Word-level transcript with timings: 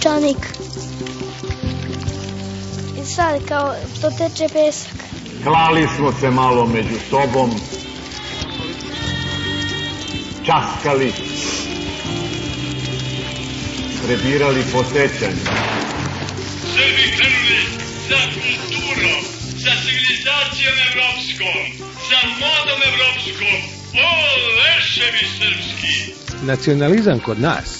Peščanik. 0.00 0.46
I 3.02 3.04
sad 3.04 3.44
kao 3.48 3.74
što 3.98 4.10
teče 4.10 4.46
pesak. 4.52 4.92
Klali 5.44 5.86
smo 5.96 6.12
se 6.12 6.30
malo 6.30 6.66
među 6.66 6.96
sobom, 7.10 7.50
časkali, 10.46 11.12
prebirali 14.06 14.62
po 14.72 14.84
sećanju. 14.84 15.44
Srbi 16.74 17.04
krenuli 17.16 17.60
za 18.08 18.20
kulturom, 18.34 19.22
sa 19.64 19.72
civilizacijom 19.84 20.76
evropskom, 20.88 21.60
sa 22.08 22.20
modom 22.42 22.80
evropskom. 22.92 23.56
O, 23.94 24.10
leševi 24.60 25.24
srpski! 25.38 26.12
Nacionalizam 26.46 27.18
kod 27.18 27.40
nas 27.40 27.79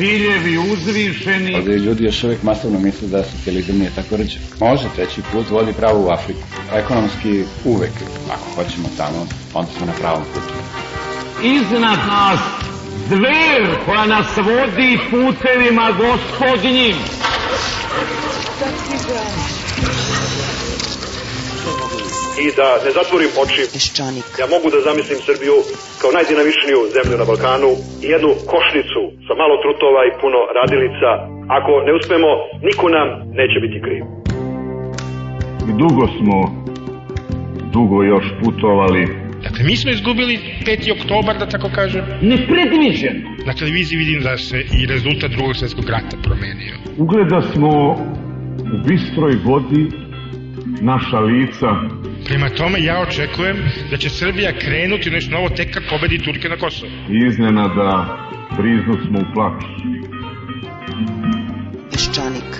ciljevi 0.00 0.58
uzvišeni. 0.72 1.54
Ovdje 1.56 1.76
ljudi 1.76 2.04
još 2.04 2.24
uvijek 2.24 2.42
masovno 2.42 2.78
misle 2.78 3.08
da 3.08 3.24
socijalizam 3.24 3.78
nije 3.78 3.90
tako 3.94 4.16
ređen. 4.16 4.40
Može, 4.60 4.84
treći 4.96 5.20
put 5.32 5.50
vodi 5.50 5.72
pravo 5.72 6.06
u 6.06 6.10
Afriku. 6.10 6.40
Ekonomski 6.74 7.44
uvek, 7.64 7.92
ako 8.30 8.44
hoćemo 8.54 8.88
tamo, 8.96 9.26
onda 9.54 9.70
smo 9.76 9.86
na 9.86 9.92
pravom 10.00 10.24
putu. 10.34 10.54
Iznad 11.42 11.98
nas 12.08 12.40
zver 13.08 13.84
koja 13.84 14.06
nas 14.06 14.36
vodi 14.36 14.98
putevima 15.10 15.90
gospodnjim. 15.98 16.96
i 22.44 22.52
da 22.56 22.68
ne 22.84 22.90
zatvorim 22.98 23.30
oči, 23.42 23.62
Peščanik. 23.72 24.24
ja 24.38 24.46
mogu 24.54 24.66
da 24.70 24.80
zamislim 24.80 25.18
Srbiju 25.28 25.56
kao 26.00 26.10
najdinamičniju 26.16 26.78
zemlju 26.96 27.18
na 27.18 27.24
Balkanu 27.24 27.70
i 28.04 28.06
jednu 28.14 28.30
košnicu 28.52 29.02
sa 29.30 29.34
malo 29.42 29.56
trutova 29.64 30.00
i 30.04 30.12
puno 30.22 30.38
radilica. 30.58 31.10
Ako 31.58 31.72
ne 31.86 31.92
uspemo, 31.98 32.30
niko 32.68 32.84
nam 32.96 33.08
neće 33.40 33.58
biti 33.64 33.78
kriv. 33.84 34.02
Dugo 35.82 36.04
smo, 36.16 36.36
dugo 37.76 37.96
još 38.12 38.26
putovali. 38.40 39.02
Dakle, 39.46 39.62
mi 39.68 39.76
smo 39.76 39.90
izgubili 39.90 40.34
5. 40.66 40.92
oktobar, 40.96 41.34
da 41.38 41.46
tako 41.54 41.68
kažem. 41.74 42.04
Nepredviđen. 42.32 43.16
Na 43.48 43.52
televiziji 43.60 43.98
vidim 44.04 44.20
da 44.28 44.36
se 44.36 44.58
i 44.78 44.80
rezultat 44.92 45.30
drugog 45.30 45.56
svjetskog 45.56 45.86
rata 45.96 46.16
promenio. 46.26 46.74
Ugleda 47.04 47.40
smo 47.50 47.70
u 48.74 48.76
bistroj 48.88 49.34
vodi 49.48 49.84
naša 50.92 51.18
lica. 51.30 51.70
Prema 52.30 52.48
tome, 52.48 52.82
ja 52.82 53.00
očekujem 53.00 53.56
da 53.90 53.96
će 53.96 54.10
Srbija 54.10 54.52
krenuti 54.58 55.08
u 55.08 55.12
nešto 55.12 55.30
novo 55.30 55.48
tek 55.48 55.74
kad 55.74 55.82
pobedi 55.90 56.18
Turke 56.18 56.48
na 56.48 56.56
Kosovo. 56.56 56.92
Iznenada 57.28 58.18
priznu 58.56 58.94
smo 59.06 59.18
u 59.18 59.32
plaću. 59.34 59.66
Peščanik. 61.90 62.50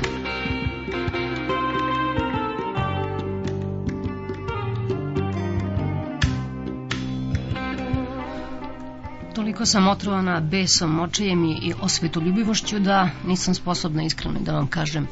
Toliko 9.35 9.67
sam 9.67 9.89
otrovana 9.89 10.41
besom, 10.41 11.01
očajem 11.01 11.45
i 11.45 11.59
i 11.63 11.73
osvetoljubivošću 11.81 12.79
da 12.79 13.11
nisam 13.27 13.55
sposobna 13.55 14.03
iskreno 14.03 14.41
da 14.41 14.53
vam 14.53 14.67
kažem 14.67 15.07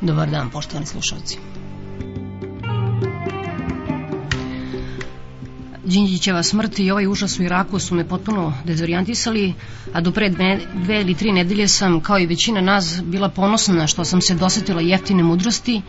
dobar 0.00 0.30
dan, 0.30 0.50
poštovani 0.50 0.86
slušalci. 0.86 1.38
Đinđićeva 5.90 6.42
smrt 6.42 6.78
i 6.78 6.90
ovaj 6.90 7.06
užas 7.06 7.38
u 7.38 7.42
Iraku 7.42 7.78
su 7.78 7.94
me 7.94 8.04
potpuno 8.08 8.52
dezorijantisali, 8.64 9.54
a 9.92 10.00
do 10.00 10.12
pre 10.12 10.28
dve, 10.28 10.60
dve 10.74 11.00
ili 11.00 11.14
tri 11.14 11.32
nedelje 11.32 11.68
sam, 11.68 12.00
kao 12.00 12.18
i 12.18 12.26
većina 12.26 12.60
nas, 12.60 13.02
bila 13.02 13.28
ponosna 13.28 13.86
što 13.86 14.04
sam 14.04 14.20
se 14.20 14.34
dosetila 14.34 14.80
jeftine 14.80 15.22
mudrosti, 15.22 15.82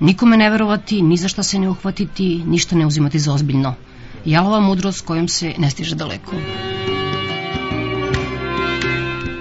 nikome 0.00 0.36
ne 0.36 0.50
verovati, 0.50 1.02
ni 1.02 1.16
za 1.16 1.28
šta 1.28 1.42
se 1.42 1.58
ne 1.58 1.68
uhvatiti, 1.68 2.42
ništa 2.46 2.76
ne 2.76 2.86
uzimati 2.86 3.18
za 3.18 3.32
ozbiljno. 3.32 3.74
Jalova 4.24 4.60
mudrost 4.60 5.06
kojom 5.06 5.28
se 5.28 5.54
ne 5.58 5.70
stiže 5.70 5.94
daleko 5.94 6.36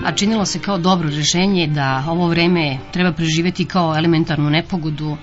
a 0.05 0.11
činilo 0.11 0.45
se 0.45 0.59
kao 0.59 0.77
dobro 0.77 1.09
rešenje 1.09 1.67
da 1.67 2.03
ovo 2.07 2.27
vreme 2.27 2.77
treba 2.91 3.11
preživeti 3.11 3.65
kao 3.65 3.97
elementarnu 3.97 4.49
nepogodu, 4.49 5.17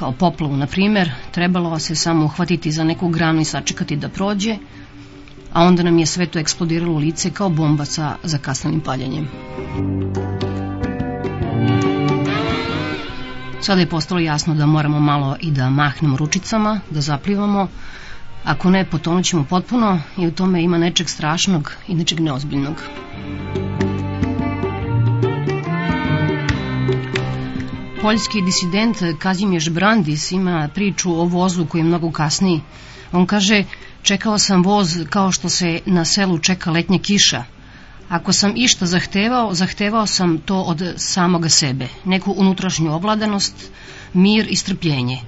kao 0.00 0.12
poplavu, 0.12 0.56
na 0.56 0.66
primer, 0.66 1.10
trebalo 1.30 1.78
se 1.78 1.94
samo 1.94 2.24
uhvatiti 2.24 2.72
za 2.72 2.84
neku 2.84 3.08
granu 3.08 3.40
i 3.40 3.44
sačekati 3.44 3.96
da 3.96 4.08
prođe, 4.08 4.56
a 5.52 5.64
onda 5.64 5.82
nam 5.82 5.98
je 5.98 6.06
sve 6.06 6.26
to 6.26 6.38
eksplodiralo 6.38 6.92
u 6.92 6.98
lice 6.98 7.30
kao 7.30 7.48
bomba 7.48 7.84
sa 7.84 8.16
zakasnelim 8.22 8.80
paljenjem. 8.80 9.28
Sada 13.60 13.80
je 13.80 13.88
postalo 13.88 14.20
jasno 14.20 14.54
da 14.54 14.66
moramo 14.66 15.00
malo 15.00 15.36
i 15.40 15.50
da 15.50 15.70
mahnemo 15.70 16.16
ručicama, 16.16 16.80
da 16.90 17.00
zaplivamo, 17.00 17.68
ako 18.44 18.70
ne, 18.70 18.84
potonućemo 18.84 19.44
potpuno 19.44 20.00
i 20.16 20.26
u 20.26 20.32
tome 20.32 20.62
ima 20.62 20.78
nečeg 20.78 21.08
strašnog 21.08 21.72
i 21.88 21.94
nečeg 21.94 22.20
neozbiljnog. 22.20 22.82
Poljski 28.02 28.42
disident 28.42 28.96
Kazimierz 29.18 29.68
Brandis 29.68 30.32
ima 30.32 30.68
priču 30.74 31.10
o 31.20 31.24
vozu 31.24 31.66
koji 31.66 31.80
je 31.80 31.84
mnogo 31.84 32.10
kasniji. 32.10 32.60
On 33.12 33.26
kaže, 33.26 33.64
čekao 34.02 34.38
sam 34.38 34.62
voz 34.62 34.98
kao 35.10 35.32
što 35.32 35.48
se 35.48 35.80
na 35.86 36.04
selu 36.04 36.38
čeka 36.38 36.70
letnja 36.70 36.98
kiša. 36.98 37.44
Ako 38.08 38.32
sam 38.32 38.52
išta 38.56 38.86
zahtevao, 38.86 39.54
zahtevao 39.54 40.06
sam 40.06 40.38
to 40.38 40.62
od 40.62 40.94
samoga 40.96 41.48
sebe, 41.48 41.88
neku 42.04 42.34
unutrašnju 42.36 42.92
ovladanost, 42.92 43.70
mir 44.14 44.46
i 44.50 44.56
strpljenje. 44.56 45.18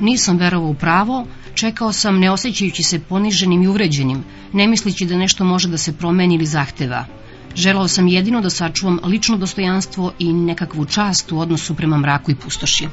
Nisam 0.00 0.36
verovao 0.36 0.70
u 0.70 0.74
pravo, 0.74 1.26
čekao 1.54 1.92
sam 1.92 2.18
ne 2.18 2.30
osjećajući 2.30 2.82
se 2.82 2.98
poniženim 2.98 3.62
i 3.62 3.68
uvređenim, 3.68 4.24
ne 4.52 4.66
mislići 4.66 5.06
da 5.06 5.16
nešto 5.16 5.44
može 5.44 5.68
da 5.68 5.78
se 5.78 5.96
promeni 5.96 6.34
ili 6.34 6.46
zahteva. 6.46 7.06
Želao 7.54 7.88
sam 7.88 8.08
jedino 8.08 8.40
da 8.40 8.50
sačuvam 8.50 8.98
lično 9.04 9.36
dostojanstvo 9.36 10.12
i 10.18 10.32
nekakvu 10.32 10.84
čast 10.84 11.32
u 11.32 11.38
odnosu 11.38 11.74
prema 11.74 11.98
mraku 11.98 12.30
i 12.30 12.34
pustoši. 12.34 12.88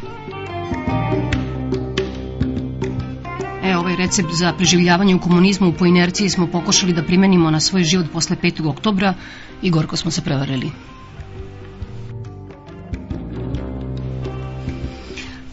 E, 3.64 3.78
ovaj 3.78 3.96
recept 3.96 4.30
za 4.34 4.54
preživljavanje 4.54 5.16
u 5.16 5.20
komunizmu 5.20 5.74
po 5.80 5.86
inerciji 5.86 6.30
smo 6.30 6.48
pokušali 6.48 6.94
da 6.94 7.04
primenimo 7.04 7.52
na 7.52 7.60
svoj 7.60 7.84
život 7.84 8.06
posle 8.14 8.36
5. 8.44 8.68
oktobra 8.68 9.14
i 9.62 9.70
gorko 9.70 9.98
smo 9.98 10.12
se 10.12 10.22
prevarili. 10.22 10.72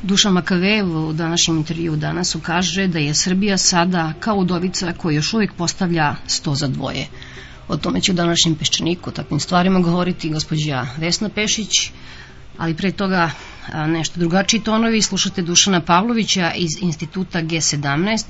Dušan 0.03 0.33
Makavejev 0.33 1.09
u 1.09 1.13
današnjem 1.13 1.57
intervju 1.57 1.97
danas 1.97 2.37
kaže 2.43 2.87
da 2.87 2.99
je 2.99 3.15
Srbija 3.15 3.59
sada 3.59 4.13
kao 4.21 4.37
udovica 4.37 4.93
koja 4.93 5.15
još 5.15 5.35
uvijek 5.35 5.53
postavlja 5.53 6.15
sto 6.27 6.55
za 6.55 6.69
dvoje. 6.69 7.07
O 7.69 7.77
tome 7.77 8.01
će 8.01 8.13
u 8.13 8.15
današnjem 8.15 8.55
peščaniku, 8.55 9.11
takvim 9.11 9.41
stvarima 9.41 9.81
govoriti 9.81 10.31
gospođa 10.31 10.87
Vesna 10.99 11.29
Pešić, 11.29 11.91
ali 12.59 12.75
pre 12.75 12.93
toga 12.93 13.31
nešto 13.87 14.21
drugačiji 14.21 14.61
tonovi. 14.61 15.03
Slušate 15.03 15.43
Dušana 15.43 15.81
Pavlovića 15.81 16.53
iz 16.55 16.71
instituta 16.81 17.43
G17. 17.43 18.25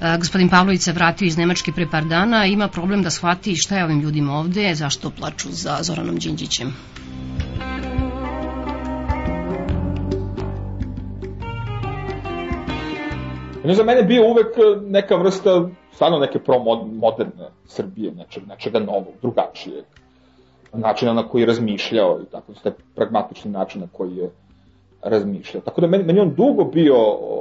A, 0.00 0.16
gospodin 0.16 0.48
Pavlović 0.48 0.82
se 0.82 0.92
vratio 0.92 1.26
iz 1.26 1.36
Nemačke 1.36 1.72
pre 1.72 1.86
par 1.90 2.04
dana, 2.04 2.46
ima 2.46 2.68
problem 2.68 3.02
da 3.02 3.10
shvati 3.10 3.56
šta 3.56 3.76
je 3.76 3.84
ovim 3.84 4.00
ljudima 4.00 4.32
ovde, 4.32 4.74
zašto 4.74 5.10
plaču 5.10 5.48
za 5.50 5.78
Zoranom 5.82 6.16
Đinđićem. 6.16 6.74
Je 13.64 13.74
za 13.74 13.84
mene 13.84 14.02
bio 14.02 14.22
uvek 14.26 14.46
neka 14.88 15.16
vrsta, 15.16 15.68
stvarno 16.00 16.18
neke 16.18 16.38
promoderne 16.38 17.50
Srbije, 17.66 18.12
nečeg, 18.12 18.46
nečega 18.48 18.80
novog, 18.80 19.18
drugačijeg, 19.22 19.84
načina 20.72 21.12
na 21.12 21.26
koji 21.28 21.42
je 21.42 21.46
razmišljao 21.46 22.20
i 22.22 22.24
tako, 22.32 22.52
taj 22.62 22.72
pragmatični 22.94 23.50
način 23.50 23.80
na 23.80 23.88
koji 23.92 24.16
je 24.16 24.30
razmišljao. 25.02 25.60
Tako 25.60 25.80
da 25.80 25.86
meni, 25.86 26.04
meni 26.04 26.20
on 26.20 26.32
dugo 26.34 26.64
bio 26.64 26.96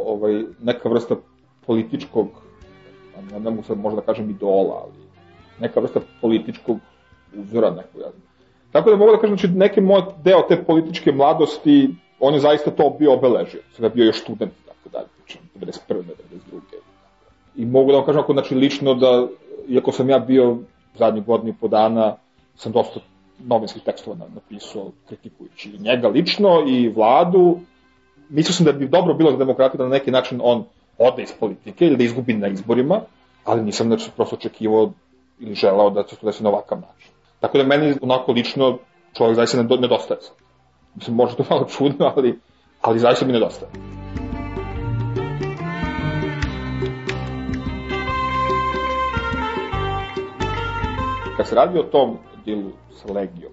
ovaj, 0.06 0.44
neka 0.60 0.90
vrsta 0.90 1.16
političkog, 1.66 2.28
ne, 3.32 3.40
ne 3.40 3.50
mogu 3.50 3.64
sad 3.64 3.78
možda 3.78 4.02
da 4.02 4.06
kažem 4.06 4.30
idola, 4.30 4.82
ali 4.84 4.92
neka 5.60 5.80
vrsta 5.80 6.02
političkog 6.22 6.78
uzora 7.38 7.70
nekog. 7.70 8.02
Ja. 8.02 8.12
Tako 8.72 8.90
da 8.90 8.98
mogu 8.98 9.12
da 9.12 9.22
kažem, 9.22 9.38
znači 9.38 9.56
neki 9.56 9.82
moj 9.82 10.02
deo 10.24 10.42
te 10.50 10.64
političke 10.64 11.12
mladosti, 11.12 11.96
on 12.20 12.34
je 12.34 12.40
zaista 12.40 12.72
to 12.72 12.90
bio 13.00 13.14
obeležio. 13.14 13.62
Sada 13.72 13.88
je 13.88 13.96
bio 13.96 14.06
još 14.06 14.22
student, 14.22 14.52
tako 14.68 14.90
dalje, 14.90 15.08
91. 15.56 15.80
92. 15.90 16.89
I 17.56 17.66
mogu 17.66 17.92
da 17.92 17.98
vam 17.98 18.06
kažem 18.06 18.22
ako 18.22 18.34
znači 18.34 18.56
lično 18.56 18.94
da, 18.94 19.28
iako 19.68 19.92
sam 19.92 20.10
ja 20.10 20.20
bio 20.20 20.58
zadnjih 20.98 21.26
godinu 21.26 21.54
po 21.62 21.68
dana, 21.68 22.16
sam 22.56 22.72
dosta 22.72 23.00
novinskih 23.40 23.84
tekstova 23.84 24.18
napisao 24.36 24.92
kritikujući 25.08 25.78
njega 25.80 26.08
lično 26.08 26.64
i 26.68 26.90
vladu. 26.90 27.60
Mislio 28.30 28.54
sam 28.54 28.66
da 28.66 28.72
bi 28.72 28.88
dobro 28.88 29.14
bilo 29.14 29.32
za 29.32 29.38
demokratiju 29.38 29.78
da 29.78 29.84
na 29.84 29.90
neki 29.90 30.12
način 30.12 30.40
on 30.44 30.64
ode 30.98 31.24
iz 31.24 31.34
politike 31.40 31.86
ili 31.86 31.98
da 31.98 32.04
izgubi 32.04 32.34
na 32.34 32.48
izborima, 32.48 33.02
ali 33.46 33.64
nisam 33.64 33.90
da 33.90 34.00
se 34.00 34.12
prosto 34.16 34.36
očekivao 34.36 34.92
ili 35.40 35.56
želao 35.56 35.90
da 35.90 36.04
se 36.08 36.16
to 36.16 36.26
desi 36.26 36.44
na 36.44 36.50
ovakav 36.50 36.78
način. 36.78 37.12
Tako 37.40 37.58
da 37.58 37.64
meni 37.64 37.96
onako 38.02 38.32
lično 38.32 38.78
čovjek 39.18 39.36
zaista 39.36 39.64
nedostaje. 39.64 40.20
Mislim, 40.96 41.16
može 41.16 41.36
to 41.36 41.44
malo 41.50 41.66
čudno, 41.66 42.12
ali, 42.16 42.40
ali 42.82 43.00
zaista 43.00 43.26
mi 43.26 43.34
nedostaje. 43.34 43.99
Kad 51.40 51.48
se 51.48 51.56
radi 51.56 51.80
o 51.80 51.84
tom 51.84 52.18
dilu 52.46 52.72
sa 52.92 53.14
Legijom, 53.14 53.52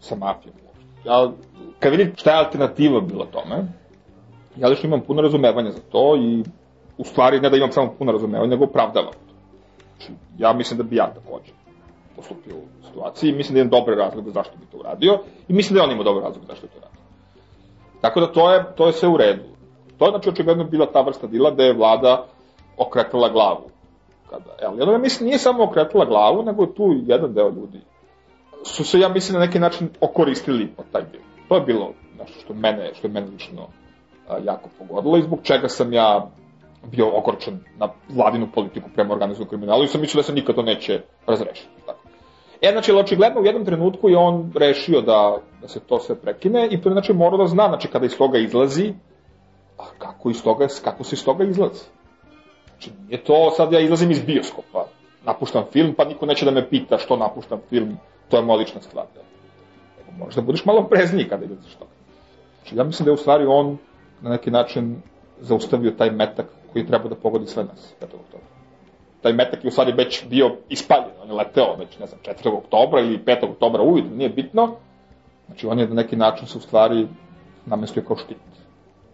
sa 0.00 0.16
mafijom, 0.16 0.54
ja, 1.04 1.30
kad 1.78 1.92
vidim 1.92 2.12
šta 2.16 2.30
je 2.30 2.38
alternativa 2.38 3.00
bila 3.00 3.26
tome, 3.26 3.64
ja 4.56 4.68
lično 4.68 4.86
imam 4.86 5.00
puno 5.00 5.22
razumevanja 5.22 5.70
za 5.70 5.80
to 5.92 6.16
i 6.16 6.44
u 6.98 7.04
stvari 7.04 7.40
ne 7.40 7.50
da 7.50 7.56
imam 7.56 7.72
samo 7.72 7.94
puno 7.98 8.12
razumevanja, 8.12 8.50
nego 8.50 8.64
opravdavam 8.64 9.12
to. 9.12 9.34
Znači, 9.96 10.12
ja 10.38 10.52
mislim 10.52 10.78
da 10.78 10.84
bi 10.84 10.96
ja 10.96 11.14
takođe 11.14 11.52
postupio 12.16 12.56
u 12.56 12.86
situaciji, 12.86 13.32
mislim 13.32 13.54
da 13.54 13.60
imam 13.60 13.70
dobre 13.70 13.94
razloge 13.94 14.30
zašto 14.30 14.56
bi 14.56 14.66
to 14.66 14.78
uradio 14.78 15.18
i 15.48 15.52
mislim 15.52 15.76
da 15.76 15.84
on 15.84 15.90
imao 15.90 16.04
dobre 16.04 16.22
razloge 16.22 16.46
zašto 16.46 16.66
je 16.66 16.70
to 16.70 16.78
uradio. 16.78 17.00
Tako 18.00 18.20
da 18.20 18.32
to 18.32 18.52
je, 18.52 18.64
to 18.76 18.86
je 18.86 18.92
sve 18.92 19.08
u 19.08 19.16
redu. 19.16 19.42
To 19.98 20.04
je 20.04 20.10
znači 20.10 20.28
očigledno 20.28 20.64
bila 20.64 20.86
ta 20.86 21.00
vrsta 21.00 21.26
dila 21.26 21.50
da 21.50 21.62
je 21.62 21.74
vlada 21.74 22.26
okretala 22.76 23.28
glavu. 23.28 23.75
Kada, 24.36 24.56
evo, 24.62 24.74
jedno 24.78 24.92
ja 24.92 24.98
mislim 24.98 25.26
nije 25.26 25.38
samo 25.38 25.64
okretala 25.64 26.04
glavu, 26.04 26.42
nego 26.42 26.66
tu 26.66 26.94
jedan 27.06 27.34
deo 27.34 27.48
ljudi 27.48 27.80
su 28.66 28.84
se, 28.84 28.98
ja 28.98 29.08
mislim, 29.08 29.38
na 29.38 29.46
neki 29.46 29.58
način 29.58 29.88
okoristili 30.00 30.66
po 30.76 30.82
taj 30.92 31.02
dio. 31.12 31.20
To 31.48 31.54
je 31.54 31.60
bilo 31.60 31.92
nešto 32.18 32.40
što 32.40 32.54
mene, 32.54 32.94
što 32.94 33.06
je 33.06 33.12
mene 33.12 33.26
lično 33.26 33.68
jako 34.44 34.68
pogodilo 34.78 35.18
i 35.18 35.22
zbog 35.22 35.38
čega 35.42 35.68
sam 35.68 35.92
ja 35.92 36.30
bio 36.90 37.18
ogorčen 37.18 37.58
na 37.78 37.88
vladinu 38.08 38.48
politiku 38.54 38.90
prema 38.94 39.14
organizovanom 39.14 39.48
kriminalu 39.48 39.84
i 39.84 39.88
sam 39.88 40.00
mislio 40.00 40.18
da 40.18 40.26
se 40.26 40.32
nikad 40.32 40.54
to 40.54 40.62
neće 40.62 41.00
razrešiti. 41.26 41.68
Tako. 41.86 41.98
E, 42.62 42.70
znači, 42.72 42.92
očigledno 42.92 43.40
u 43.40 43.44
jednom 43.44 43.64
trenutku 43.64 44.08
je 44.08 44.16
on 44.16 44.52
rešio 44.54 45.00
da, 45.00 45.38
da 45.60 45.68
se 45.68 45.80
to 45.80 45.98
sve 45.98 46.14
prekine 46.14 46.68
i 46.70 46.80
to 46.80 46.88
je 46.88 46.92
znači 46.92 47.12
morao 47.12 47.38
da 47.38 47.46
zna, 47.46 47.68
znači 47.68 47.88
kada 47.88 48.06
iz 48.06 48.18
toga 48.18 48.38
izlazi, 48.38 48.94
a 49.78 49.84
kako, 49.98 50.30
iz 50.30 50.42
toga, 50.42 50.66
kako 50.84 51.04
se 51.04 51.14
iz 51.14 51.24
toga 51.24 51.44
izlazi. 51.44 51.84
Znači, 52.76 52.90
nije 53.08 53.24
to 53.24 53.50
sad 53.50 53.72
ja 53.72 53.80
izlazim 53.80 54.10
iz 54.10 54.22
bioskopa, 54.22 54.86
napuštam 55.24 55.64
film, 55.72 55.94
pa 55.94 56.04
niko 56.04 56.26
neće 56.26 56.44
da 56.44 56.50
me 56.50 56.68
pita 56.68 56.98
što 56.98 57.16
napuštam 57.16 57.60
film, 57.68 57.96
to 58.28 58.36
je 58.36 58.42
moja 58.42 58.58
lična 58.58 58.80
stvar. 58.80 59.06
Da. 59.14 59.20
Možda 60.18 60.42
budeš 60.42 60.64
malo 60.64 60.82
prezniji 60.82 61.28
kada 61.28 61.44
izlaziš 61.44 61.74
toga. 61.74 61.90
Znači, 62.60 62.76
ja 62.76 62.84
mislim 62.84 63.04
da 63.04 63.10
je 63.10 63.14
u 63.14 63.16
stvari 63.16 63.44
on 63.46 63.78
na 64.22 64.30
neki 64.30 64.50
način 64.50 65.02
zaustavio 65.40 65.90
taj 65.90 66.10
metak 66.10 66.46
koji 66.72 66.86
treba 66.86 67.08
da 67.08 67.14
pogodi 67.14 67.46
sve 67.46 67.64
nas 67.64 67.94
5. 68.00 68.04
oktobra. 68.04 68.46
Taj 69.22 69.32
metak 69.32 69.64
je 69.64 69.68
u 69.68 69.70
stvari 69.70 69.92
već 69.92 70.26
bio 70.26 70.56
ispaljen, 70.68 71.10
on 71.22 71.28
je 71.28 71.34
leteo 71.34 71.76
već, 71.76 71.98
ne 71.98 72.06
znam, 72.06 72.20
4. 72.24 72.56
oktobra 72.58 73.00
ili 73.00 73.18
5. 73.18 73.50
oktobra 73.50 73.82
ujutro, 73.82 74.16
nije 74.16 74.28
bitno. 74.28 74.76
Znači 75.46 75.66
on 75.66 75.78
je 75.78 75.88
na 75.88 75.94
neki 75.94 76.16
način 76.16 76.46
se 76.46 76.58
u 76.58 76.60
stvari 76.60 77.08
namestio 77.66 78.02
kao 78.02 78.16
štit 78.16 78.36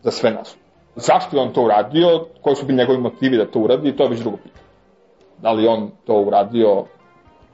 za 0.03 0.11
sve 0.11 0.31
nas. 0.31 0.57
Zašto 0.97 1.37
je 1.37 1.43
on 1.43 1.53
to 1.53 1.63
uradio, 1.63 2.27
koji 2.43 2.57
su 2.57 2.67
bili 2.67 2.79
njegovi 2.79 2.99
motivi 2.99 3.37
da 3.37 3.47
to 3.47 3.61
uradi, 3.61 3.97
to 3.97 4.03
je 4.03 4.09
već 4.09 4.21
drugo 4.21 4.37
pitanje. 4.37 4.67
Da 5.39 5.53
li 5.53 5.67
on 5.67 5.91
to 6.05 6.21
uradio 6.21 6.85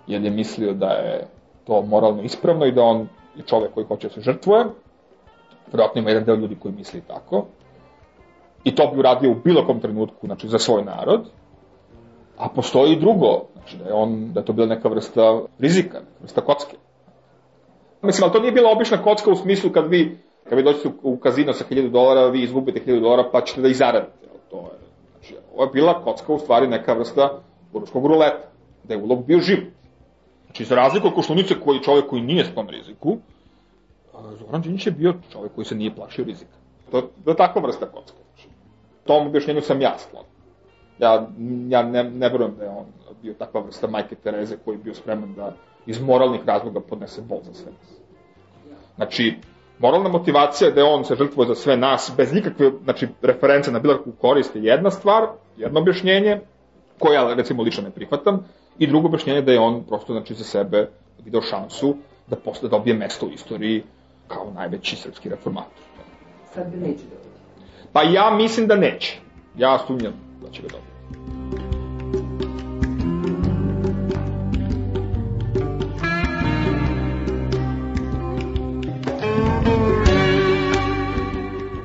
jer 0.07 0.25
je 0.25 0.31
mislio 0.31 0.73
da 0.73 0.87
je 0.87 1.27
to 1.65 1.83
moralno 1.83 2.23
ispravno 2.23 2.67
i 2.67 2.73
da 2.73 2.83
on 2.83 3.09
je 3.37 3.43
čovek 3.47 3.75
koji 3.75 3.87
hoće 3.87 4.09
da 4.09 4.15
se 4.15 4.21
žrtvuje, 4.21 4.65
vjerojatno 5.67 6.01
ima 6.01 6.11
jedan 6.11 6.25
deo 6.25 6.35
ljudi 6.35 6.57
koji 6.63 6.75
misli 6.75 7.01
tako, 7.01 7.47
i 8.65 8.75
to 8.75 8.91
bi 8.93 8.99
uradio 8.99 9.31
u 9.31 9.41
bilo 9.45 9.67
kom 9.67 9.81
trenutku, 9.81 10.27
znači 10.27 10.49
za 10.49 10.59
svoj 10.59 10.85
narod, 10.85 11.27
a 12.39 12.49
postoji 12.49 12.97
drugo, 12.97 13.45
znači 13.53 13.77
da 13.77 13.85
je, 13.85 13.93
on, 13.93 14.33
da 14.33 14.41
je 14.41 14.47
to 14.47 14.53
bila 14.53 14.67
neka 14.67 14.89
vrsta 14.89 15.41
rizika, 15.59 15.99
neka 15.99 16.21
vrsta 16.21 16.41
kocke. 16.41 16.77
Mislim, 18.03 18.25
ali 18.25 18.33
to 18.33 18.41
nije 18.41 18.53
bila 18.53 18.71
obična 18.71 19.03
kocka 19.03 19.31
u 19.31 19.37
smislu 19.37 19.71
kad 19.71 19.91
vi, 19.91 20.19
kad 20.49 20.59
vi 20.59 20.65
dođete 20.65 20.89
u 21.03 21.17
kazino 21.17 21.53
sa 21.53 21.65
1000 21.71 21.91
dolara, 21.91 22.29
vi 22.29 22.43
izgubite 22.43 22.81
1000 22.87 23.01
dolara 23.01 23.29
pa 23.33 23.41
ćete 23.41 23.61
da 23.61 23.69
ih 23.69 23.77
zaradite. 23.77 24.29
To 24.51 24.57
je, 24.57 24.79
znači, 25.13 25.35
ovo 25.55 25.65
je 25.65 25.71
bila 25.73 26.03
kocka 26.05 26.33
u 26.33 26.39
stvari 26.39 26.67
neka 26.67 26.93
vrsta 26.93 27.41
buruškog 27.73 28.07
ruleta, 28.07 28.49
da 28.85 28.95
je 28.95 29.03
ulog 29.03 29.27
bio 29.27 29.41
živ. 29.41 29.59
Znači, 30.45 30.65
za 30.65 30.75
razliku 30.75 31.07
od 31.07 31.15
Koštunice 31.15 31.55
koji 31.61 31.83
čovjek 31.83 32.07
koji 32.07 32.23
nije 32.23 32.45
s 32.45 32.55
tom 32.55 32.69
riziku, 32.69 33.19
Zoran 34.39 34.63
Đinđić 34.63 34.87
je 34.87 34.93
bio 34.93 35.15
čovjek 35.33 35.55
koji 35.55 35.65
se 35.65 35.75
nije 35.75 35.95
plašio 35.95 36.25
rizika. 36.25 36.57
To, 36.91 37.01
to 37.25 37.31
je 37.31 37.37
takva 37.37 37.63
vrsta 37.63 37.87
kocka. 37.87 38.17
Znači, 38.35 38.49
tom 39.05 39.27
objašnjenju 39.27 39.61
sam 39.61 39.81
ja 39.81 39.99
sklon. 39.99 40.25
Ja, 40.99 41.29
ja 41.69 41.83
ne, 41.83 42.05
ne 42.05 42.29
verujem 42.29 42.55
da 42.57 42.65
je 42.65 42.71
on 42.71 42.87
bio 43.23 43.35
takva 43.35 43.61
vrsta 43.61 43.87
majke 43.87 44.15
Tereze 44.15 44.57
koji 44.65 44.75
je 44.75 44.83
bio 44.83 44.95
spreman 44.95 45.35
da 45.35 45.55
iz 45.87 46.01
moralnih 46.01 46.41
razloga 46.47 46.81
podnese 46.81 47.23
bol 47.23 47.41
za 47.43 47.53
sve. 47.55 47.73
Znači, 48.97 49.35
moralna 49.79 50.09
motivacija 50.09 50.71
da 50.71 50.85
on 50.85 51.05
se 51.05 51.15
žrtvuje 51.15 51.49
za 51.49 51.55
sve 51.55 51.77
nas, 51.77 52.13
bez 52.17 52.33
nikakve 52.33 52.71
znači, 52.85 53.09
reference 53.23 53.73
na 53.73 53.79
bilo 53.79 53.97
kakvu 53.97 54.13
korist 54.13 54.57
je 54.57 54.65
jedna 54.65 54.91
stvar, 54.91 55.27
jedno 55.57 55.81
objašnjenje, 55.81 56.41
koje 56.99 57.15
ja 57.15 57.35
recimo 57.35 57.63
lično 57.63 57.83
ne 57.83 57.91
prihvatam, 57.91 58.45
i 58.79 58.87
drugo 58.87 59.09
objašnjenje 59.09 59.43
da 59.43 59.53
je 59.53 59.61
on 59.61 59.85
prosto 59.85 60.13
znači, 60.13 60.35
za 60.35 60.45
sebe 60.45 60.89
video 61.25 61.43
šansu 61.43 61.95
da 62.27 62.37
posle 62.37 62.69
dobije 62.69 62.97
mesto 62.97 63.27
u 63.27 63.31
istoriji 63.31 63.83
kao 64.29 64.53
najveći 64.55 64.97
srpski 64.97 65.29
reformator. 65.29 65.83
Sad 66.55 66.71
ga 66.71 66.77
neće 66.77 67.03
dobiti. 67.03 67.29
Pa 67.93 68.03
ja 68.03 68.31
mislim 68.31 68.67
da 68.67 68.77
neće. 68.77 69.19
Ja 69.57 69.79
sumnjam 69.87 70.13
da 70.43 70.51
će 70.51 70.63
ga 70.63 70.69
dobiti. 70.69 71.38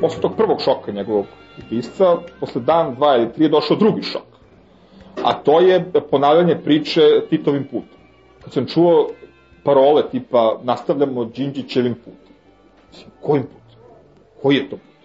Posle 0.03 0.21
tog 0.21 0.35
prvog 0.37 0.61
šoka 0.61 0.91
njegovog 0.91 1.25
ubistva, 1.65 2.21
posle 2.39 2.61
dan, 2.61 2.95
dva 2.95 3.15
ili 3.17 3.33
tri 3.33 3.45
je 3.45 3.49
došao 3.49 3.77
drugi 3.77 4.01
šok. 4.01 4.21
A 5.23 5.33
to 5.33 5.59
je 5.59 5.91
ponavljanje 6.11 6.55
priče 6.63 7.01
Titovim 7.29 7.63
putem. 7.63 7.99
Kad 8.43 8.53
sam 8.53 8.65
čuo 8.65 9.09
parole 9.63 10.03
tipa 10.11 10.59
nastavljamo 10.63 11.25
Đinđićevim 11.25 11.95
putem. 11.95 12.35
Mislim, 12.91 13.11
kojim 13.21 13.43
putem? 13.43 13.79
Koji 14.41 14.55
je 14.55 14.69
to 14.69 14.75
put? 14.75 14.95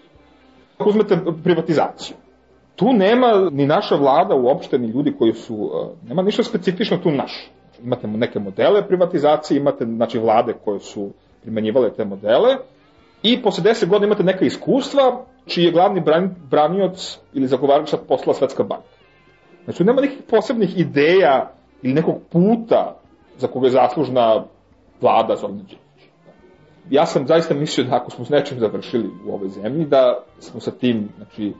Ako 0.77 0.89
uzmete 0.89 1.17
privatizaciju, 1.43 2.17
tu 2.75 2.93
nema 2.93 3.49
ni 3.51 3.67
naša 3.67 3.95
vlada 3.95 4.35
uopšte, 4.35 4.79
ni 4.79 4.87
ljudi 4.87 5.13
koji 5.19 5.33
su, 5.33 5.71
nema 6.07 6.21
ništa 6.21 6.43
specifično 6.43 6.97
tu 6.97 7.11
naš. 7.11 7.51
Imate 7.83 8.07
neke 8.07 8.39
modele 8.39 8.87
privatizacije, 8.87 9.57
imate 9.57 9.85
znači, 9.85 10.19
vlade 10.19 10.53
koje 10.65 10.79
su 10.79 11.09
primenjivale 11.41 11.93
te 11.93 12.05
modele 12.05 12.55
i 13.23 13.41
posle 13.41 13.63
10 13.63 13.87
godina 13.87 14.05
imate 14.05 14.23
neka 14.23 14.45
iskustva 14.45 15.25
čiji 15.45 15.65
je 15.65 15.71
glavni 15.71 16.01
bran, 16.01 16.35
branioc 16.49 17.19
ili 17.33 17.47
zagovarač 17.47 17.93
posla 18.07 18.33
Svetska 18.33 18.63
banka. 18.63 18.99
Znači, 19.63 19.83
nema 19.83 20.01
nekih 20.01 20.17
posebnih 20.29 20.79
ideja 20.79 21.51
ili 21.81 21.93
nekog 21.93 22.15
puta 22.31 22.95
za 23.37 23.47
koga 23.47 23.67
je 23.67 23.71
zaslužna 23.71 24.43
vlada 25.01 25.35
Zoran 25.35 25.57
Đinđić. 25.57 25.77
Ja 26.89 27.05
sam 27.05 27.27
zaista 27.27 27.53
mislio 27.53 27.87
da 27.87 27.95
ako 27.95 28.11
smo 28.11 28.25
s 28.25 28.29
nečim 28.29 28.59
završili 28.59 29.09
u 29.27 29.33
ovoj 29.33 29.49
zemlji, 29.49 29.85
da 29.85 30.23
smo 30.39 30.59
sa 30.59 30.71
tim, 30.71 31.09
znači, 31.17 31.53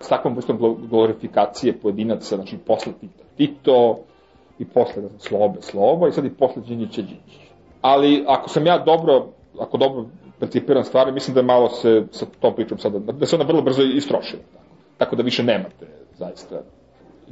s 0.00 0.08
takvom 0.08 0.34
vrstom 0.34 0.78
glorifikacije 0.90 1.78
pojedinaca, 1.78 2.36
znači, 2.36 2.58
posle 2.58 2.92
Tita 3.00 3.24
Tito, 3.36 3.98
i 4.58 4.64
posle, 4.64 5.02
da 5.02 5.08
znam, 5.08 5.20
Slobe 5.20 5.62
Slobo, 5.62 6.08
i 6.08 6.12
sad 6.12 6.24
i 6.24 6.30
posle 6.30 6.62
Đinđića 6.62 7.02
Đinđić. 7.02 7.48
Ali, 7.80 8.24
ako 8.28 8.48
sam 8.48 8.66
ja 8.66 8.78
dobro, 8.78 9.26
ako 9.60 9.76
dobro 9.76 10.04
percipiram 10.40 10.84
stvari, 10.84 11.12
mislim 11.12 11.34
da 11.34 11.40
je 11.40 11.44
malo 11.46 11.68
se 11.68 12.02
sa 12.10 12.26
tom 12.40 12.54
pričom 12.54 12.78
sada, 12.78 12.98
da 12.98 13.26
se 13.26 13.36
ona 13.36 13.44
vrlo 13.44 13.62
brzo 13.62 13.82
istrošila. 13.82 14.42
Tako, 14.52 14.64
tako 14.98 15.16
da 15.16 15.22
više 15.22 15.42
nemate, 15.42 15.86
zaista, 16.18 16.60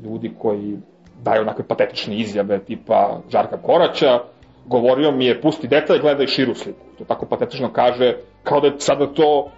ljudi 0.04 0.32
koji 0.38 0.78
daju 1.22 1.42
onakve 1.42 1.64
patetične 1.64 2.16
izjave 2.16 2.58
tipa 2.58 3.20
Žarka 3.32 3.56
Koraća, 3.56 4.20
govorio 4.66 5.10
mi 5.12 5.26
je 5.26 5.40
pusti 5.40 5.68
detalj, 5.68 6.00
gledaj 6.00 6.26
širu 6.26 6.54
sliku. 6.54 6.86
To 6.98 7.04
tako 7.04 7.26
patetično 7.26 7.72
kaže, 7.72 8.16
kao 8.42 8.60
da 8.60 8.66
je 8.66 8.74
sada 8.78 9.06
to, 9.06 9.50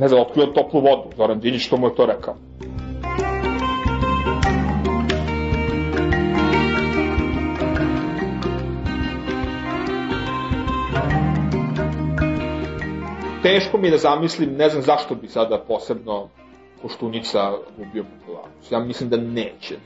ne 0.00 0.08
znam, 0.08 0.20
otkrio 0.20 0.46
toplu 0.46 0.80
vodu. 0.80 1.16
Zoran 1.16 1.40
Đinjić 1.40 1.66
što 1.66 1.76
mu 1.76 1.86
je 1.86 1.94
to 1.94 2.06
rekao. 2.06 2.34
Teško 13.46 13.78
mi 13.78 13.86
je 13.86 13.90
da 13.90 13.98
zamislim, 13.98 14.56
ne 14.56 14.68
znam 14.68 14.82
zašto 14.82 15.14
bi 15.14 15.28
sada 15.28 15.58
posebno 15.58 16.28
Koštunica 16.82 17.52
gubio 17.78 18.04
popularnost. 18.04 18.72
Ja 18.72 18.80
mislim 18.80 19.08
da 19.10 19.16
neće 19.16 19.76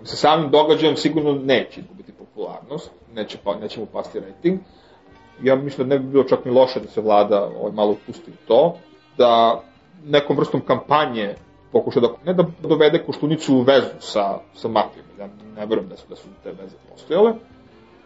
Mislim, 0.00 0.16
samim 0.16 0.50
događajem 0.50 0.96
sigurno 0.96 1.32
neće 1.32 1.80
izgubiti 1.80 2.12
popularnost, 2.12 2.90
neće, 3.14 3.38
pa, 3.44 3.54
neće 3.54 3.80
mu 3.80 3.86
pasti 3.86 4.20
rating. 4.20 4.60
Ja 5.42 5.56
mislim 5.56 5.88
da 5.88 5.94
ne 5.94 5.98
bi 5.98 6.10
bilo 6.10 6.24
čak 6.24 6.44
ni 6.44 6.50
loše 6.50 6.80
da 6.80 6.88
se 6.88 7.00
vlada 7.00 7.50
ovaj, 7.60 7.72
malo 7.72 7.90
upusti 7.90 8.30
u 8.30 8.46
to, 8.48 8.76
da 9.18 9.62
nekom 10.04 10.36
vrstom 10.36 10.60
kampanje 10.60 11.34
pokuša 11.72 12.00
da, 12.00 12.08
ne 12.24 12.34
da 12.34 12.44
dovede 12.62 13.02
Koštunicu 13.06 13.54
u 13.54 13.60
vezu 13.60 13.94
sa, 13.98 14.38
sa 14.54 14.68
mafijom, 14.68 15.06
ja 15.18 15.28
ne 15.56 15.66
verujem 15.66 15.88
da 15.88 15.96
su, 15.96 16.04
da 16.08 16.16
su 16.16 16.28
te 16.42 16.50
veze 16.50 16.76
postojale, 16.90 17.32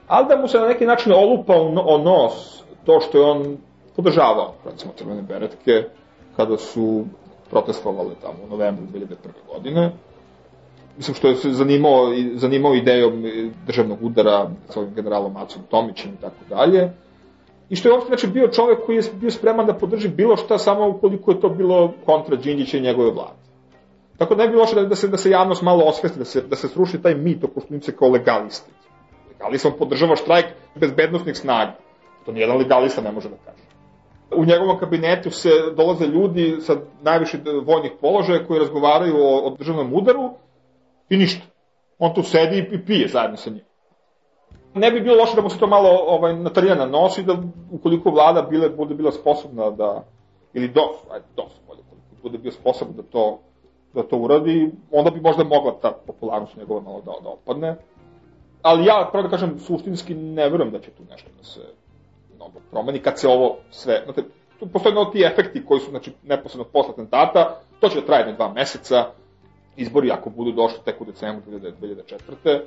ali 0.07 0.29
da 0.29 0.37
mu 0.37 0.49
se 0.49 0.59
na 0.59 0.67
neki 0.67 0.87
način 0.87 1.13
olupa 1.13 1.55
o 1.85 1.99
nos 1.99 2.63
to 2.85 3.01
što 3.01 3.19
je 3.19 3.25
on 3.25 3.57
podržavao, 3.97 4.55
recimo, 4.65 4.93
crvene 4.97 5.23
beretke, 5.23 5.85
kada 6.37 6.57
su 6.57 7.05
protestovale 7.51 8.15
tamo 8.23 8.39
u 8.45 8.49
novembru 8.49 8.87
2001. 8.95 9.07
godine. 9.55 9.93
Mislim 10.97 11.15
što 11.15 11.29
je 11.29 11.37
se 11.37 11.51
zanimao, 11.51 12.13
zanimao 12.35 12.75
idejom 12.75 13.25
državnog 13.67 13.99
udara 14.03 14.51
sa 14.69 14.81
ovim 14.81 14.95
generalom 14.95 15.33
Macom 15.33 15.63
Tomićem 15.71 16.11
i 16.13 16.21
tako 16.21 16.45
dalje. 16.49 16.91
I 17.71 17.77
što 17.77 17.89
je 17.89 17.93
uopšte 17.93 18.09
znači, 18.09 18.27
bio 18.27 18.49
čovek 18.49 18.79
koji 18.87 18.97
je 18.97 19.03
bio 19.13 19.31
spreman 19.31 19.67
da 19.67 19.75
podrži 19.75 20.09
bilo 20.09 20.37
šta 20.37 20.59
samo 20.59 20.89
ukoliko 20.89 21.31
je 21.31 21.41
to 21.41 21.49
bilo 21.49 21.93
kontra 22.05 22.37
Đinđića 22.37 22.79
i 22.79 22.81
njegove 22.81 23.11
vlade. 23.11 23.41
Tako 24.19 24.35
da 24.35 24.45
ne 24.45 24.51
bi 24.51 24.57
loše 24.57 24.75
da, 24.75 24.83
da, 24.83 24.95
se, 24.95 25.09
da 25.09 25.17
se 25.17 25.31
javnost 25.31 25.63
malo 25.63 25.85
osvesti, 25.85 26.19
da 26.19 26.25
se, 26.25 26.43
da 26.43 26.57
se 26.57 26.69
sruši 26.69 27.03
taj 27.03 27.15
mit 27.15 27.45
o 27.45 27.49
Koštunice 27.49 27.97
kao 27.97 28.09
legalisti. 28.09 28.71
Legalista 29.31 29.69
on 29.69 29.75
podržava 29.79 30.17
štrajk 30.17 30.47
bezbednostnih 30.75 31.37
snaga. 31.37 31.77
To 32.25 32.33
nijedan 32.33 32.57
legalista 32.57 33.03
ne 33.03 33.13
može 33.13 33.29
da 33.29 33.37
kaže. 33.45 33.70
U 34.37 34.45
njegovom 34.45 34.79
kabinetu 34.79 35.31
se 35.31 35.51
dolaze 35.77 36.07
ljudi 36.07 36.57
sa 36.61 36.77
najviše 37.03 37.39
vojnih 37.65 37.93
položaja 38.01 38.47
koji 38.47 38.61
razgovaraju 38.61 39.17
o, 39.17 39.39
o 39.39 39.57
državnom 39.59 39.95
udaru 39.95 40.31
i 41.09 41.17
ništa. 41.17 41.47
On 41.99 42.15
tu 42.15 42.23
sedi 42.23 42.69
i 42.73 42.85
pije 42.87 43.09
zajedno 43.09 43.37
sa 43.37 43.51
njim. 43.51 43.65
Ne 44.75 44.91
bi 44.91 45.01
bilo 45.01 45.17
loše 45.17 45.37
da 45.37 45.43
mu 45.43 45.51
se 45.51 45.59
to 45.59 45.67
malo 45.67 45.91
ovaj, 46.07 46.37
natarija 46.37 46.75
na 46.75 46.87
nos 46.87 47.19
i 47.19 47.23
da 47.23 47.37
ukoliko 47.71 48.11
vlada 48.11 48.43
bile, 48.43 48.69
bude 48.69 48.95
bila 48.95 49.13
sposobna 49.13 49.71
da, 49.71 50.05
ili 50.55 50.69
DOS, 50.69 51.11
ajde, 51.11 51.25
DOS, 51.37 51.53
bolje, 51.67 51.81
bude 52.23 52.39
bio 52.39 52.53
sposoban 52.53 52.97
da 52.97 53.03
to, 53.03 53.39
da 53.95 54.03
to 54.03 54.17
uradi, 54.17 54.71
onda 54.91 55.11
bi 55.11 55.21
možda 55.21 55.45
mogla 55.45 55.75
ta 55.83 55.93
popularnost 56.07 56.57
njegova 56.57 56.81
malo 56.81 57.01
da, 57.01 57.13
da 57.23 57.29
opadne. 57.29 57.77
Ali 58.63 58.87
ja, 58.87 59.09
pravo 59.13 59.23
da 59.23 59.31
kažem, 59.31 59.59
suštinski 59.59 60.15
ne 60.15 60.49
verujem 60.49 60.73
da 60.73 60.81
će 60.81 60.91
tu 60.91 61.03
nešto 61.11 61.29
da 61.39 61.45
se 61.45 61.61
mnogo 62.41 62.61
promeni 62.71 62.99
kad 62.99 63.19
se 63.19 63.29
ovo 63.29 63.57
sve, 63.71 64.03
znate, 64.05 64.23
tu 64.59 64.67
postoje 64.67 64.93
mnogo 64.93 65.11
ti 65.11 65.23
efekti 65.23 65.65
koji 65.67 65.81
su, 65.81 65.91
znači, 65.91 66.13
neposredno 66.23 66.65
posle 66.73 66.93
atentata, 66.93 67.61
to 67.81 67.89
će 67.89 68.01
da 68.01 68.07
traje 68.07 68.27
na 68.27 68.33
dva 68.33 68.53
meseca, 68.53 69.05
izbori 69.77 70.11
ako 70.11 70.31
budu 70.31 70.53
došli 70.53 70.79
tek 70.85 71.01
u 71.01 71.05
decembru 71.05 71.59
2004. 71.59 72.61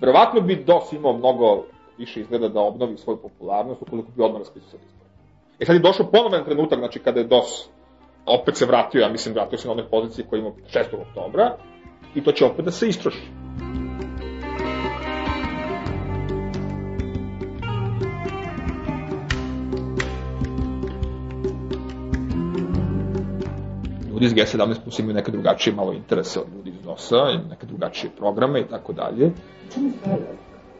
Verovatno 0.00 0.40
bi 0.40 0.64
DOS 0.64 0.92
imao 0.92 1.12
mnogo 1.12 1.64
više 1.98 2.20
izgleda 2.20 2.48
da 2.48 2.60
obnovi 2.60 2.96
svoju 2.96 3.16
popularnost 3.16 3.82
ukoliko 3.82 4.08
bi 4.16 4.22
odmah 4.22 4.38
raspisao 4.38 4.70
sad 4.70 4.80
izbor. 4.80 5.06
E 5.60 5.64
sad 5.64 5.76
je 5.76 5.80
došao 5.80 6.06
ponoven 6.06 6.44
trenutak, 6.44 6.78
znači 6.78 6.98
kada 6.98 7.20
je 7.20 7.26
DOS 7.26 7.68
opet 8.26 8.56
se 8.56 8.66
vratio, 8.66 9.00
ja 9.00 9.08
mislim 9.08 9.34
vratio 9.34 9.58
se 9.58 9.68
na 9.68 9.72
one 9.72 9.88
pozicije 9.90 10.26
koje 10.26 10.38
imao 10.38 10.52
6. 10.74 10.84
oktobra 11.08 11.56
i 12.14 12.24
to 12.24 12.32
će 12.32 12.44
opet 12.44 12.64
da 12.64 12.70
se 12.70 12.88
istroši. 12.88 13.30
Ljudi 24.24 24.40
iz 24.40 24.54
G17 24.54 24.82
plus 24.82 24.98
imaju 24.98 25.14
neke 25.14 25.30
drugačije 25.30 25.74
malo 25.74 25.92
interese 25.92 26.40
od 26.40 26.46
ljudi 26.56 26.70
iz 26.70 26.84
DOS-a 26.84 27.30
i 27.30 27.48
neke 27.50 27.66
drugačije 27.66 28.10
programe 28.16 28.60
i 28.60 28.64
tako 28.64 28.92
dalje. 28.92 29.30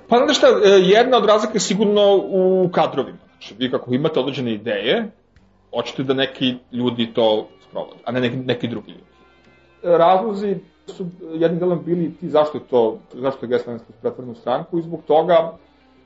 Pa 0.09 0.17
znate 0.17 0.35
šta, 0.35 0.47
e, 0.47 0.69
jedna 0.69 1.17
od 1.17 1.25
razlika 1.25 1.55
je 1.55 1.61
sigurno 1.61 2.17
u 2.17 2.69
kadrovima. 2.73 3.19
Znači, 3.31 3.55
vi 3.59 3.71
kako 3.71 3.95
imate 3.95 4.21
određene 4.21 4.53
ideje, 4.53 5.11
hoćete 5.75 6.03
da 6.03 6.15
neki 6.15 6.55
ljudi 6.73 7.11
to 7.15 7.49
sprovode, 7.69 8.01
a 8.05 8.13
ne 8.13 8.21
neki, 8.21 8.37
neki 8.37 8.69
drugi 8.69 8.91
ljudi. 8.91 9.05
Razlozi 9.83 10.57
su 10.87 11.07
jednim 11.35 11.59
delom 11.61 11.85
bili 11.85 12.15
ti 12.21 12.29
zašto 12.29 12.59
je 12.59 12.65
to, 12.71 12.99
zašto 13.15 13.47
je 13.47 13.51
G17 13.51 13.79
pretvorena 14.01 14.33
u 14.33 14.35
stranku 14.35 14.79
i 14.79 14.83
zbog 14.83 15.01
toga 15.07 15.57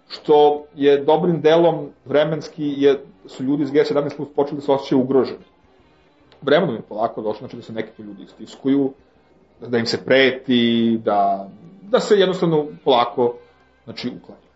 što 0.09 0.65
je 0.75 1.05
dobrim 1.05 1.41
delom 1.41 1.91
vremenski 2.05 2.75
je, 2.77 3.01
su 3.27 3.45
ljudi 3.45 3.63
iz 3.63 3.71
G17 3.71 4.17
plus 4.17 4.29
počeli 4.37 4.57
da 4.57 4.63
se 4.63 4.73
osjećaju 4.73 5.01
ugroženi 5.01 5.45
vremenom 6.43 6.75
je 6.75 6.83
polako 6.83 7.23
došlo, 7.23 7.39
znači 7.39 7.57
da 7.57 7.63
se 7.63 7.73
neki 7.73 8.03
ljudi 8.03 8.23
istiskuju, 8.23 8.93
da 9.61 9.79
im 9.79 9.87
se 9.87 10.05
preti, 10.05 11.01
da, 11.05 11.49
da 11.83 12.01
se 12.01 12.15
jednostavno 12.15 12.67
polako 12.85 13.35
znači, 13.85 14.09
uklanju. 14.09 14.49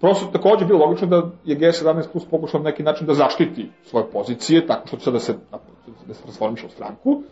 Prosto 0.00 0.26
takođe 0.26 0.64
bilo 0.64 0.84
logično 0.84 1.06
da 1.06 1.30
je 1.44 1.58
G17 1.58 2.04
plus 2.12 2.24
pokušao 2.24 2.60
na 2.60 2.70
neki 2.70 2.82
način 2.82 3.06
da 3.06 3.14
zaštiti 3.14 3.70
svoje 3.84 4.06
pozicije, 4.12 4.66
tako 4.66 4.86
što 4.86 4.96
će 4.96 5.04
sad 5.04 5.12
da 5.12 5.20
se, 5.20 5.34
da 6.06 6.14
se 6.14 6.22
transformiše 6.22 6.66
u 6.66 6.70
stranku. 6.70 7.22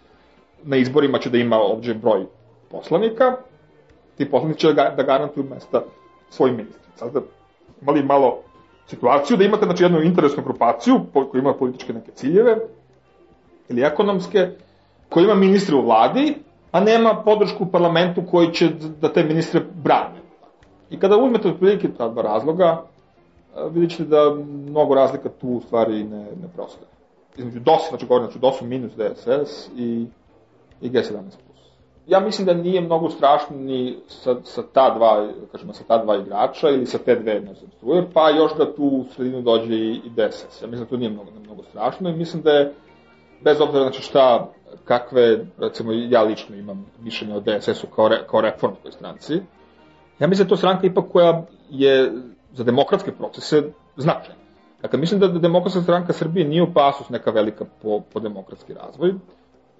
Na 0.63 0.77
izborima 0.77 1.19
će 1.19 1.31
da 1.31 1.39
ima 1.39 1.57
ovdje 1.57 1.95
broj 1.95 2.27
poslanika, 2.71 3.37
ti 4.17 4.31
poslanici 4.31 4.61
će 4.61 4.73
da, 4.73 4.95
da 4.97 5.03
garantuju 5.03 5.47
mesta 5.51 5.83
svojim 6.31 6.57
ministrima. 6.57 6.97
Sad 6.97 7.13
da 7.13 7.21
imali 7.83 8.03
malo 8.03 8.39
situaciju 8.87 9.37
da 9.37 9.45
imate 9.45 9.65
znači, 9.65 9.83
jednu 9.83 10.03
interesnu 10.03 10.43
grupaciju 10.43 11.01
koja 11.13 11.27
ima 11.35 11.55
političke 11.55 11.93
neke 11.93 12.13
ciljeve, 12.13 12.57
ili 13.69 13.83
ekonomske, 13.83 14.51
koji 15.09 15.25
ima 15.25 15.35
ministre 15.35 15.77
u 15.77 15.85
vladi, 15.85 16.35
a 16.73 16.81
nema 16.81 17.23
podršku 17.25 17.65
u 17.65 17.71
parlamentu 17.71 18.23
koji 18.31 18.53
će 18.53 18.69
da 19.01 19.13
te 19.13 19.25
ministre 19.25 19.61
brane. 19.75 20.21
I 20.91 20.99
kada 20.99 21.17
uzmete 21.17 21.49
otprilike 21.49 21.89
ta 21.99 22.09
dva 22.09 22.23
razloga, 22.23 22.83
vidjet 23.71 23.91
ćete 23.91 24.05
da 24.05 24.35
mnogo 24.71 24.95
razlika 24.95 25.29
tu 25.41 25.49
u 25.49 25.61
stvari 25.61 26.05
ne, 26.05 26.19
ne 26.19 26.49
prostaje. 26.55 26.87
Između 27.37 27.61
DOS, 27.61 27.89
znači 27.89 28.07
govorim, 28.07 28.27
znači 28.27 28.39
DOS 28.39 28.61
minus 28.61 28.93
DSS 28.93 29.69
i, 29.77 30.07
i 30.81 30.91
G17+. 30.91 31.21
Ja 32.07 32.21
mislim 32.21 32.47
da 32.47 32.55
nije 32.55 32.81
mnogo 32.81 33.11
strašno 33.11 33.57
ni 33.57 33.99
sa, 34.09 34.37
sa 34.45 34.63
ta 34.73 34.95
dva, 34.95 35.29
kažemo, 35.53 35.73
sa 35.73 35.85
ta 35.85 35.99
dva 35.99 36.17
igrača 36.17 36.69
ili 36.69 36.87
sa 36.87 36.99
te 36.99 37.15
dve 37.15 37.41
ne 37.41 37.55
znam, 37.55 37.71
struje, 37.77 38.07
pa 38.15 38.31
još 38.31 38.57
da 38.57 38.75
tu 38.75 38.85
u 38.85 39.05
sredinu 39.15 39.43
dođe 39.43 39.75
i, 39.75 40.01
i 40.05 40.11
DSS. 40.11 40.63
Ja 40.63 40.69
mislim 40.69 40.85
da 40.85 40.91
to 40.91 40.97
nije 40.97 41.11
mnogo, 41.11 41.31
mnogo 41.45 41.63
strašno 41.63 42.11
i 42.11 42.17
mislim 42.17 42.43
da 42.43 42.51
je 42.51 42.73
bez 43.47 43.61
obzira 43.61 43.83
znači 43.83 44.03
šta, 44.03 44.49
kakve, 44.85 45.39
recimo 45.59 45.93
ja 45.93 46.23
lično 46.23 46.57
imam 46.57 46.87
mišljenje 47.03 47.35
o 47.35 47.41
DSS-u 47.41 47.87
kao, 47.87 48.09
re, 48.09 48.19
kao 48.31 48.41
reformskoj 48.41 48.93
stranci, 48.93 49.41
ja 50.19 50.27
mislim 50.27 50.47
da 50.47 50.49
to 50.49 50.57
stranka 50.57 50.87
ipak 50.87 51.05
koja 51.13 51.43
je 51.71 52.13
za 52.53 52.65
demokratske 52.65 53.13
procese 53.13 53.63
značajna. 53.97 54.43
Dakle, 54.83 54.99
mislim 54.99 55.21
da 55.21 55.29
demokratska 55.29 55.81
stranka 55.81 56.13
Srbije 56.13 56.49
nije 56.49 56.63
u 56.63 56.73
neka 57.11 57.31
velika 57.31 57.65
po, 57.83 58.01
po 58.13 58.21
demokratski 58.21 58.75
razvoj, 58.75 59.15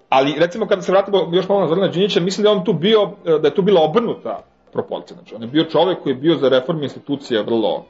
ali 0.09 0.39
recimo 0.39 0.67
kada 0.67 0.81
se 0.81 0.91
vratimo 0.91 1.29
još 1.33 1.49
malo 1.49 1.61
na 1.61 1.67
Zorana 1.67 1.87
Đinjića, 1.87 2.19
mislim 2.19 2.43
da 2.43 2.51
on 2.51 2.63
tu 2.63 2.73
bio, 2.73 3.11
da 3.23 3.47
je 3.47 3.55
tu 3.55 3.61
bila 3.61 3.81
obrnuta 3.81 4.43
proporcija. 4.73 5.15
Znači, 5.15 5.35
on 5.35 5.41
je 5.41 5.47
bio 5.47 5.63
čovek 5.63 6.03
koji 6.03 6.13
je 6.13 6.17
bio 6.17 6.35
za 6.35 6.49
reforme 6.49 6.83
institucija 6.83 7.41
vrlo 7.41 7.75
uh, 7.75 7.83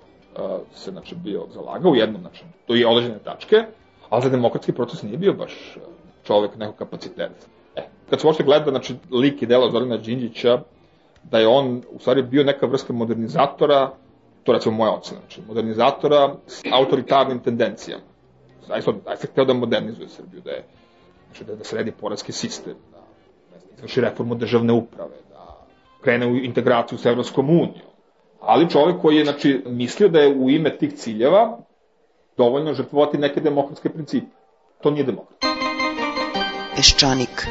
se 0.74 0.92
znači, 0.92 1.16
bio 1.16 1.46
zalagao 1.54 1.96
jednom, 1.96 2.22
znači, 2.22 2.44
to 2.68 2.76
je 2.76 2.88
određene 2.88 3.20
tačke, 3.20 3.58
ali 4.10 4.24
za 4.24 4.30
demokratski 4.30 4.72
proces 4.72 5.04
nije 5.04 5.18
bio 5.18 5.34
baš 5.34 5.78
čovek 6.24 6.56
nekog 6.56 6.76
kapaciteta. 6.76 7.46
E, 7.76 7.88
kad 8.10 8.22
se 8.22 8.28
uopšte 8.28 8.44
gleda, 8.44 8.72
znači, 8.72 8.96
lik 9.12 9.42
i 9.42 9.46
delo 9.46 9.72
Zorana 9.72 9.98
Đinđića, 9.98 10.62
da 11.24 11.40
je 11.40 11.48
on 11.48 11.82
u 11.92 12.00
stvari 12.00 12.22
bio 12.22 12.44
neka 12.44 12.66
vrsta 12.66 12.94
modernizatora, 12.94 13.92
to 14.44 14.54
recimo 14.54 14.76
moja 14.76 14.92
ocena, 14.92 15.20
znači 15.20 15.42
modernizatora 15.48 16.36
s 16.48 16.62
autoritarnim 16.72 17.40
tendencijama. 17.40 18.04
Zaista, 18.68 18.94
zaista 19.06 19.28
hteo 19.28 19.46
da 19.46 19.54
modernizuje 19.54 20.10
Srbiju, 20.10 20.42
da 20.42 20.52
je, 20.52 20.64
znači, 21.26 21.44
da, 21.44 21.56
da 21.56 21.64
sredi 21.64 21.92
poradski 21.92 22.32
sistem, 22.32 22.74
da 22.92 23.58
izvrši 23.78 24.02
reformu 24.02 24.36
državne 24.36 24.74
uprave, 24.74 25.16
da 25.30 25.66
krene 26.02 26.28
u 26.28 26.36
integraciju 26.36 26.98
sa 26.98 27.10
Evropskom 27.10 27.50
unijom. 27.50 27.88
Ali 28.42 28.70
čovek 28.70 29.02
koji 29.02 29.16
je, 29.16 29.24
znači, 29.24 29.62
mislio 29.66 30.10
da 30.10 30.20
je 30.20 30.36
u 30.36 30.50
ime 30.50 30.78
tih 30.78 30.94
ciljeva 30.94 31.60
dovoljno 32.38 32.74
žrtvovati 32.74 33.18
neke 33.18 33.42
demokratske 33.42 33.90
principe. 33.90 34.28
To 34.82 34.92
nije 34.92 35.04
demokratsko. 35.04 35.48
Peščanik. 36.76 37.48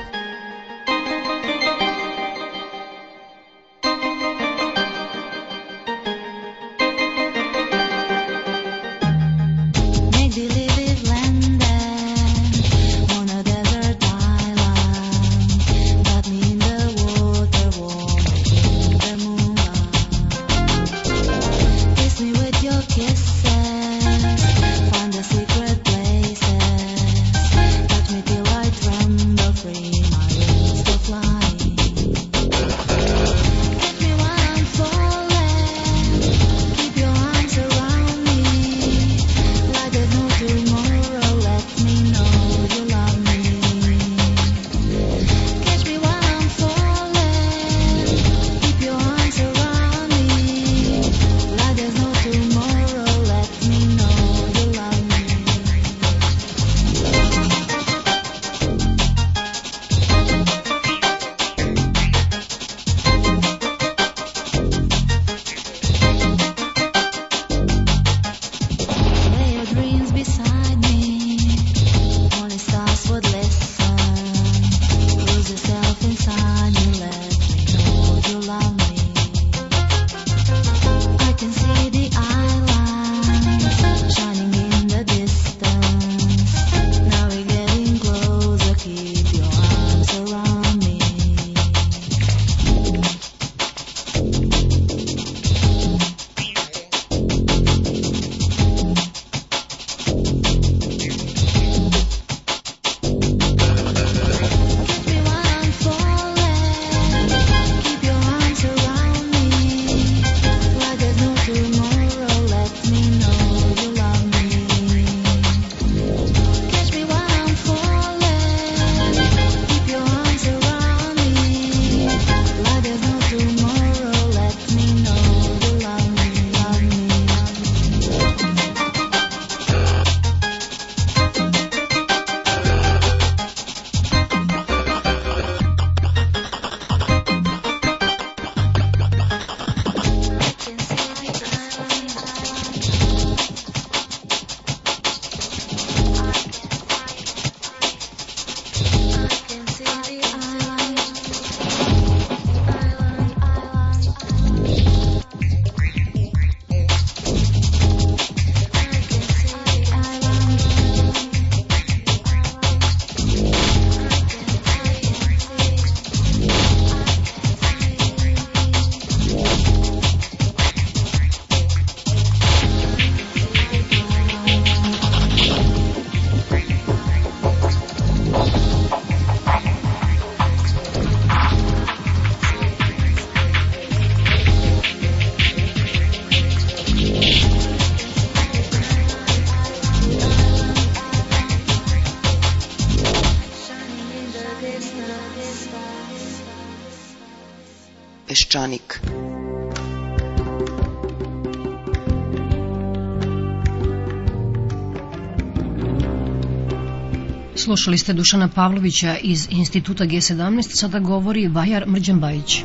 Slušali 207.77 207.99
ste 207.99 208.13
Dušana 208.13 208.49
Pavlovića 208.55 209.17
iz 209.23 209.49
Instituta 209.51 210.05
G17, 210.05 210.63
sada 210.63 210.99
govori 210.99 211.49
Bajar 211.49 211.85
Mrđan 211.87 212.21
Bajić. 212.21 212.65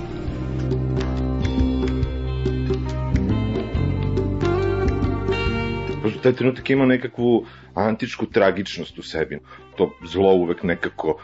Prosto 6.01 6.19
taj 6.23 6.33
trenutak 6.33 6.69
ima 6.69 6.85
nekakvu 6.85 7.45
antičku 7.73 8.25
tragičnost 8.25 8.99
u 8.99 9.03
sebi. 9.03 9.39
To 9.77 9.91
zlo 10.05 10.33
uvek 10.33 10.63
nekako 10.63 11.19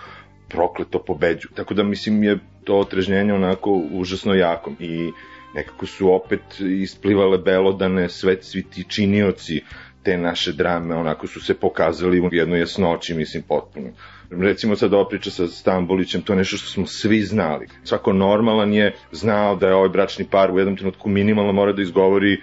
prokleto 0.47 1.03
pobeđu. 1.07 1.47
Tako 1.55 1.73
da 1.73 1.83
mislim 1.83 2.23
je 2.23 2.39
to 2.63 2.79
otrežnjenje 2.79 3.33
onako 3.33 3.71
užasno 3.91 4.33
jako 4.33 4.71
i 4.79 5.11
nekako 5.55 5.85
su 5.85 6.13
opet 6.13 6.41
isplivale 6.81 7.37
belodane 7.37 8.09
sve 8.09 8.37
svi 8.41 8.63
ti 8.63 8.83
činioci 8.83 9.61
te 10.07 10.17
naše 10.17 10.51
drame 10.51 10.95
onako 10.95 11.27
su 11.27 11.41
se 11.41 11.53
pokazali 11.53 12.19
u 12.19 12.29
jednoj 12.31 12.59
jasnoći, 12.59 13.13
mislim, 13.13 13.43
potpuno. 13.43 13.89
Recimo 14.31 14.75
sad 14.75 14.93
ova 14.93 15.07
priča 15.09 15.31
sa 15.31 15.47
Stambolićem, 15.47 16.21
to 16.21 16.33
je 16.33 16.37
nešto 16.37 16.57
što 16.57 16.69
smo 16.69 16.85
svi 16.87 17.21
znali. 17.21 17.67
Svako 17.83 18.13
normalan 18.13 18.73
je 18.73 18.93
znao 19.11 19.55
da 19.55 19.67
je 19.67 19.75
ovaj 19.75 19.89
bračni 19.89 20.25
par 20.31 20.51
u 20.51 20.59
jednom 20.59 20.77
trenutku 20.77 21.09
minimalno 21.09 21.51
mora 21.51 21.73
da 21.73 21.81
izgovori 21.81 22.37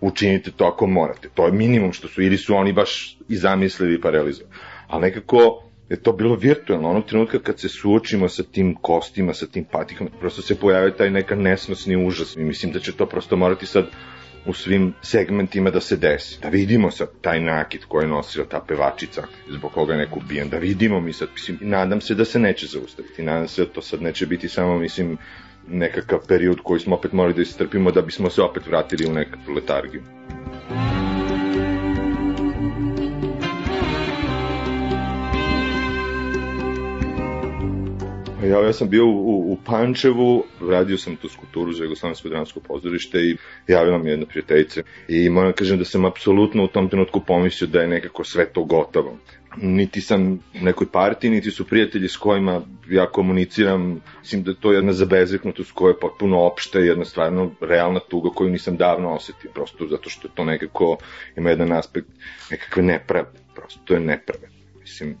učinite 0.00 0.50
to 0.50 0.64
ako 0.64 0.86
morate. 0.86 1.28
To 1.34 1.46
je 1.46 1.52
minimum 1.52 1.92
što 1.92 2.08
su, 2.08 2.22
ili 2.22 2.36
su 2.36 2.56
oni 2.56 2.72
baš 2.72 3.18
i 3.28 3.36
zamislili 3.36 4.00
pa 4.00 4.10
realizovali. 4.10 4.56
Ali 4.88 5.02
nekako 5.02 5.62
je 5.88 6.02
to 6.02 6.12
bilo 6.12 6.34
virtualno. 6.36 6.90
Onog 6.90 7.06
trenutka 7.06 7.38
kad 7.38 7.60
se 7.60 7.68
suočimo 7.68 8.28
sa 8.28 8.42
tim 8.42 8.74
kostima, 8.74 9.34
sa 9.34 9.46
tim 9.46 9.64
patikama, 9.64 10.10
prosto 10.20 10.42
se 10.42 10.58
pojavio 10.58 10.90
taj 10.90 11.10
neka 11.10 11.34
nesnosni 11.34 12.06
užas. 12.06 12.36
I 12.36 12.44
mislim 12.44 12.72
da 12.72 12.80
će 12.80 12.92
to 12.92 13.06
prosto 13.06 13.36
morati 13.36 13.66
sad 13.66 13.86
u 14.46 14.52
svim 14.52 14.94
segmentima 15.02 15.70
da 15.70 15.80
se 15.80 15.96
desi. 15.96 16.38
Da 16.42 16.48
vidimo 16.48 16.90
sad 16.90 17.08
taj 17.20 17.40
nakit 17.40 17.84
koji 17.84 18.04
je 18.04 18.08
nosila 18.08 18.46
ta 18.46 18.60
pevačica, 18.68 19.22
zbog 19.48 19.72
koga 19.72 19.96
neko 19.96 20.18
ubijen, 20.18 20.48
da 20.48 20.58
vidimo 20.58 21.00
mi 21.00 21.12
sad, 21.12 21.28
mislim, 21.34 21.58
nadam 21.60 22.00
se 22.00 22.14
da 22.14 22.24
se 22.24 22.38
neće 22.38 22.66
zaustaviti, 22.66 23.22
nadam 23.22 23.48
se 23.48 23.64
da 23.64 23.72
to 23.72 23.82
sad 23.82 24.02
neće 24.02 24.26
biti 24.26 24.48
samo, 24.48 24.78
mislim, 24.78 25.18
nekakav 25.68 26.18
period 26.28 26.58
koji 26.62 26.80
smo 26.80 26.96
opet 26.96 27.12
morali 27.12 27.34
da 27.34 27.42
istrpimo 27.42 27.90
da 27.90 28.02
bismo 28.02 28.30
se 28.30 28.42
opet 28.42 28.66
vratili 28.66 29.06
u 29.06 29.12
nekakvu 29.12 29.54
letargiju. 29.54 30.02
Ja, 38.44 38.60
ja 38.60 38.72
sam 38.72 38.88
bio 38.88 39.06
u, 39.06 39.52
u 39.52 39.58
Pančevu, 39.64 40.44
radio 40.70 40.98
sam 40.98 41.16
tu 41.16 41.28
skulpturu 41.28 41.72
za 41.72 41.84
Jugoslovensko 41.84 42.28
dramsko 42.28 42.60
pozorište 42.60 43.18
i 43.18 43.36
javila 43.68 43.98
mi 43.98 44.10
jedna 44.10 44.26
prijateljica. 44.26 44.82
I 45.08 45.30
moram 45.30 45.50
da 45.50 45.56
kažem 45.56 45.78
da 45.78 45.84
sam 45.84 46.04
apsolutno 46.04 46.64
u 46.64 46.68
tom 46.68 46.88
trenutku 46.88 47.20
pomislio 47.20 47.68
da 47.68 47.80
je 47.80 47.88
nekako 47.88 48.24
sve 48.24 48.46
to 48.52 48.64
gotovo. 48.64 49.16
Niti 49.56 50.00
sam 50.00 50.32
u 50.32 50.64
nekoj 50.64 50.86
partiji, 50.92 51.30
niti 51.30 51.50
su 51.50 51.66
prijatelji 51.66 52.08
s 52.08 52.16
kojima 52.16 52.62
ja 52.90 53.06
komuniciram. 53.06 54.00
Mislim 54.20 54.42
da 54.42 54.54
to 54.54 54.72
je 54.72 54.76
jedna 54.76 54.92
zabezeknutost 54.92 55.72
koja 55.72 55.90
je 55.90 56.00
potpuno 56.00 56.40
opšta 56.40 56.80
i 56.80 56.86
jedna 56.86 57.04
stvarno 57.04 57.50
realna 57.60 58.00
tuga 58.08 58.30
koju 58.34 58.50
nisam 58.50 58.76
davno 58.76 59.14
osetio. 59.14 59.50
Prosto 59.54 59.86
zato 59.86 60.10
što 60.10 60.28
to 60.28 60.44
nekako 60.44 60.96
ima 61.36 61.50
jedan 61.50 61.72
aspekt 61.72 62.08
nekakve 62.50 62.82
nepravde. 62.82 63.38
Prosto 63.54 63.80
to 63.84 63.94
je 63.94 64.00
nepravde. 64.00 64.48
Mislim, 64.80 65.16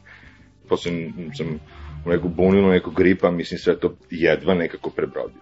posle 0.68 0.92
sam 1.36 1.60
u 2.06 2.10
neku 2.10 2.28
buninu, 2.28 2.68
neku 2.68 2.90
gripa, 2.90 3.30
mislim 3.30 3.58
sve 3.58 3.78
to 3.80 3.96
jedva 4.10 4.54
nekako 4.54 4.90
prebrodio. 4.90 5.40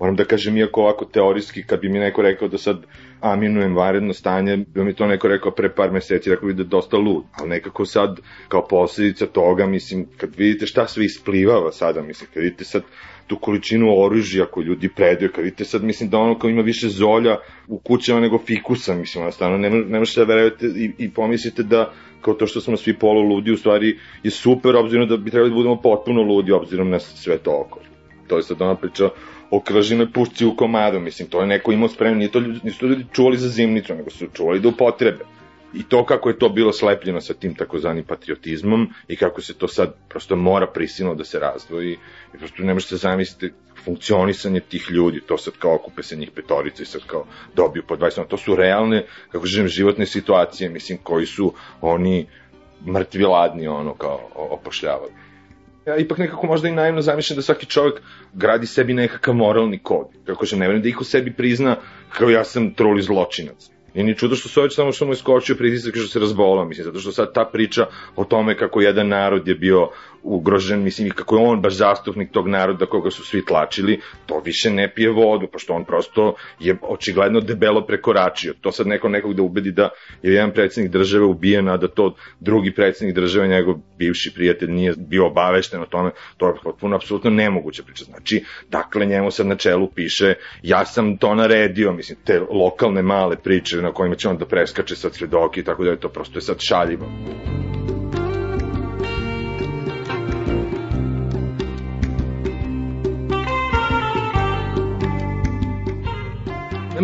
Moram 0.00 0.16
da 0.16 0.24
kažem, 0.24 0.56
iako 0.56 0.80
ovako 0.80 1.04
teorijski, 1.04 1.62
kad 1.62 1.80
bi 1.80 1.88
mi 1.88 1.98
neko 1.98 2.22
rekao 2.22 2.48
da 2.48 2.58
sad 2.58 2.76
aminujem 3.20 3.76
varedno 3.76 4.12
stanje, 4.12 4.56
bi 4.56 4.84
mi 4.84 4.94
to 4.94 5.06
neko 5.06 5.28
rekao 5.28 5.52
pre 5.52 5.74
par 5.74 5.92
meseci, 5.92 6.30
rekao 6.30 6.46
bi 6.46 6.54
da 6.54 6.62
je 6.62 6.68
dosta 6.68 6.96
lud, 6.96 7.24
ali 7.32 7.48
nekako 7.48 7.86
sad, 7.86 8.20
kao 8.48 8.66
posledica 8.68 9.26
toga, 9.26 9.66
mislim, 9.66 10.06
kad 10.16 10.36
vidite 10.36 10.66
šta 10.66 10.86
sve 10.86 11.04
isplivava 11.04 11.72
sada, 11.72 12.02
mislim, 12.02 12.30
kad 12.34 12.42
vidite 12.42 12.64
sad 12.64 12.82
tu 13.26 13.38
količinu 13.38 13.86
oružja 14.04 14.46
koju 14.46 14.64
ljudi 14.64 14.88
predaju, 14.88 15.30
kad 15.34 15.44
vidite 15.44 15.64
sad, 15.64 15.84
mislim 15.84 16.10
da 16.10 16.18
ono 16.18 16.38
kao 16.38 16.50
ima 16.50 16.62
više 16.62 16.88
zolja 16.88 17.36
u 17.68 17.78
kućama 17.78 18.20
nego 18.20 18.38
fikusa, 18.38 18.94
mislim, 18.94 19.22
ono 19.24 19.32
stvarno, 19.32 19.58
ne, 19.58 19.70
ne 19.70 19.98
možete 19.98 20.20
da 20.20 20.34
verujete 20.34 20.66
i, 20.66 20.92
i 20.98 21.10
pomislite 21.10 21.62
da 21.62 21.92
kao 22.24 22.34
to 22.34 22.46
što 22.46 22.60
smo 22.60 22.76
svi 22.76 22.94
polo 22.98 23.20
ludi, 23.22 23.52
u 23.52 23.56
stvari 23.56 23.98
je 24.22 24.30
super, 24.30 24.76
obzirom 24.76 25.08
da 25.08 25.16
bi 25.16 25.30
trebali 25.30 25.50
da 25.50 25.54
budemo 25.54 25.76
potpuno 25.76 26.22
ludi, 26.22 26.52
obzirom 26.52 26.90
na 26.90 26.98
sve 26.98 27.38
to 27.38 27.60
oko. 27.66 27.80
To 28.28 28.36
je 28.36 28.42
sad 28.42 28.62
ona 28.62 28.74
priča 28.74 29.08
o 29.50 29.60
krženoj 29.60 30.12
pušci 30.12 30.46
u 30.46 30.56
komadu, 30.56 31.00
mislim, 31.00 31.28
to 31.28 31.40
je 31.40 31.46
neko 31.46 31.72
imao 31.72 31.88
spremno, 31.88 32.18
nije 32.18 32.30
to, 32.30 32.40
nisu 32.40 32.80
to 32.80 32.86
ljudi 32.86 33.06
čuvali 33.12 33.36
za 33.36 33.48
zimnicu, 33.48 33.94
nego 33.94 34.10
su 34.10 34.26
čuvali 34.32 34.60
da 34.60 34.68
upotrebe. 34.68 35.24
I 35.74 35.82
to 35.88 36.04
kako 36.04 36.28
je 36.28 36.38
to 36.38 36.48
bilo 36.48 36.72
slepljeno 36.72 37.20
sa 37.20 37.34
tim 37.34 37.54
takozvanim 37.54 38.04
patriotizmom 38.04 38.88
i 39.08 39.16
kako 39.16 39.40
se 39.40 39.54
to 39.54 39.68
sad 39.68 39.94
prosto 40.08 40.36
mora 40.36 40.66
prisilno 40.66 41.14
da 41.14 41.24
se 41.24 41.38
razdvoji 41.38 41.92
i 42.34 42.38
prosto 42.38 42.62
ne 42.62 42.74
možete 42.74 42.96
zamisliti 42.96 43.52
funkcionisanje 43.84 44.60
tih 44.60 44.86
ljudi, 44.90 45.20
to 45.20 45.38
sad 45.38 45.54
kao 45.58 45.74
okupe 45.74 46.02
se 46.02 46.16
njih 46.16 46.30
petorica 46.34 46.82
i 46.82 46.86
sad 46.86 47.02
kao 47.06 47.26
dobiju 47.56 47.82
po 47.88 47.96
20, 47.96 48.26
to 48.28 48.36
su 48.36 48.56
realne, 48.56 49.06
kako 49.32 49.46
želim, 49.46 49.68
životne 49.68 50.06
situacije, 50.06 50.70
mislim, 50.70 50.98
koji 51.02 51.26
su 51.26 51.52
oni 51.80 52.26
mrtvi 52.86 53.24
ladni, 53.24 53.68
ono, 53.68 53.94
kao 53.94 54.20
opošljavali. 54.34 55.12
Ja 55.86 55.96
ipak 55.96 56.18
nekako 56.18 56.46
možda 56.46 56.68
i 56.68 56.72
naivno 56.72 57.02
zamišljam 57.02 57.36
da 57.36 57.42
svaki 57.42 57.66
čovjek 57.66 58.02
gradi 58.32 58.66
sebi 58.66 58.94
nekakav 58.94 59.34
moralni 59.34 59.78
kod. 59.78 60.06
Kako 60.24 60.46
že 60.46 60.56
ne 60.56 60.68
vrem 60.68 60.82
da 60.82 60.88
ih 60.88 61.00
u 61.00 61.04
sebi 61.04 61.32
prizna 61.32 61.76
kao 62.08 62.30
ja 62.30 62.44
sam 62.44 62.74
truli 62.74 63.02
zločinac. 63.02 63.73
Nije 63.94 64.04
ni 64.04 64.16
čudo 64.18 64.36
što 64.36 64.48
se 64.48 64.74
samo 64.74 64.92
što 64.92 65.06
mu 65.06 65.12
je 65.12 65.16
skočio 65.16 65.56
pritisak 65.56 65.96
što 65.96 66.06
se 66.08 66.18
razbolao, 66.18 66.64
mislim, 66.64 66.84
zato 66.84 66.98
što 66.98 67.12
sad 67.12 67.32
ta 67.34 67.44
priča 67.44 67.86
o 68.16 68.24
tome 68.24 68.56
kako 68.56 68.80
jedan 68.80 69.08
narod 69.08 69.48
je 69.48 69.54
bio 69.54 69.88
ugrožen, 70.24 70.82
mislim, 70.82 71.06
i 71.06 71.10
kako 71.10 71.36
je 71.36 71.42
on 71.46 71.60
baš 71.60 71.74
zastupnik 71.74 72.30
tog 72.32 72.48
naroda 72.48 72.86
koga 72.86 73.10
su 73.10 73.24
svi 73.24 73.44
tlačili, 73.44 74.00
to 74.26 74.40
više 74.44 74.70
ne 74.70 74.94
pije 74.94 75.10
vodu, 75.10 75.46
pošto 75.52 75.72
on 75.72 75.84
prosto 75.84 76.34
je 76.58 76.76
očigledno 76.82 77.40
debelo 77.40 77.86
prekoračio. 77.86 78.54
To 78.60 78.72
sad 78.72 78.86
neko 78.86 79.08
nekog 79.08 79.34
da 79.34 79.42
ubedi 79.42 79.72
da 79.72 79.88
je 80.22 80.34
jedan 80.34 80.52
predsednik 80.52 80.92
države 80.92 81.24
ubijen, 81.24 81.68
a 81.68 81.76
da 81.76 81.88
to 81.88 82.14
drugi 82.40 82.74
predsednik 82.74 83.14
države, 83.14 83.48
njegov 83.48 83.74
bivši 83.98 84.32
prijatelj, 84.34 84.70
nije 84.70 84.94
bio 84.96 85.26
obavešten 85.26 85.82
o 85.82 85.86
tome, 85.86 86.10
to 86.36 86.48
je 86.48 86.54
potpuno 86.62 86.96
apsolutno 86.96 87.30
nemoguća 87.30 87.82
priča. 87.82 88.04
Znači, 88.04 88.44
dakle, 88.70 89.06
njemu 89.06 89.30
sad 89.30 89.46
na 89.46 89.56
čelu 89.56 89.90
piše, 89.94 90.34
ja 90.62 90.84
sam 90.84 91.16
to 91.16 91.34
naredio, 91.34 91.92
mislim, 91.92 92.18
te 92.24 92.40
lokalne 92.40 93.02
male 93.02 93.36
priče 93.36 93.76
na 93.76 93.92
kojima 93.92 94.14
će 94.14 94.28
on 94.28 94.36
da 94.38 94.46
preskače 94.46 94.96
sad 94.96 95.14
svedoki, 95.14 95.64
tako 95.64 95.84
da 95.84 95.90
je 95.90 96.00
to 96.00 96.08
prosto 96.08 96.38
je 96.38 96.42
sad 96.42 96.56
šaljivo. 96.60 97.06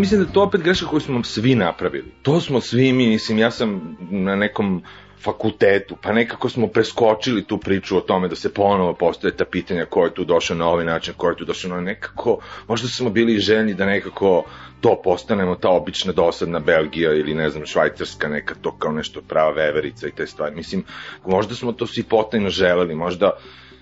Mislim 0.00 0.24
da 0.24 0.32
to 0.32 0.42
opet 0.42 0.62
greška 0.62 0.86
koju 0.86 1.00
smo 1.00 1.24
svi 1.24 1.54
napravili. 1.54 2.12
To 2.22 2.40
smo 2.40 2.60
svi 2.60 2.92
mi, 2.92 3.06
mislim, 3.06 3.38
ja 3.38 3.50
sam 3.50 3.96
na 4.10 4.36
nekom 4.36 4.82
fakultetu, 5.22 5.96
pa 6.02 6.12
nekako 6.12 6.48
smo 6.48 6.66
preskočili 6.66 7.44
tu 7.44 7.58
priču 7.58 7.96
o 7.96 8.00
tome 8.00 8.28
da 8.28 8.36
se 8.36 8.54
ponovo 8.54 8.94
postoje 8.94 9.36
ta 9.36 9.44
pitanja 9.44 9.84
ko 9.84 10.04
je 10.04 10.14
tu 10.14 10.24
došao 10.24 10.56
na 10.56 10.68
ovaj 10.68 10.84
način, 10.84 11.14
ko 11.16 11.28
je 11.28 11.36
tu 11.36 11.44
došao 11.44 11.70
na 11.70 11.80
nekako, 11.80 12.38
možda 12.68 12.88
smo 12.88 13.10
bili 13.10 13.38
željni 13.38 13.74
da 13.74 13.86
nekako 13.86 14.44
to 14.80 15.00
postanemo 15.04 15.54
ta 15.54 15.68
obična 15.68 16.12
dosadna 16.12 16.58
Belgija 16.58 17.12
ili 17.12 17.34
ne 17.34 17.50
znam 17.50 17.66
Švajcarska 17.66 18.28
neka 18.28 18.54
to 18.62 18.76
kao 18.78 18.92
nešto 18.92 19.20
prava 19.28 19.50
veverica 19.50 20.08
i 20.08 20.12
te 20.12 20.26
stvari. 20.26 20.56
Mislim, 20.56 20.84
možda 21.26 21.54
smo 21.54 21.72
to 21.72 21.86
svi 21.86 22.02
potajno 22.02 22.48
želeli, 22.48 22.94
možda 22.94 23.30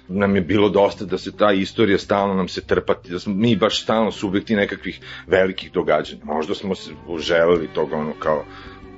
nam 0.08 0.36
je 0.36 0.40
bilo 0.40 0.68
dosta 0.68 1.04
da 1.04 1.18
se 1.18 1.36
ta 1.36 1.52
istorija 1.52 1.98
stalno 1.98 2.34
nam 2.34 2.48
se 2.48 2.60
trpati, 2.66 3.10
da 3.10 3.18
smo 3.18 3.34
mi 3.34 3.56
baš 3.56 3.82
stalno 3.82 4.12
subjekti 4.12 4.56
nekakvih 4.56 5.00
velikih 5.26 5.72
događanja. 5.72 6.24
Možda 6.24 6.54
smo 6.54 6.74
se 6.74 6.90
želeli 7.18 7.68
toga 7.74 7.96
ono 7.96 8.12
kao 8.18 8.44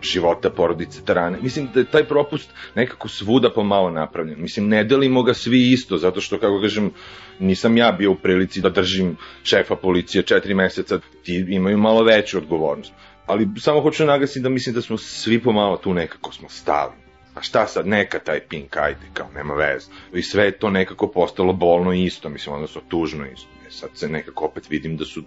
života 0.02 0.50
porodice 0.50 1.04
Tarane. 1.04 1.38
Mislim 1.42 1.68
da 1.74 1.80
je 1.80 1.90
taj 1.90 2.04
propust 2.04 2.50
nekako 2.74 3.08
svuda 3.08 3.50
pomalo 3.50 3.90
napravljen. 3.90 4.42
Mislim, 4.42 4.68
ne 4.68 4.84
delimo 4.84 5.22
ga 5.22 5.34
svi 5.34 5.72
isto, 5.72 5.98
zato 5.98 6.20
što, 6.20 6.38
kako 6.38 6.60
kažem, 6.60 6.90
nisam 7.38 7.76
ja 7.76 7.92
bio 7.92 8.12
u 8.12 8.16
prilici 8.16 8.60
da 8.60 8.70
držim 8.70 9.16
šefa 9.42 9.76
policije 9.76 10.22
četiri 10.22 10.54
meseca, 10.54 11.00
ti 11.24 11.44
imaju 11.48 11.78
malo 11.78 12.02
veću 12.02 12.38
odgovornost. 12.38 12.92
Ali 13.26 13.48
samo 13.58 13.80
hoću 13.80 14.04
naglasiti 14.04 14.40
da 14.40 14.48
mislim 14.48 14.74
da 14.74 14.82
smo 14.82 14.98
svi 14.98 15.42
pomalo 15.42 15.76
tu 15.76 15.94
nekako 15.94 16.32
smo 16.32 16.48
stali. 16.48 16.99
A 17.40 17.42
šta 17.42 17.66
sad, 17.66 17.86
neka 17.86 18.18
taj 18.18 18.40
pink, 18.40 18.76
ajde, 18.76 19.06
kao, 19.14 19.28
nema 19.34 19.54
veze. 19.54 19.90
I 20.14 20.22
sve 20.22 20.44
je 20.44 20.58
to 20.58 20.70
nekako 20.70 21.08
postalo 21.08 21.52
bolno 21.52 21.92
isto, 21.92 22.28
mislim, 22.28 22.54
odnosno 22.54 22.80
tužno 22.88 23.26
isto. 23.26 23.48
E 23.66 23.70
sad 23.70 23.90
se 23.94 24.08
nekako 24.08 24.44
opet 24.44 24.70
vidim 24.70 24.96
da 24.96 25.04
su 25.04 25.22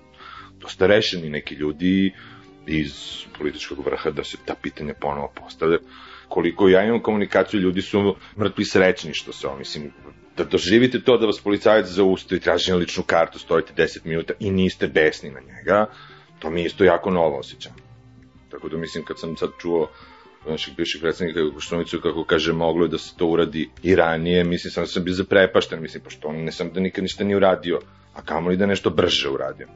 dosta 0.60 0.88
rešeni 0.88 1.30
neki 1.30 1.56
ljudi 1.56 2.14
iz 2.68 2.94
političkog 3.38 3.86
vrha 3.86 4.12
da 4.12 4.24
se 4.24 4.38
ta 4.46 4.56
pitanja 4.62 4.94
ponovo 5.00 5.34
postave 5.36 5.78
koliko 6.34 6.70
ja 6.70 6.84
imam 6.84 7.02
komunikaciju, 7.02 7.60
ljudi 7.60 7.82
su 7.82 8.16
mrtvi 8.38 8.66
srećni 8.66 9.14
što 9.14 9.34
se 9.34 9.48
ovo, 9.48 9.58
mislim, 9.58 9.92
da 10.38 10.44
doživite 10.44 11.02
to 11.02 11.18
da 11.18 11.26
vas 11.26 11.42
policajac 11.42 11.88
zaustavi, 11.88 12.42
traži 12.42 12.72
na 12.72 12.78
ličnu 12.78 13.04
kartu, 13.04 13.40
stojite 13.40 13.74
10 13.74 14.06
minuta 14.06 14.34
i 14.40 14.52
niste 14.52 14.88
besni 14.88 15.32
na 15.32 15.40
njega, 15.40 15.86
to 16.40 16.50
mi 16.50 16.62
je 16.62 16.66
isto 16.66 16.84
jako 16.84 17.12
novo 17.12 17.38
osjećam. 17.38 17.74
Tako 18.52 18.70
da 18.70 18.78
mislim, 18.78 19.06
kad 19.06 19.20
sam 19.20 19.38
sad 19.38 19.50
čuo 19.62 19.92
naših 20.50 20.76
bivših 20.76 21.02
predsednika 21.02 21.40
Koštunicu, 21.54 22.00
kako 22.02 22.24
kaže, 22.24 22.54
moglo 22.54 22.86
je 22.86 22.90
da 22.90 22.98
se 22.98 23.16
to 23.18 23.28
uradi 23.28 23.70
i 23.84 23.96
ranije, 23.96 24.44
mislim, 24.44 24.72
sam 24.72 24.88
sam 24.88 25.04
bio 25.04 25.14
zaprepašten, 25.14 25.82
mislim, 25.82 26.04
pošto 26.04 26.28
on 26.28 26.44
ne 26.44 26.52
sam 26.52 26.70
da 26.74 26.80
nikad 26.80 27.04
ništa 27.04 27.24
nije 27.24 27.38
uradio, 27.38 27.80
a 28.14 28.22
kamo 28.22 28.50
li 28.50 28.58
da 28.58 28.66
nešto 28.66 28.90
brže 28.90 29.30
uradio. 29.30 29.68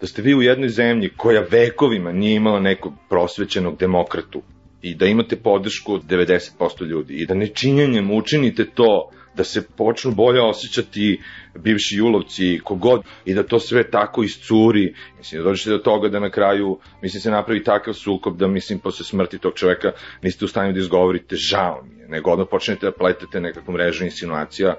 Da 0.00 0.06
ste 0.06 0.22
vi 0.22 0.34
u 0.34 0.42
jednoj 0.42 0.68
zemlji 0.68 1.10
koja 1.16 1.46
vekovima 1.50 2.12
nije 2.12 2.36
imala 2.36 2.60
nekog 2.60 2.92
prosvećenog 3.08 3.78
demokratu 3.78 4.42
i 4.82 4.94
da 4.94 5.06
imate 5.06 5.36
podršku 5.36 5.94
od 5.94 6.02
90% 6.04 6.86
ljudi 6.86 7.14
i 7.14 7.26
da 7.26 7.34
nečinjenjem 7.34 8.10
učinite 8.10 8.64
to 8.74 9.10
da 9.38 9.44
se 9.44 9.62
počnu 9.76 10.10
bolje 10.14 10.40
osjećati 10.42 11.20
bivši 11.54 11.96
julovci, 11.96 12.60
kogod, 12.64 13.02
i 13.24 13.34
da 13.34 13.42
to 13.42 13.60
sve 13.60 13.90
tako 13.90 14.22
iscuri. 14.22 14.94
Mislim, 15.18 15.40
da 15.40 15.48
dođete 15.48 15.70
do 15.70 15.78
toga 15.78 16.08
da 16.08 16.20
na 16.20 16.30
kraju, 16.30 16.78
mislim, 17.02 17.20
se 17.20 17.30
napravi 17.30 17.64
takav 17.64 17.94
sukob 17.94 18.36
da, 18.36 18.46
mislim, 18.46 18.78
posle 18.78 19.04
smrti 19.04 19.38
tog 19.38 19.54
čoveka 19.54 19.92
niste 20.22 20.44
u 20.44 20.48
stanju 20.48 20.72
da 20.72 20.78
izgovorite 20.78 21.36
žao 21.36 21.82
mi 21.84 22.00
je, 22.00 22.08
nego 22.08 22.30
odmah 22.30 22.48
počnete 22.50 22.86
da 22.86 22.92
pletete 22.92 23.40
nekakvu 23.40 23.74
mrežu 23.74 24.04
insinuacija. 24.04 24.74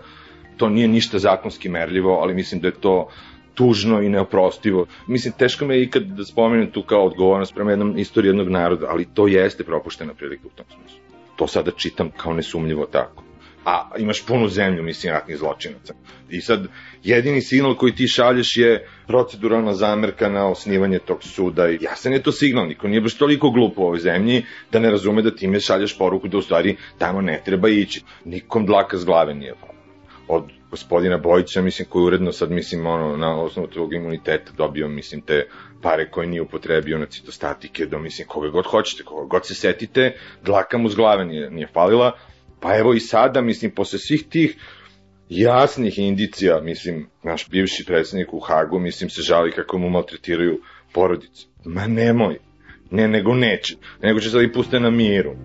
To 0.57 0.69
nije 0.69 0.87
ništa 0.87 1.19
zakonski 1.19 1.69
merljivo, 1.69 2.19
ali 2.21 2.33
mislim 2.33 2.61
da 2.61 2.67
je 2.67 2.81
to 2.81 3.07
tužno 3.53 4.01
i 4.01 4.09
neoprostivo. 4.09 4.85
Mislim, 5.07 5.33
teško 5.37 5.65
me 5.65 5.75
je 5.75 5.83
ikad 5.83 6.03
da 6.03 6.25
spomenem 6.25 6.71
tu 6.71 6.83
kao 6.83 7.05
odgovornost 7.05 7.55
prema 7.55 7.71
jednom 7.71 7.97
istoriji 7.97 8.29
jednog 8.29 8.49
naroda, 8.49 8.87
ali 8.89 9.07
to 9.13 9.27
jeste 9.27 9.63
propuštena 9.63 10.13
prilika 10.13 10.47
u 10.47 10.55
tom 10.55 10.65
smislu. 10.67 10.99
To 11.35 11.47
sada 11.47 11.71
čitam 11.71 12.11
kao 12.17 12.33
nesumljivo 12.33 12.85
tako 12.85 13.28
a 13.65 13.89
imaš 13.97 14.25
punu 14.25 14.47
zemlju, 14.47 14.83
mislim, 14.83 15.13
ratnih 15.13 15.37
zločinaca. 15.37 15.93
I 16.29 16.41
sad, 16.41 16.67
jedini 17.03 17.41
signal 17.41 17.75
koji 17.75 17.95
ti 17.95 18.07
šalješ 18.07 18.57
je 18.57 18.87
proceduralna 19.07 19.73
zamerka 19.73 20.29
na 20.29 20.47
osnivanje 20.47 20.99
tog 20.99 21.23
suda. 21.23 21.69
I 21.69 21.77
jasan 21.81 22.13
je 22.13 22.23
to 22.23 22.31
signal, 22.31 22.67
niko 22.67 22.87
nije 22.87 23.01
baš 23.01 23.17
toliko 23.17 23.49
glup 23.49 23.77
u 23.77 23.83
ovoj 23.83 23.99
zemlji 23.99 24.45
da 24.71 24.79
ne 24.79 24.91
razume 24.91 25.21
da 25.21 25.35
time 25.35 25.59
šalješ 25.59 25.97
poruku 25.97 26.27
da 26.27 26.37
u 26.37 26.41
stvari 26.41 26.77
tamo 26.97 27.21
ne 27.21 27.41
treba 27.45 27.69
ići. 27.69 28.03
Nikom 28.25 28.65
dlaka 28.65 28.97
z 28.97 29.05
glave 29.05 29.33
nije 29.33 29.53
Od 30.27 30.43
gospodina 30.71 31.17
Bojića, 31.17 31.61
mislim, 31.61 31.87
koji 31.89 32.03
uredno 32.03 32.31
sad, 32.31 32.51
mislim, 32.51 32.85
ono, 32.85 33.17
na 33.17 33.41
osnovu 33.41 33.67
tog 33.67 33.93
imuniteta 33.93 34.51
dobio, 34.57 34.87
mislim, 34.87 35.21
te 35.21 35.47
pare 35.81 36.11
koje 36.11 36.27
nije 36.27 36.41
upotrebio 36.41 36.97
na 36.97 37.05
citostatike, 37.05 37.85
do, 37.85 37.99
mislim, 37.99 38.27
koga 38.27 38.49
god 38.49 38.65
hoćete, 38.65 39.03
koga 39.03 39.27
god 39.27 39.47
se 39.47 39.55
setite, 39.55 40.15
dlaka 40.45 40.77
mu 40.77 40.89
z 40.89 40.95
glave 40.95 41.25
nije, 41.25 41.51
nije 41.51 41.67
falila, 41.67 42.11
Pa 42.59 42.77
evo 42.77 42.93
i 42.93 42.99
sada, 42.99 43.41
mislim, 43.41 43.71
posle 43.71 43.99
svih 43.99 44.23
tih 44.29 44.55
jasnih 45.29 45.99
indicija, 45.99 46.61
mislim, 46.61 47.09
naš 47.23 47.49
bivši 47.49 47.85
predsednik 47.85 48.33
u 48.33 48.39
Hagu, 48.39 48.79
mislim, 48.79 49.09
se 49.09 49.21
žali 49.21 49.51
kako 49.51 49.77
mu 49.77 49.89
maltretiraju 49.89 50.61
porodicu. 50.93 51.47
Ma 51.65 51.87
nemoj. 51.87 52.39
Ne, 52.91 53.07
nego 53.07 53.35
neće. 53.35 53.75
Nego 54.01 54.19
će 54.19 54.29
sad 54.29 54.41
i 54.43 54.53
puste 54.53 54.79
na 54.79 54.89
miru. 54.89 55.35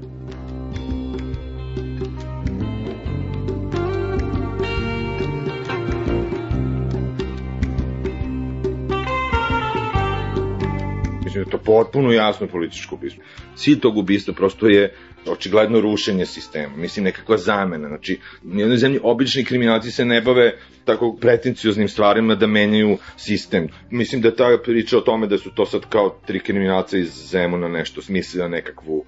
Mislim 11.24 11.42
je 11.42 11.50
to 11.50 11.58
potpuno 11.58 12.12
jasno 12.12 12.46
političko 12.46 12.94
ubistvo. 12.94 13.22
Cilj 13.56 13.80
tog 13.80 13.96
ubistva 13.96 14.34
prosto 14.34 14.66
je 14.66 14.94
očigledno 15.26 15.80
rušenje 15.80 16.26
sistema, 16.26 16.76
mislim 16.76 17.04
nekakva 17.04 17.36
zamena, 17.36 17.88
znači 17.88 18.18
u 18.44 18.58
jednoj 18.58 18.76
zemlji 18.76 19.00
obični 19.02 19.44
kriminalci 19.44 19.90
se 19.90 20.04
ne 20.04 20.20
bave 20.20 20.52
tako 20.84 21.16
pretencioznim 21.20 21.88
stvarima 21.88 22.34
da 22.34 22.46
menjaju 22.46 22.98
sistem. 23.16 23.68
Mislim 23.90 24.20
da 24.22 24.36
ta 24.36 24.58
priča 24.64 24.98
o 24.98 25.00
tome 25.00 25.26
da 25.26 25.38
su 25.38 25.50
to 25.54 25.66
sad 25.66 25.82
kao 25.88 26.18
tri 26.26 26.40
kriminalca 26.40 26.98
iz 26.98 27.08
Zemuna 27.30 27.68
nešto 27.68 28.02
smislila 28.02 28.48
nekakvu 28.48 29.04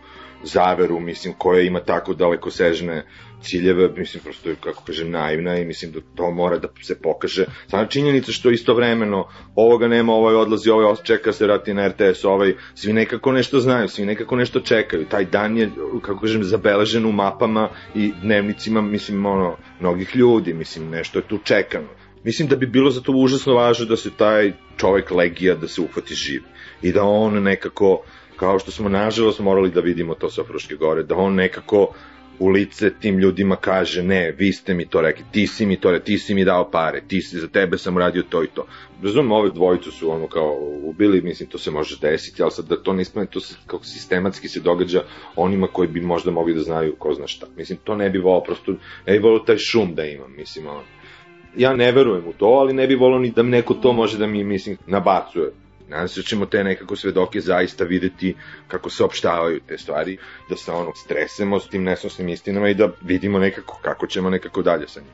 zaveru, 0.47 1.01
mislim, 1.01 1.35
koja 1.39 1.63
ima 1.63 1.81
tako 1.81 2.15
daleko 2.15 2.51
sežne 2.51 3.05
ciljeve, 3.41 3.89
mislim, 3.97 4.23
prosto 4.23 4.51
je, 4.51 4.57
kako 4.61 4.85
kažem, 4.85 5.11
naivna 5.11 5.59
i 5.59 5.65
mislim 5.65 5.93
da 5.93 6.01
to 6.15 6.31
mora 6.31 6.59
da 6.59 6.69
se 6.83 6.99
pokaže. 7.01 7.45
Sama 7.67 7.87
činjenica 7.87 8.33
što 8.33 8.51
istovremeno 8.51 9.29
ovoga 9.55 9.89
nema, 9.89 10.13
ovaj 10.13 10.35
odlazi, 10.35 10.71
ovaj 10.71 10.95
čeka 11.03 11.33
se 11.33 11.45
vrati 11.45 11.75
na 11.75 11.89
RTS, 11.89 12.25
ovaj, 12.25 12.55
svi 12.75 12.93
nekako 12.93 13.33
nešto 13.33 13.61
znaju, 13.61 13.89
svi 13.89 14.05
nekako 14.05 14.37
nešto 14.37 14.61
čekaju. 14.61 15.07
Taj 15.07 15.25
dan 15.25 15.59
je, 15.59 15.71
kako 16.03 16.21
kažem, 16.21 16.45
zabeležen 16.45 17.07
u 17.07 17.13
mapama 17.13 17.69
i 17.95 18.13
dnevnicima, 18.23 18.81
mislim, 18.81 19.27
ono, 19.27 19.57
mnogih 19.81 20.17
ljudi, 20.17 20.55
mislim, 20.55 20.91
nešto 20.91 21.19
je 21.19 21.29
tu 21.29 21.39
čekano. 21.45 21.89
Mislim 22.25 22.49
da 22.49 22.57
bi 22.57 22.67
bilo 22.67 22.91
za 22.91 23.01
to 23.01 23.13
užasno 23.13 23.55
važno 23.55 23.87
da 23.87 23.97
se 23.97 24.11
taj 24.11 24.53
čovek 24.77 25.11
legija 25.11 25.55
da 25.55 25.69
se 25.69 25.81
uhvati 25.81 26.15
živ 26.15 26.43
i 26.83 26.93
da 26.93 27.05
on 27.05 27.43
nekako 27.43 28.03
kao 28.37 28.59
što 28.59 28.71
smo 28.71 28.89
nažalost 28.89 29.41
morali 29.41 29.71
da 29.71 29.81
vidimo 29.81 30.15
to 30.15 30.31
sa 30.31 30.45
Fruške 30.45 30.75
gore, 30.75 31.03
da 31.03 31.17
on 31.17 31.35
nekako 31.35 31.93
u 32.39 32.49
lice 32.49 32.91
tim 33.01 33.19
ljudima 33.19 33.57
kaže 33.57 34.03
ne, 34.03 34.35
vi 34.39 34.53
ste 34.53 34.75
mi 34.75 34.87
to 34.87 35.01
rekli, 35.01 35.25
ti 35.33 35.47
si 35.47 35.67
mi 35.67 35.77
to 35.81 35.91
rekli, 35.91 36.05
ti 36.05 36.19
si 36.19 36.35
mi 36.35 36.45
dao 36.45 36.71
pare, 36.71 37.03
ti 37.09 37.21
si, 37.21 37.39
za 37.39 37.49
tebe 37.49 37.79
sam 37.79 37.97
uradio 37.97 38.23
to 38.23 38.45
i 38.45 38.47
to. 38.47 38.67
Razumem, 39.03 39.33
ove 39.33 39.51
dvojicu 39.51 39.91
su 39.91 40.11
ono 40.11 40.27
kao 40.27 40.59
ubili, 40.83 41.21
mislim, 41.21 41.49
to 41.49 41.59
se 41.59 41.71
može 41.71 41.97
desiti, 42.01 42.43
ali 42.43 42.51
sad 42.51 42.69
da 42.69 42.83
to 42.83 42.93
ne 42.93 43.03
ispane, 43.03 43.27
to 43.27 43.41
se, 43.41 43.55
kako 43.67 43.85
sistematski 43.85 44.49
se 44.49 44.61
događa 44.61 45.03
onima 45.37 45.67
koji 45.67 45.89
bi 45.89 46.01
možda 46.01 46.31
mogli 46.31 46.55
da 46.55 46.61
znaju 46.61 46.97
ko 46.99 47.15
zna 47.15 47.27
šta. 47.27 47.47
Mislim, 47.57 47.79
to 47.85 47.97
ne 47.97 48.11
bi 48.11 48.19
volao, 48.19 48.43
prosto 48.43 48.73
ne 49.07 49.13
bi 49.13 49.19
volao 49.19 49.39
taj 49.39 49.57
šum 49.59 49.95
da 49.95 50.05
imam, 50.05 50.37
mislim, 50.37 50.67
ono. 50.67 50.83
Ja 51.57 51.77
ne 51.77 51.93
verujem 51.93 52.27
u 52.29 52.33
to, 52.33 52.47
ali 52.47 52.73
ne 52.73 52.87
bi 52.87 52.95
volao 52.95 53.19
ni 53.19 53.31
da 53.31 53.43
neko 53.43 53.75
to 53.75 53.93
može 53.93 54.19
da 54.19 54.27
mi, 54.27 54.45
mislim, 54.45 54.77
nabacuje 54.87 55.53
Nadam 55.89 56.09
se 56.09 56.21
da 56.21 56.25
ćemo 56.25 56.47
te 56.47 56.65
nekako 56.65 56.97
svedoke 56.97 57.41
zaista 57.41 57.85
videti 57.85 58.35
kako 58.69 58.91
se 58.91 59.05
opštavaju 59.05 59.61
te 59.67 59.79
stvari, 59.79 60.19
da 60.51 60.57
se 60.57 60.73
ono 60.73 60.95
stresemo 60.95 61.61
s 61.61 61.69
tim 61.69 61.83
nesnosnim 61.83 62.29
istinama 62.29 62.69
i 62.69 62.75
da 62.75 62.91
vidimo 63.03 63.39
nekako 63.39 63.81
kako 63.83 64.07
ćemo 64.07 64.31
nekako 64.31 64.63
dalje 64.63 64.89
sa 64.89 65.01
njim. 65.01 65.11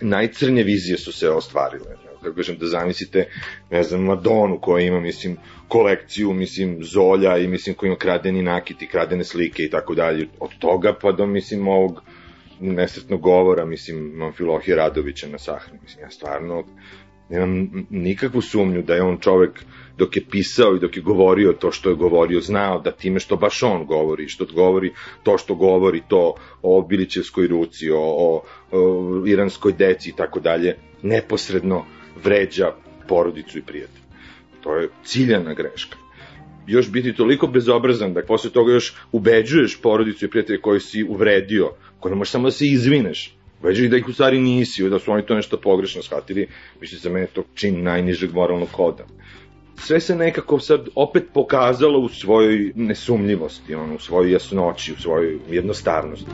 Najcrnje 0.00 0.62
vizije 0.62 0.98
su 0.98 1.12
se 1.12 1.30
ostvarile. 1.30 1.96
Da 2.22 2.32
kažem, 2.32 2.56
da 2.58 2.66
zamislite, 2.66 3.26
ne 3.70 3.82
znam, 3.82 4.02
Madonu 4.02 4.60
koja 4.60 4.84
ima, 4.84 5.00
mislim, 5.00 5.36
kolekciju, 5.68 6.32
mislim, 6.32 6.78
Zolja 6.84 7.38
i, 7.38 7.48
mislim, 7.48 7.74
koja 7.74 7.88
ima 7.88 7.96
kradeni 7.96 8.42
nakit 8.42 8.82
i 8.82 8.86
kradene 8.86 9.24
slike 9.24 9.62
i 9.62 9.70
tako 9.70 9.94
dalje. 9.94 10.28
Od 10.40 10.50
toga 10.58 10.94
pa 11.00 11.12
do, 11.12 11.26
mislim, 11.26 11.68
ovog 11.68 12.02
nesretnog 12.60 13.20
govora, 13.20 13.64
mislim, 13.64 14.22
Amfilohije 14.22 14.76
Radovića 14.76 15.28
na 15.28 15.38
Sahni. 15.38 15.78
Mislim, 15.82 16.04
ja 16.04 16.10
stvarno 16.10 16.64
nemam 17.28 17.86
nikakvu 17.90 18.42
sumnju 18.42 18.82
da 18.82 18.94
je 18.94 19.02
on 19.02 19.18
čovek 19.18 19.64
dok 19.98 20.16
je 20.16 20.24
pisao 20.30 20.76
i 20.76 20.80
dok 20.80 20.96
je 20.96 21.02
govorio 21.02 21.52
to 21.52 21.72
što 21.72 21.90
je 21.90 21.96
govorio, 21.96 22.40
znao 22.40 22.80
da 22.80 22.90
time 22.90 23.20
što 23.20 23.36
baš 23.36 23.62
on 23.62 23.86
govori, 23.86 24.28
što 24.28 24.46
govori 24.54 24.92
to 25.22 25.38
što 25.38 25.54
govori 25.54 26.02
to 26.08 26.34
o 26.62 26.82
Bilićevskoj 26.82 27.46
ruci, 27.46 27.90
o, 27.90 27.98
o, 27.98 28.42
o 28.72 29.26
iranskoj 29.26 29.72
deci 29.72 30.10
i 30.10 30.16
tako 30.16 30.40
dalje, 30.40 30.76
neposredno 31.02 31.84
vređa 32.24 32.72
porodicu 33.08 33.58
i 33.58 33.62
prijatelja. 33.62 34.02
To 34.60 34.76
je 34.76 34.88
ciljana 35.04 35.54
greška. 35.54 35.96
Još 36.66 36.90
biti 36.90 37.14
toliko 37.14 37.46
bezobrazan 37.46 38.14
da 38.14 38.22
posle 38.22 38.50
toga 38.50 38.72
još 38.72 38.94
ubeđuješ 39.12 39.80
porodicu 39.82 40.24
i 40.24 40.30
prijatelje 40.30 40.60
koji 40.60 40.80
si 40.80 41.04
uvredio, 41.04 41.70
koji 42.00 42.12
ne 42.12 42.16
možeš 42.16 42.32
samo 42.32 42.48
da 42.48 42.50
se 42.50 42.66
izvineš, 42.66 43.36
Veđu 43.62 43.88
da 43.88 43.96
ih 43.96 44.08
u 44.08 44.12
stvari 44.12 44.40
nisi, 44.40 44.88
da 44.90 44.98
su 44.98 45.12
oni 45.12 45.26
to 45.26 45.34
nešto 45.34 45.56
pogrešno 45.56 46.02
shvatili, 46.02 46.48
mislim 46.80 47.00
za 47.00 47.10
mene 47.10 47.26
to 47.26 47.44
čin 47.54 47.82
najnižeg 47.82 48.32
moralnog 48.34 48.68
koda 48.72 49.06
sve 49.86 50.00
se 50.00 50.16
nekako 50.16 50.58
sad 50.60 50.88
opet 50.94 51.24
pokazalo 51.34 51.98
u 51.98 52.08
svojoj 52.08 52.72
nesumljivosti, 52.76 53.74
ono, 53.74 53.94
u 53.94 53.98
svojoj 53.98 54.32
jasnoći, 54.32 54.92
u 54.92 54.96
svojoj 54.96 55.38
jednostavnosti. 55.50 56.30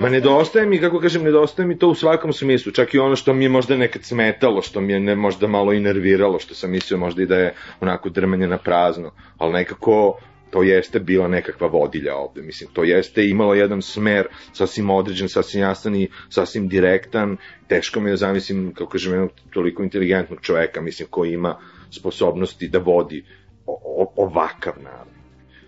Ma 0.00 0.08
nedostaje 0.08 0.66
mi, 0.66 0.80
kako 0.80 1.00
kažem, 1.00 1.22
nedostaje 1.22 1.66
mi 1.66 1.78
to 1.78 1.88
u 1.88 1.94
svakom 1.94 2.32
smislu, 2.32 2.72
čak 2.72 2.94
i 2.94 2.98
ono 2.98 3.16
što 3.16 3.34
mi 3.34 3.44
je 3.44 3.48
možda 3.48 3.76
nekad 3.76 4.04
smetalo, 4.04 4.62
što 4.62 4.80
mi 4.80 4.92
je 4.92 5.00
ne, 5.00 5.14
možda 5.14 5.46
malo 5.46 5.72
i 5.72 5.80
nerviralo, 5.80 6.38
što 6.38 6.54
sam 6.54 6.70
mislio 6.70 6.98
možda 6.98 7.22
i 7.22 7.26
da 7.26 7.36
je 7.36 7.54
onako 7.80 8.08
drmanje 8.08 8.46
na 8.46 8.58
prazno, 8.58 9.10
ali 9.38 9.52
nekako 9.52 10.18
to 10.50 10.62
jeste 10.62 11.00
bila 11.00 11.28
nekakva 11.28 11.66
vodilja 11.66 12.16
ovde, 12.16 12.42
mislim, 12.42 12.70
to 12.72 12.84
jeste 12.84 13.28
imalo 13.28 13.54
jedan 13.54 13.82
smer 13.82 14.26
sasvim 14.52 14.90
određen, 14.90 15.28
sasvim 15.28 15.62
jasan 15.62 15.96
i 15.96 16.08
sasvim 16.28 16.68
direktan, 16.68 17.36
teško 17.68 18.00
mi 18.00 18.10
je 18.10 18.12
da 18.12 18.16
zamislim, 18.16 18.74
kako 18.74 18.90
kažem, 18.90 19.12
jednog 19.12 19.30
toliko 19.50 19.82
inteligentnog 19.82 20.40
čoveka, 20.42 20.80
mislim, 20.80 21.08
koji 21.10 21.32
ima 21.32 21.58
sposobnosti 21.90 22.68
da 22.68 22.78
vodi 22.78 23.24
o, 23.66 24.12
ovakav 24.16 24.74
narod. 24.82 25.18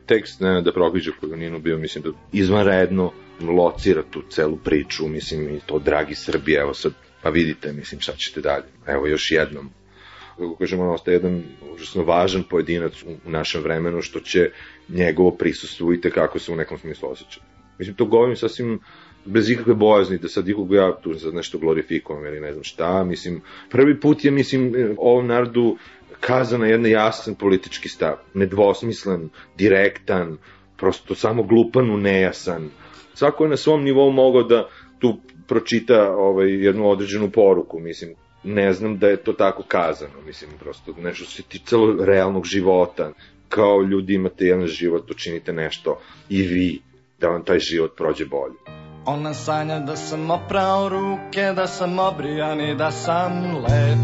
Tekst 0.06 0.40
ne, 0.40 0.62
da 0.62 0.72
Prokviđa 0.72 1.10
koji 1.20 1.36
nije 1.36 1.58
bio, 1.58 1.78
mislim, 1.78 2.04
da 2.04 2.10
izvanredno 2.32 3.12
locira 3.40 4.02
tu 4.10 4.22
celu 4.28 4.56
priču, 4.56 5.08
mislim, 5.08 5.56
i 5.56 5.60
to 5.66 5.78
dragi 5.78 6.14
Srbije, 6.14 6.60
evo 6.60 6.74
sad, 6.74 6.92
pa 7.22 7.30
vidite, 7.30 7.72
mislim, 7.72 8.00
šta 8.00 8.12
ćete 8.12 8.40
dalje. 8.40 8.64
Evo 8.86 9.06
još 9.06 9.30
jednom, 9.30 9.70
kako 10.40 10.56
kažemo, 10.56 10.82
on 10.82 10.94
ostaje 10.94 11.14
jedan 11.14 11.42
užasno 11.74 12.02
važan 12.02 12.42
pojedinac 12.50 13.02
u 13.26 13.30
našem 13.30 13.62
vremenu, 13.62 14.02
što 14.02 14.20
će 14.20 14.50
njegovo 14.88 15.30
prisustvo 15.30 15.92
i 15.92 16.00
kako 16.00 16.38
se 16.38 16.52
u 16.52 16.56
nekom 16.56 16.78
smislu 16.78 17.10
osjeća. 17.10 17.40
Mislim, 17.78 17.96
to 17.96 18.04
govorim 18.04 18.36
sasvim 18.36 18.80
bez 19.24 19.50
ikakve 19.50 19.74
bojazni 19.74 20.18
da 20.18 20.28
sad 20.28 20.48
ikog 20.48 20.74
ja 20.74 21.00
tu 21.02 21.14
sad 21.14 21.34
nešto 21.34 21.58
glorifikujem 21.58 22.26
ili 22.26 22.40
ne 22.40 22.52
znam 22.52 22.64
šta, 22.64 23.04
mislim, 23.04 23.40
prvi 23.70 24.00
put 24.00 24.24
je, 24.24 24.30
mislim, 24.30 24.94
ovom 24.98 25.26
narodu 25.26 25.76
kazana 26.20 26.66
jedna 26.66 26.88
jasan 26.88 27.34
politički 27.34 27.88
stav, 27.88 28.14
nedvosmislen, 28.34 29.28
direktan, 29.58 30.38
prosto 30.76 31.14
samo 31.14 31.42
glupanu, 31.42 31.96
nejasan. 31.96 32.68
Svako 33.14 33.44
je 33.44 33.50
na 33.50 33.56
svom 33.56 33.84
nivou 33.84 34.12
mogao 34.12 34.42
da 34.42 34.68
tu 34.98 35.16
pročita 35.48 36.12
ovaj, 36.16 36.64
jednu 36.64 36.88
određenu 36.88 37.30
poruku, 37.30 37.78
mislim, 37.78 38.14
ne 38.44 38.72
znam 38.72 38.98
da 38.98 39.08
je 39.08 39.16
to 39.16 39.32
tako 39.32 39.62
kazano, 39.68 40.20
mislim, 40.26 40.50
prosto 40.60 40.94
nešto 40.98 41.24
se 41.24 41.42
ticalo 41.42 42.04
realnog 42.04 42.44
života, 42.44 43.12
kao 43.48 43.82
ljudi 43.82 44.14
imate 44.14 44.44
jedan 44.44 44.66
život, 44.66 45.10
učinite 45.10 45.52
nešto 45.52 46.00
i 46.28 46.42
vi, 46.42 46.82
da 47.20 47.28
vam 47.28 47.44
taj 47.44 47.58
život 47.58 47.96
prođe 47.96 48.26
bolje. 48.26 48.54
Ona 49.06 49.34
sanja 49.34 49.78
da 49.78 49.96
sam 49.96 50.30
oprao 50.30 50.88
ruke, 50.88 51.52
da 51.56 51.66
sam 51.66 51.98
obrijan 51.98 52.60
i 52.60 52.74
da 52.74 52.90
sam 52.90 53.32
lep. 53.56 53.98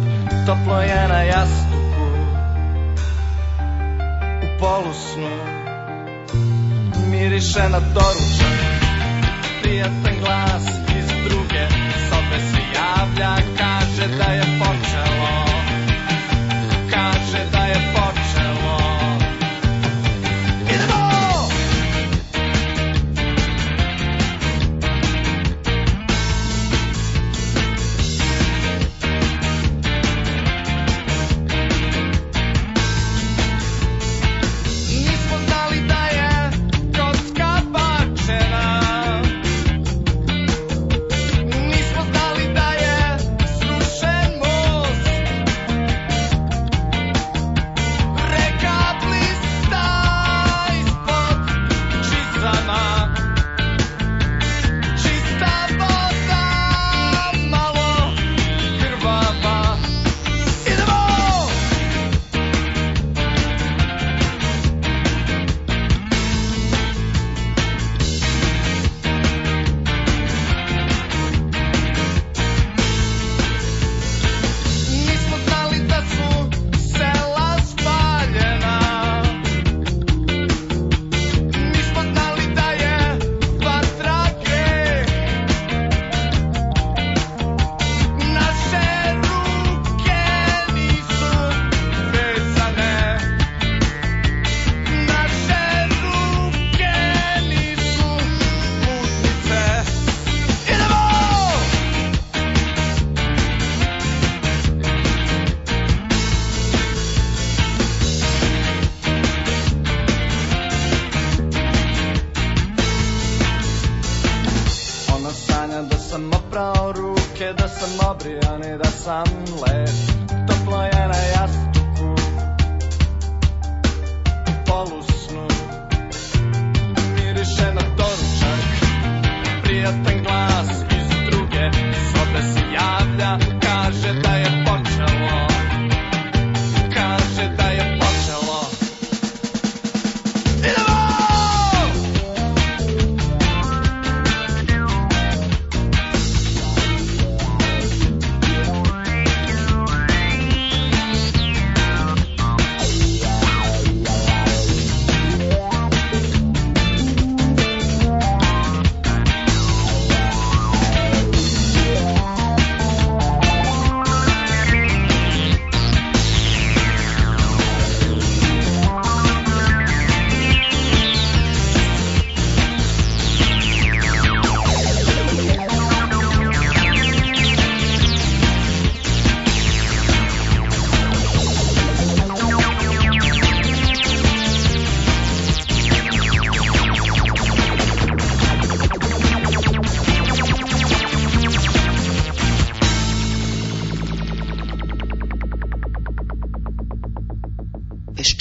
Toplo 0.46 0.80
je 0.80 1.08
na 1.08 1.22
jastuku, 1.22 2.06
u 4.42 4.60
polusnu. 4.60 5.30
Miriše 7.10 7.68
na 7.68 7.80
doručak, 7.80 8.58
prijatan 9.62 10.14
glas 10.20 10.64
iz 10.98 11.06
druge 11.28 11.66
sobe 12.08 12.38
se 12.38 12.60
javlja 12.74 13.55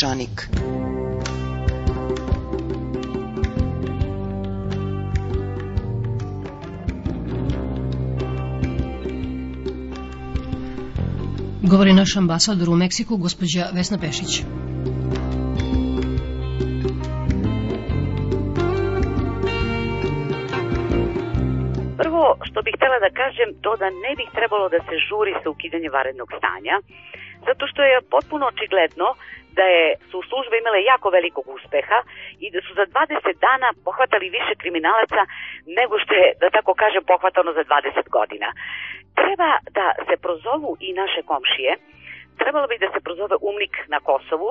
Peščanik. 0.06 0.42
Govori 11.62 11.94
naš 11.94 12.18
ambasador 12.18 12.70
u 12.70 12.76
Meksiku, 12.76 13.18
gospođa 13.18 13.66
Vesna 13.74 13.98
Pešić. 13.98 14.44
Prvo 21.98 22.38
što 22.44 22.62
bih 22.62 22.74
htela 22.78 22.98
da 23.06 23.10
kažem 23.22 23.50
to 23.62 23.76
da 23.82 23.90
ne 23.90 24.12
bih 24.20 24.30
trebalo 24.38 24.70
da 24.70 24.80
se 24.88 24.96
žuri 25.10 25.34
sa 25.44 25.50
ukidanjem 25.50 25.92
varednog 25.92 26.30
stanja, 26.38 26.76
zato 27.48 27.64
što 27.72 27.82
je 27.82 28.06
potpuno 28.14 28.46
očigledno 28.54 29.08
da 29.58 29.66
je, 29.76 29.96
su 30.12 30.18
službe 30.30 30.58
imale 30.58 30.80
jako 30.84 31.08
velikog 31.10 31.46
uspeha 31.58 32.00
i 32.44 32.52
da 32.54 32.60
su 32.68 32.74
za 32.80 32.86
20 32.86 33.40
dana 33.48 33.68
pohvatali 33.86 34.36
više 34.38 34.54
kriminalaca 34.62 35.22
nego 35.80 36.00
što 36.04 36.14
je, 36.14 36.28
da 36.42 36.50
tako 36.50 36.74
kažem, 36.74 37.04
pohvatano 37.12 37.52
za 37.54 37.64
20 37.64 38.10
godina. 38.18 38.50
Treba 39.20 39.50
da 39.78 39.88
se 40.08 40.16
prozovu 40.26 40.72
i 40.80 40.94
naše 41.02 41.22
komšije, 41.32 41.72
trebalo 42.42 42.68
bi 42.68 42.78
da 42.78 42.90
se 42.94 43.00
prozove 43.08 43.36
umnik 43.50 43.76
na 43.88 44.00
Kosovu, 44.00 44.50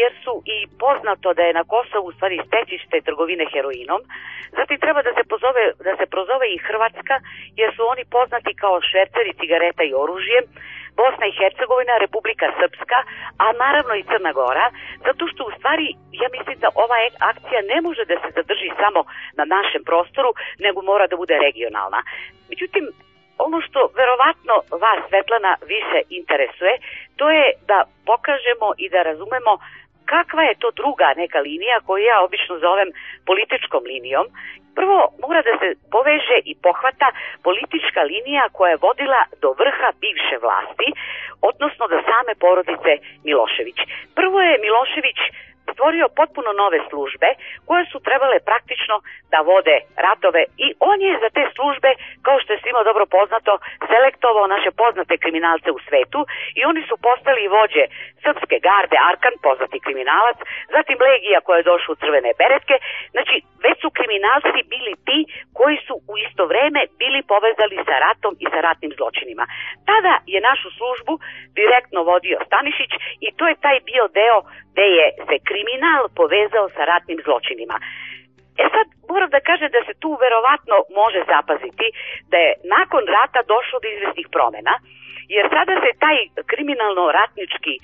jer 0.00 0.12
su 0.24 0.42
i 0.56 0.58
poznato 0.84 1.34
da 1.34 1.42
je 1.42 1.58
na 1.60 1.64
Kosovu 1.64 2.06
u 2.06 2.12
stvari 2.12 2.40
stečište 2.46 3.00
trgovine 3.08 3.46
heroinom. 3.52 4.00
Zatim 4.58 4.78
treba 4.84 5.00
da 5.02 5.12
se, 5.16 5.24
pozove, 5.32 5.64
da 5.86 5.92
se 5.96 6.06
prozove 6.14 6.46
i 6.50 6.62
Hrvatska, 6.66 7.16
jer 7.60 7.68
su 7.76 7.82
oni 7.92 8.04
poznati 8.16 8.52
kao 8.62 8.80
šverceri 8.88 9.32
cigareta 9.40 9.82
i 9.84 9.96
oružjem. 10.04 10.44
Bosna 11.02 11.26
i 11.26 11.36
Hercegovina, 11.40 11.94
Republika 12.06 12.46
Srpska, 12.58 12.98
a 13.44 13.46
naravno 13.64 13.94
i 13.94 14.06
Crna 14.10 14.32
Gora, 14.32 14.66
zato 15.06 15.22
što 15.30 15.40
u 15.44 15.52
stvari 15.58 15.86
ja 16.22 16.28
mislim 16.36 16.56
da 16.64 16.68
ova 16.84 16.96
akcija 17.32 17.60
ne 17.72 17.78
može 17.86 18.02
da 18.10 18.16
se 18.22 18.28
zadrži 18.38 18.70
samo 18.82 19.00
na 19.38 19.44
našem 19.56 19.82
prostoru, 19.90 20.30
nego 20.64 20.78
mora 20.82 21.06
da 21.06 21.16
bude 21.16 21.36
regionalna. 21.46 22.00
Međutim, 22.50 22.84
ono 23.46 23.60
što 23.66 23.80
verovatno 24.00 24.54
vas, 24.82 25.00
Svetlana, 25.08 25.52
više 25.72 25.98
interesuje, 26.20 26.74
to 27.16 27.30
je 27.30 27.46
da 27.70 27.78
pokažemo 28.06 28.68
i 28.78 28.88
da 28.88 29.02
razumemo 29.02 29.52
kakva 30.12 30.42
je 30.42 30.60
to 30.62 30.68
druga 30.80 31.08
neka 31.22 31.38
linija 31.48 31.76
koju 31.86 32.02
ja 32.04 32.16
obično 32.26 32.54
zovem 32.66 32.88
političkom 33.28 33.82
linijom. 33.92 34.26
Prvo 34.78 34.98
mora 35.22 35.40
da 35.48 35.54
se 35.60 35.68
poveže 35.94 36.38
i 36.50 36.52
pohvata 36.66 37.08
politička 37.46 38.00
linija 38.12 38.44
koja 38.56 38.70
je 38.70 38.82
vodila 38.86 39.22
do 39.42 39.48
vrha 39.62 39.88
bivše 40.02 40.36
vlasti, 40.44 40.88
odnosno 41.50 41.84
do 41.92 41.98
same 42.10 42.32
porodice 42.44 42.92
Milošević. 43.26 43.78
Prvo 44.18 44.38
je 44.48 44.62
Milošević 44.64 45.20
stvorio 45.72 46.06
potpuno 46.20 46.50
nove 46.62 46.78
službe 46.90 47.28
koje 47.68 47.84
su 47.92 47.98
trebale 48.06 48.38
praktično 48.48 48.96
da 49.32 49.38
vode 49.50 49.76
ratove 50.06 50.42
i 50.64 50.66
on 50.90 50.98
je 51.06 51.12
za 51.22 51.30
te 51.36 51.44
službe, 51.54 51.90
kao 52.26 52.36
što 52.40 52.52
je 52.52 52.62
svima 52.62 52.82
dobro 52.88 53.04
poznato, 53.16 53.52
selektovao 53.90 54.46
naše 54.54 54.70
poznate 54.82 55.14
kriminalce 55.22 55.70
u 55.70 55.80
svetu 55.86 56.20
i 56.58 56.60
oni 56.70 56.82
su 56.88 56.94
postali 57.08 57.52
vođe 57.56 57.84
srpske 58.22 58.56
garde 58.66 58.96
Arkan, 59.10 59.34
poznati 59.46 59.84
kriminalac, 59.86 60.38
zatim 60.76 60.96
Legija 61.06 61.38
koja 61.44 61.56
je 61.58 61.68
došla 61.72 61.92
u 61.92 62.00
crvene 62.02 62.30
beretke, 62.40 62.76
znači 63.14 63.36
već 63.64 63.76
su 63.82 63.88
kriminalci 63.98 64.68
bili 64.74 64.94
ti 65.06 65.18
koji 65.58 65.76
su 65.86 65.94
u 66.10 66.12
isto 66.26 66.42
vreme 66.52 66.80
bili 67.02 67.20
povezali 67.32 67.76
sa 67.86 67.96
ratom 68.06 68.32
i 68.42 68.46
sa 68.52 68.60
ratnim 68.66 68.92
zločinima. 68.98 69.44
Tada 69.90 70.14
je 70.32 70.46
našu 70.50 70.68
službu 70.78 71.14
direktno 71.60 72.00
vodio 72.12 72.38
Stanišić 72.48 72.92
i 73.26 73.28
to 73.36 73.44
je 73.48 73.62
taj 73.64 73.78
bio 73.90 74.04
deo 74.20 74.38
gde 74.72 74.86
je 74.98 75.06
se 75.28 75.36
kriminal 75.60 76.08
povezao 76.20 76.66
sa 76.76 76.82
ratnim 76.84 77.18
zločinima. 77.24 77.76
E 78.62 78.64
sad 78.74 78.86
moram 79.12 79.30
da 79.30 79.40
kažem 79.40 79.70
da 79.76 79.80
se 79.88 79.94
tu 80.02 80.10
verovatno 80.24 80.76
može 81.00 81.20
zapaziti 81.32 81.86
da 82.32 82.36
je 82.44 82.52
nakon 82.76 83.02
rata 83.16 83.40
došlo 83.54 83.76
do 83.82 83.88
izvesnih 83.88 84.26
promena, 84.34 84.74
jer 85.34 85.44
sada 85.56 85.74
se 85.84 85.90
taj 86.04 86.18
kriminalno-ratnički 86.50 87.74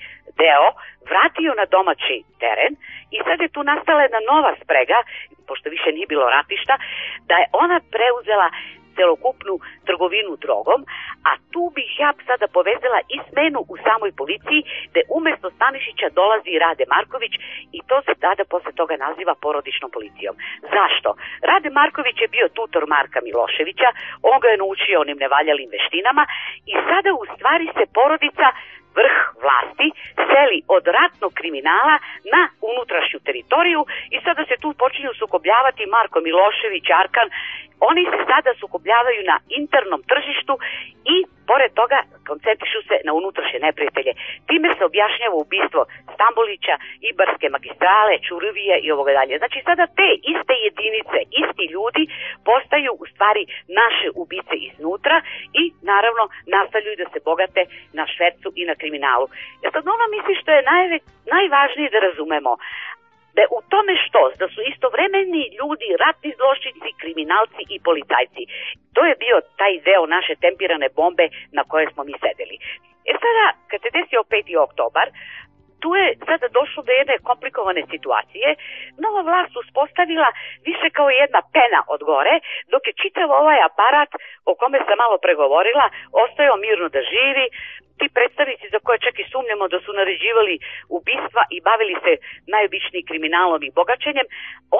deo 0.41 0.67
vratio 1.11 1.51
na 1.59 1.65
domaći 1.75 2.17
teren 2.41 2.73
i 3.15 3.17
sad 3.27 3.37
je 3.41 3.53
tu 3.55 3.61
nastala 3.71 4.01
jedna 4.01 4.21
nova 4.31 4.51
sprega, 4.61 4.97
pošto 5.47 5.65
više 5.75 5.89
nije 5.95 6.07
bilo 6.13 6.25
ratišta, 6.37 6.75
da 7.29 7.35
je 7.41 7.47
ona 7.63 7.77
preuzela 7.93 8.47
celokupnu 8.97 9.53
trgovinu 9.87 10.33
drogom, 10.45 10.79
a 11.29 11.31
tu 11.51 11.63
bih 11.75 11.91
ja 12.03 12.11
sada 12.27 12.47
povezala 12.57 12.99
i 13.15 13.17
smenu 13.29 13.59
u 13.73 13.75
samoj 13.87 14.11
policiji, 14.21 14.61
gde 14.89 15.01
umesto 15.17 15.47
Stanišića 15.55 16.07
dolazi 16.19 16.61
Rade 16.63 16.85
Marković 16.93 17.33
i 17.77 17.79
to 17.89 17.97
se 18.05 18.13
tada 18.25 18.43
posle 18.53 18.71
toga 18.79 18.95
naziva 19.05 19.33
porodičnom 19.45 19.89
policijom. 19.95 20.35
Zašto? 20.75 21.09
Rade 21.49 21.69
Marković 21.79 22.17
je 22.21 22.33
bio 22.35 22.47
tutor 22.57 22.83
Marka 22.95 23.19
Miloševića, 23.27 23.89
on 24.31 24.37
ga 24.43 24.47
je 24.49 24.61
naučio 24.61 25.01
onim 25.03 25.17
nevaljalim 25.25 25.69
veštinama 25.75 26.23
i 26.71 26.73
sada 26.89 27.09
u 27.21 27.23
stvari 27.33 27.67
se 27.77 27.83
porodica 27.97 28.47
vrh 28.97 29.17
vlasti 29.43 29.87
seli 30.29 30.59
od 30.75 30.83
ratnog 30.97 31.31
kriminala 31.39 31.95
na 32.33 32.41
unutrašnju 32.71 33.19
teritoriju 33.27 33.81
i 34.15 34.17
sada 34.25 34.43
se 34.49 34.55
tu 34.63 34.69
počinju 34.81 35.11
sukobljavati 35.21 35.91
Marko 35.95 36.17
Milošević, 36.25 36.87
Arkan. 37.03 37.27
Oni 37.89 38.03
se 38.11 38.19
sada 38.31 38.51
sukobljavaju 38.61 39.21
na 39.31 39.37
internom 39.59 40.01
tržištu 40.11 40.53
i 41.15 41.17
pored 41.49 41.71
toga 41.81 41.99
koncentrišu 42.29 42.79
se 42.89 42.95
na 43.07 43.11
unutrašnje 43.19 43.59
neprijatelje. 43.67 44.11
Time 44.49 44.69
se 44.77 44.83
objašnjava 44.89 45.35
ubistvo 45.45 45.81
Stambolića, 46.13 46.75
Ibarske 47.09 47.47
magistrale, 47.55 48.13
Čurvije 48.27 48.75
i 48.85 48.91
ovoga 48.95 49.11
dalje. 49.19 49.33
Znači 49.41 49.59
sada 49.67 49.85
te 49.99 50.09
iste 50.33 50.55
jedinice, 50.67 51.19
isti 51.41 51.65
ljudi 51.75 52.03
postaju 52.49 52.91
u 53.03 53.05
stvari 53.11 53.43
naše 53.81 54.07
ubice 54.23 54.55
iznutra 54.69 55.17
i 55.61 55.63
naravno 55.91 56.23
nastavljaju 56.55 56.95
da 57.01 57.07
se 57.13 57.19
bogate 57.29 57.61
na 57.97 58.03
švercu 58.13 58.49
i 58.59 58.63
na 58.69 58.75
kriminalu. 58.81 59.25
Ja 59.63 59.69
sad 59.71 59.83
ono 59.95 60.05
misli 60.15 60.33
što 60.41 60.51
je 60.51 60.69
najve, 60.73 60.97
najvažnije 61.35 61.89
da 61.93 61.99
razumemo 62.07 62.51
da 63.37 63.41
je 63.43 63.53
u 63.57 63.61
tome 63.73 63.93
što? 64.05 64.21
Da 64.41 64.47
su 64.53 64.59
istovremeni 64.73 65.43
ljudi, 65.59 65.87
ratni 66.03 66.31
zločinci, 66.39 66.97
kriminalci 67.01 67.61
i 67.75 67.83
policajci. 67.87 68.43
To 68.95 69.01
je 69.09 69.15
bio 69.23 69.37
taj 69.61 69.73
deo 69.87 70.03
naše 70.15 70.33
tempirane 70.45 70.87
bombe 70.99 71.25
na 71.57 71.63
koje 71.71 71.85
smo 71.93 72.01
mi 72.07 72.13
sedeli. 72.23 72.57
E 73.09 73.11
sada, 73.23 73.45
kad 73.69 73.79
se 73.81 73.89
desio 73.97 74.21
5. 74.31 74.65
oktobar, 74.67 75.07
tu 75.81 75.89
je 76.01 76.07
sada 76.27 76.47
došlo 76.59 76.79
do 76.87 76.91
jedne 76.99 77.15
komplikovane 77.29 77.83
situacije. 77.93 78.47
Nova 79.05 79.21
vlast 79.29 79.53
uspostavila 79.63 80.29
više 80.69 80.87
kao 80.97 81.09
jedna 81.09 81.41
pena 81.55 81.79
od 81.93 82.01
gore, 82.11 82.35
dok 82.71 82.81
je 82.87 82.99
čitav 83.01 83.27
ovaj 83.41 83.59
aparat 83.69 84.11
o 84.49 84.51
kome 84.59 84.77
sam 84.87 84.97
malo 85.03 85.17
pregovorila, 85.25 85.85
ostajao 86.23 86.57
mirno 86.65 86.87
da 86.95 87.01
živi, 87.13 87.45
ti 87.99 88.05
predstavnici 88.17 88.65
za 88.73 88.79
koje 88.85 88.97
čak 89.05 89.15
i 89.19 89.29
sumnjamo 89.31 89.65
da 89.73 89.79
su 89.85 89.91
naređivali 90.01 90.55
ubistva 90.97 91.41
i 91.55 91.57
bavili 91.69 91.95
se 92.03 92.13
najobičnijim 92.53 93.05
kriminalom 93.09 93.61
i 93.63 93.75
bogaćenjem, 93.79 94.27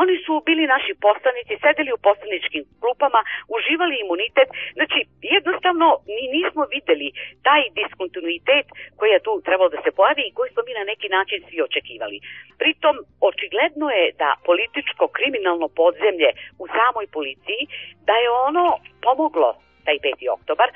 oni 0.01 0.15
su 0.25 0.33
bili 0.47 0.63
naši 0.75 0.93
poslanici, 1.07 1.61
sedeli 1.63 1.91
u 1.93 2.03
poslaničkim 2.07 2.63
klupama, 2.81 3.21
uživali 3.57 3.95
imunitet, 3.99 4.49
znači 4.77 4.99
jednostavno 5.35 5.87
mi 6.15 6.23
nismo 6.37 6.63
videli 6.75 7.07
taj 7.47 7.61
diskontinuitet 7.79 8.65
koji 8.97 9.09
je 9.11 9.25
tu 9.25 9.33
trebalo 9.47 9.69
da 9.75 9.79
se 9.81 9.91
pojavi 9.99 10.23
i 10.25 10.35
koji 10.37 10.49
smo 10.51 10.61
mi 10.67 10.73
na 10.79 10.85
neki 10.91 11.07
način 11.17 11.39
svi 11.47 11.57
očekivali. 11.67 12.17
Pritom, 12.61 12.95
očigledno 13.29 13.87
je 13.99 14.05
da 14.21 14.29
političko 14.49 15.03
kriminalno 15.17 15.67
podzemlje 15.81 16.29
u 16.63 16.65
samoj 16.77 17.05
policiji, 17.17 17.61
da 18.07 18.13
je 18.21 18.29
ono 18.49 18.65
pomoglo 19.05 19.49
taj 19.85 19.97
5. 20.03 20.33
oktobar, 20.37 20.69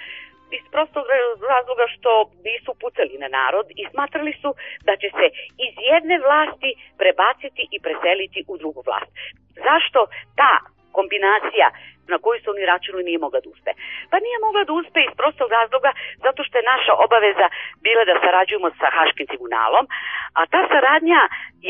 iz 0.58 0.66
prostog 0.74 1.06
razloga 1.54 1.86
što 1.94 2.12
nisu 2.48 2.72
pucali 2.82 3.16
na 3.24 3.30
narod 3.40 3.68
i 3.82 3.84
smatrali 3.92 4.34
su 4.42 4.50
da 4.88 4.94
će 5.02 5.10
se 5.18 5.26
iz 5.66 5.74
jedne 5.92 6.16
vlasti 6.26 6.72
prebaciti 7.02 7.64
i 7.76 7.78
preseliti 7.86 8.40
u 8.52 8.54
drugu 8.62 8.82
vlast. 8.88 9.12
Zašto 9.68 10.00
ta 10.42 10.54
kombinacija 10.98 11.68
na 12.12 12.18
koju 12.24 12.38
su 12.42 12.48
oni 12.52 12.66
računali 12.74 13.04
nije 13.10 13.20
mogla 13.26 13.40
da 13.44 13.50
uspe. 13.56 13.72
Pa 14.12 14.18
nije 14.26 14.38
mogla 14.46 14.62
da 14.64 14.74
uspe 14.82 15.00
iz 15.04 15.14
prostog 15.20 15.48
razloga 15.60 15.92
zato 16.26 16.40
što 16.46 16.56
je 16.58 16.70
naša 16.74 16.94
obaveza 17.06 17.48
bila 17.86 18.04
da 18.10 18.22
sarađujemo 18.26 18.70
sa 18.80 18.88
Haškim 18.96 19.28
tribunalom, 19.32 19.86
a 20.40 20.42
ta 20.54 20.62
saradnja 20.72 21.22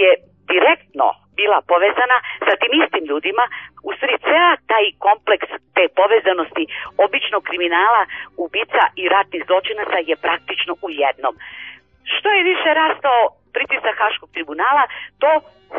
je 0.01 0.09
direktno 0.53 1.07
bila 1.41 1.57
povezana 1.71 2.17
sa 2.45 2.53
tim 2.61 2.73
istim 2.81 3.03
ljudima, 3.11 3.43
u 3.87 3.89
stvari 3.95 4.15
cea 4.27 4.51
taj 4.71 4.85
kompleks 5.05 5.49
te 5.75 5.83
povezanosti 5.99 6.63
običnog 7.05 7.43
kriminala, 7.49 8.01
ubica 8.45 8.83
i 9.01 9.03
ratnih 9.15 9.41
zločinaca 9.47 9.97
je 10.09 10.15
praktično 10.25 10.73
u 10.85 10.89
jednom. 11.03 11.33
Što 12.13 12.27
je 12.35 12.47
više 12.51 12.69
rastao 12.83 13.21
pritisak 13.55 13.95
Haškog 14.01 14.29
tribunala, 14.35 14.83
to 15.21 15.31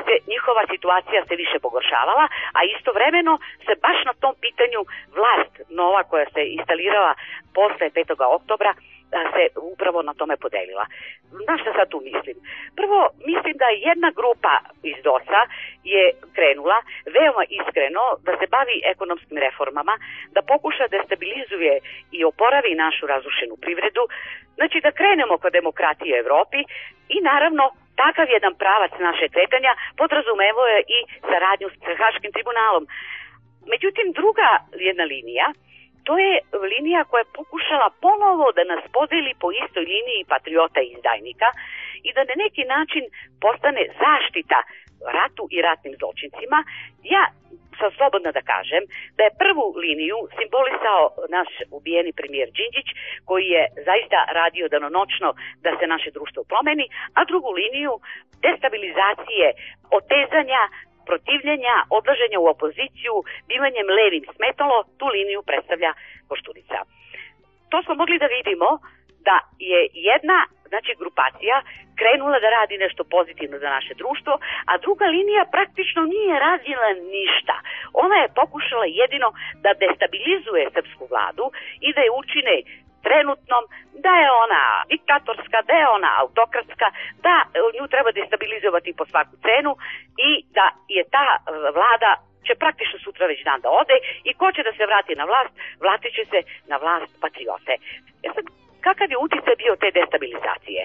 se 0.04 0.14
njihova 0.32 0.62
situacija 0.72 1.20
se 1.28 1.34
više 1.42 1.56
pogoršavala, 1.66 2.24
a 2.58 2.60
istovremeno 2.76 3.32
se 3.66 3.72
baš 3.86 3.98
na 4.08 4.14
tom 4.22 4.34
pitanju 4.44 4.80
vlast 5.16 5.54
nova 5.80 6.02
koja 6.10 6.26
se 6.34 6.42
instalirala 6.58 7.12
posle 7.58 7.86
5. 7.90 8.36
oktobra 8.38 8.72
se 9.34 9.42
upravo 9.72 10.02
na 10.02 10.14
tome 10.14 10.36
podelila. 10.36 10.86
Na 11.48 11.58
šta 11.58 11.72
sad 11.72 11.88
tu 11.88 12.00
mislim? 12.10 12.36
Prvo, 12.78 12.98
mislim 13.30 13.54
da 13.62 13.68
jedna 13.90 14.10
grupa 14.18 14.54
iz 14.82 14.96
DOS-a 15.04 15.42
je 15.84 16.04
krenula 16.36 16.78
veoma 17.16 17.44
iskreno 17.60 18.04
da 18.26 18.32
se 18.40 18.46
bavi 18.56 18.76
ekonomskim 18.92 19.38
reformama, 19.46 19.94
da 20.34 20.40
pokuša 20.42 20.84
da 20.92 21.04
stabilizuje 21.06 21.74
i 22.16 22.24
oporavi 22.24 22.80
našu 22.84 23.04
razrušenu 23.06 23.54
privredu, 23.64 24.02
znači 24.58 24.78
da 24.84 24.96
krenemo 24.98 25.34
ka 25.38 25.50
demokratiji 25.50 26.12
u 26.12 26.20
Evropi 26.24 26.60
i 27.14 27.16
naravno 27.30 27.64
takav 28.02 28.26
jedan 28.36 28.54
pravac 28.62 28.92
naše 29.08 29.26
kretanja 29.34 29.72
podrazumevao 30.00 30.66
je 30.74 30.80
i 30.96 30.98
saradnju 31.30 31.68
s 31.70 31.98
Haškim 32.00 32.32
tribunalom. 32.36 32.84
Međutim, 33.72 34.06
druga 34.20 34.48
jedna 34.88 35.04
linija 35.04 35.46
to 36.06 36.18
je 36.18 36.34
linija 36.68 37.04
koja 37.04 37.20
je 37.20 37.34
pokušala 37.40 37.88
ponovo 38.04 38.46
da 38.56 38.62
nas 38.72 38.82
podeli 38.96 39.32
po 39.42 39.48
istoj 39.62 39.84
liniji 39.94 40.28
patriota 40.32 40.80
i 40.82 40.92
izdajnika 40.96 41.48
i 42.06 42.10
da 42.16 42.20
na 42.30 42.34
neki 42.44 42.62
način 42.74 43.04
postane 43.44 43.82
zaštita 44.02 44.58
ratu 45.16 45.44
i 45.50 45.62
ratnim 45.62 45.94
zločincima. 46.00 46.58
Ja 47.14 47.24
sam 47.78 47.90
slobodna 47.98 48.30
da 48.38 48.42
kažem 48.54 48.82
da 49.16 49.22
je 49.24 49.38
prvu 49.42 49.66
liniju 49.84 50.18
simbolisao 50.38 51.02
naš 51.36 51.50
ubijeni 51.78 52.12
premijer 52.18 52.48
Đinđić 52.56 52.88
koji 53.28 53.46
je 53.56 53.62
zaista 53.88 54.18
radio 54.40 54.64
danonoćno 54.74 55.28
da 55.64 55.70
se 55.78 55.86
naše 55.94 56.10
društvo 56.16 56.42
promeni, 56.50 56.86
a 57.18 57.20
drugu 57.30 57.50
liniju 57.60 57.92
destabilizacije, 58.46 59.46
otezanja, 59.98 60.62
protivljenja, 61.08 61.76
odlaženja 61.98 62.38
u 62.40 62.50
opoziciju, 62.54 63.14
bivanjem 63.48 63.88
levim 63.98 64.24
smetalo, 64.36 64.76
tu 64.98 65.06
liniju 65.16 65.42
predstavlja 65.48 65.92
Koštunica. 66.28 66.78
To 67.70 67.82
smo 67.82 67.94
mogli 67.94 68.18
da 68.18 68.26
vidimo 68.38 68.68
da 69.28 69.36
je 69.58 69.80
jedna 69.92 70.38
znači 70.72 70.92
grupacija 71.02 71.56
krenula 72.00 72.38
da 72.44 72.48
radi 72.58 72.76
nešto 72.84 73.02
pozitivno 73.16 73.56
za 73.58 73.68
naše 73.76 73.92
društvo, 74.00 74.32
a 74.70 74.72
druga 74.84 75.06
linija 75.16 75.44
praktično 75.54 76.02
nije 76.14 76.34
radila 76.48 76.88
ništa. 77.16 77.56
Ona 78.04 78.16
je 78.20 78.34
pokušala 78.40 78.86
jedino 79.00 79.28
da 79.64 79.70
destabilizuje 79.84 80.72
srpsku 80.76 81.04
vladu 81.12 81.46
i 81.86 81.88
da 81.96 82.00
je 82.00 82.16
učine 82.22 82.54
trenutnom, 83.06 83.62
da 84.04 84.12
je 84.22 84.28
ona 84.44 84.64
diktatorska, 84.94 85.58
da 85.68 85.74
je 85.80 85.86
ona 85.98 86.10
autokratska, 86.22 86.88
da 87.26 87.36
nju 87.76 87.84
treba 87.94 88.10
destabilizovati 88.12 88.98
po 88.98 89.04
svaku 89.10 89.34
cenu 89.46 89.72
i 90.28 90.30
da 90.56 90.66
je 90.96 91.02
ta 91.14 91.26
vlada 91.78 92.12
će 92.46 92.54
praktično 92.54 92.98
sutra 93.04 93.26
već 93.26 93.40
dan 93.48 93.60
da 93.60 93.68
ode 93.82 93.96
i 94.28 94.30
ko 94.34 94.46
će 94.52 94.62
da 94.62 94.72
se 94.72 94.86
vrati 94.90 95.12
na 95.20 95.24
vlast, 95.30 95.52
vratit 95.84 96.12
će 96.18 96.24
se 96.32 96.38
na 96.70 96.76
vlast 96.76 97.12
patriote. 97.24 97.72
E 98.26 98.28
sad, 98.34 98.44
kakav 98.86 99.08
je 99.10 99.22
uticaj 99.26 99.54
bio 99.62 99.74
te 99.82 99.88
destabilizacije? 99.98 100.80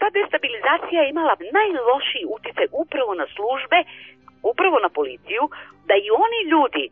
Ta 0.00 0.06
destabilizacija 0.18 0.98
je 1.02 1.10
imala 1.10 1.34
najlošiji 1.60 2.24
uticaj 2.36 2.66
upravo 2.82 3.12
na 3.14 3.26
službe, 3.34 3.78
upravo 4.52 4.76
na 4.86 4.90
policiju, 4.98 5.44
da 5.88 5.94
i 5.96 6.08
oni 6.24 6.40
ljudi 6.52 6.84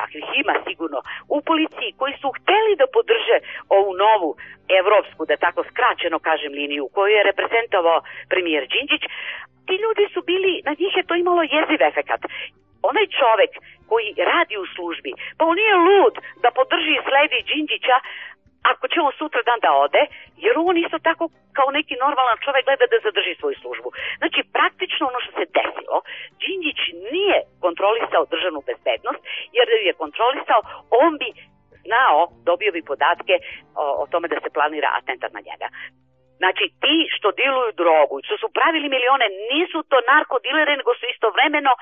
takvih 0.00 0.26
ima 0.42 0.54
sigurno, 0.66 0.98
u 1.36 1.38
policiji 1.48 1.96
koji 2.00 2.14
su 2.20 2.28
hteli 2.38 2.72
da 2.80 2.86
podrže 2.96 3.36
ovu 3.78 3.92
novu 4.04 4.30
evropsku, 4.80 5.22
da 5.30 5.42
tako 5.46 5.60
skraćeno 5.70 6.18
kažem 6.28 6.52
liniju, 6.60 6.88
koju 6.94 7.10
je 7.16 7.28
reprezentovao 7.30 7.98
premijer 8.32 8.62
Đinđić, 8.72 9.04
ti 9.66 9.74
ljudi 9.84 10.04
su 10.14 10.20
bili, 10.30 10.62
na 10.68 10.72
njih 10.80 10.92
je 10.96 11.08
to 11.08 11.14
imalo 11.14 11.42
jeziv 11.42 11.80
efekat. 11.90 12.20
Onaj 12.90 13.06
čovek 13.20 13.52
koji 13.90 14.08
radi 14.32 14.56
u 14.62 14.66
službi, 14.74 15.12
pa 15.36 15.42
on 15.44 15.56
nije 15.60 15.74
lud 15.88 16.14
da 16.42 16.56
podrži 16.58 16.96
sledi 17.06 17.38
Đinđića, 17.48 17.96
ako 18.72 18.84
će 18.92 18.98
on 19.00 19.12
sutra 19.20 19.42
dan 19.48 19.60
da 19.66 19.70
ode, 19.84 20.02
jer 20.44 20.54
on 20.56 20.76
isto 20.76 20.98
tako 21.08 21.24
kao 21.58 21.68
neki 21.78 21.94
normalan 22.04 22.38
čovek 22.44 22.64
gleda 22.66 22.86
da 22.86 23.04
zadrži 23.06 23.34
svoju 23.40 23.56
službu. 23.62 23.88
Znači, 24.20 24.40
praktično 24.56 25.02
ono 25.06 25.20
što 25.24 25.32
se 25.38 25.44
desilo, 25.58 25.96
Đinđić 26.40 26.80
nije 27.14 27.38
kontrolisao 27.64 28.30
državnu 28.34 28.60
bezbednost, 28.68 29.20
jer 29.56 29.64
da 29.70 29.76
je 29.88 30.00
kontrolisao, 30.04 30.60
on 31.02 31.12
bi 31.20 31.28
znao, 31.86 32.18
dobio 32.48 32.70
bi 32.76 32.88
podatke 32.90 33.34
o, 33.82 33.84
o 34.02 34.04
tome 34.12 34.26
da 34.32 34.38
se 34.40 34.54
planira 34.56 34.88
atentat 34.98 35.32
na 35.36 35.42
njega. 35.48 35.68
Znači, 36.40 36.64
ti 36.82 36.96
što 37.16 37.28
diluju 37.40 37.72
drogu, 37.82 38.14
što 38.26 38.36
su 38.42 38.48
pravili 38.58 38.88
milione, 38.96 39.26
nisu 39.52 39.78
to 39.90 39.98
narkodileri, 40.12 40.72
nego 40.80 40.92
su 40.94 41.04
istovremeno 41.14 41.72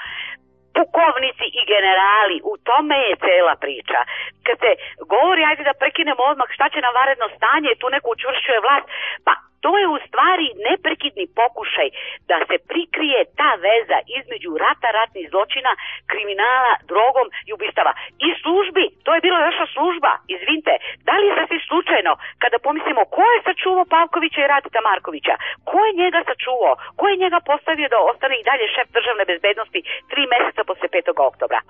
pukovnici 0.76 1.46
i 1.60 1.62
generali, 1.72 2.36
u 2.52 2.54
tome 2.68 2.96
je 3.08 3.20
cela 3.26 3.54
priča. 3.64 4.00
Kad 4.46 4.56
se 4.62 4.70
govori, 5.14 5.42
ajde 5.44 5.62
da 5.68 5.80
prekinemo 5.82 6.22
odmah 6.32 6.48
šta 6.56 6.66
će 6.72 6.80
na 6.86 6.90
varedno 6.98 7.26
stanje, 7.36 7.80
tu 7.80 7.86
neko 7.94 8.08
učvršćuje 8.10 8.58
vlast, 8.66 8.86
pa 9.26 9.32
to 9.64 9.70
je 9.80 9.86
u 9.94 9.98
stvari 10.06 10.48
neprekidni 10.68 11.26
pokušaj 11.40 11.88
da 12.30 12.36
se 12.48 12.56
prikrije 12.70 13.20
ta 13.40 13.50
veza 13.66 13.98
između 14.18 14.50
rata, 14.64 14.88
ratnih 14.98 15.24
zločina, 15.32 15.72
kriminala, 16.10 16.72
drogom 16.90 17.26
i 17.48 17.50
ubistava. 17.56 17.92
I 18.26 18.28
službi, 18.42 18.84
to 19.04 19.10
je 19.14 19.24
bila 19.26 19.38
naša 19.48 19.66
služba, 19.74 20.12
izvinte, 20.36 20.74
da 21.06 21.14
li 21.18 21.26
je 21.26 21.36
sasvim 21.38 21.62
slučajno 21.68 22.12
kada 22.42 22.56
pomislimo 22.66 23.02
ko 23.16 23.24
je 23.32 23.44
sačuvao 23.48 23.90
Pavkovića 23.94 24.40
i 24.42 24.50
Radita 24.54 24.80
Markovića, 24.88 25.34
ko 25.68 25.78
je 25.86 25.98
njega 26.02 26.20
sačuvao, 26.28 26.74
ko 26.98 27.04
je 27.08 27.20
njega 27.22 27.38
postavio 27.50 27.88
da 27.92 27.98
ostane 28.10 28.34
i 28.38 28.46
dalje 28.50 28.66
šef 28.74 28.88
državne 28.96 29.24
bezbednosti 29.30 29.80
tri 30.10 30.22
meseca 30.32 30.62
posle 30.70 30.88
5. 30.88 31.28
oktobra. 31.30 31.60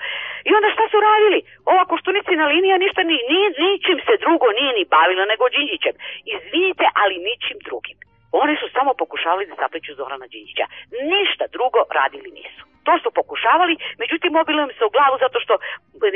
I 0.48 0.50
onda 0.56 0.68
šta 0.74 0.84
su 0.90 0.98
radili? 1.10 1.40
Ova 1.72 1.84
koštunicina 1.92 2.44
linija 2.52 2.76
ništa 2.84 3.02
ni, 3.10 3.16
ni, 3.30 3.40
ničim 3.64 3.98
se 4.06 4.14
drugo 4.24 4.46
nije 4.58 4.72
ni 4.78 4.84
bavila 4.96 5.24
nego 5.32 5.44
Đinđićem. 5.54 5.94
Izvinite, 6.34 6.86
ali 7.02 7.24
ničim 7.28 7.58
drugim. 7.82 7.98
Oni 8.32 8.54
su 8.60 8.66
samo 8.76 8.90
pokušavali 9.02 9.46
da 9.46 9.54
sapliću 9.62 9.94
Zorana 9.94 10.26
Đinđića. 10.32 10.66
Ništa 11.14 11.44
drugo 11.56 11.80
radili 11.98 12.30
nisu. 12.38 12.62
To 12.86 12.94
su 13.02 13.08
pokušavali, 13.20 13.74
međutim 14.02 14.32
obilo 14.42 14.60
im 14.62 14.72
se 14.78 14.84
u 14.84 14.94
glavu 14.96 15.16
zato 15.24 15.38
što 15.44 15.54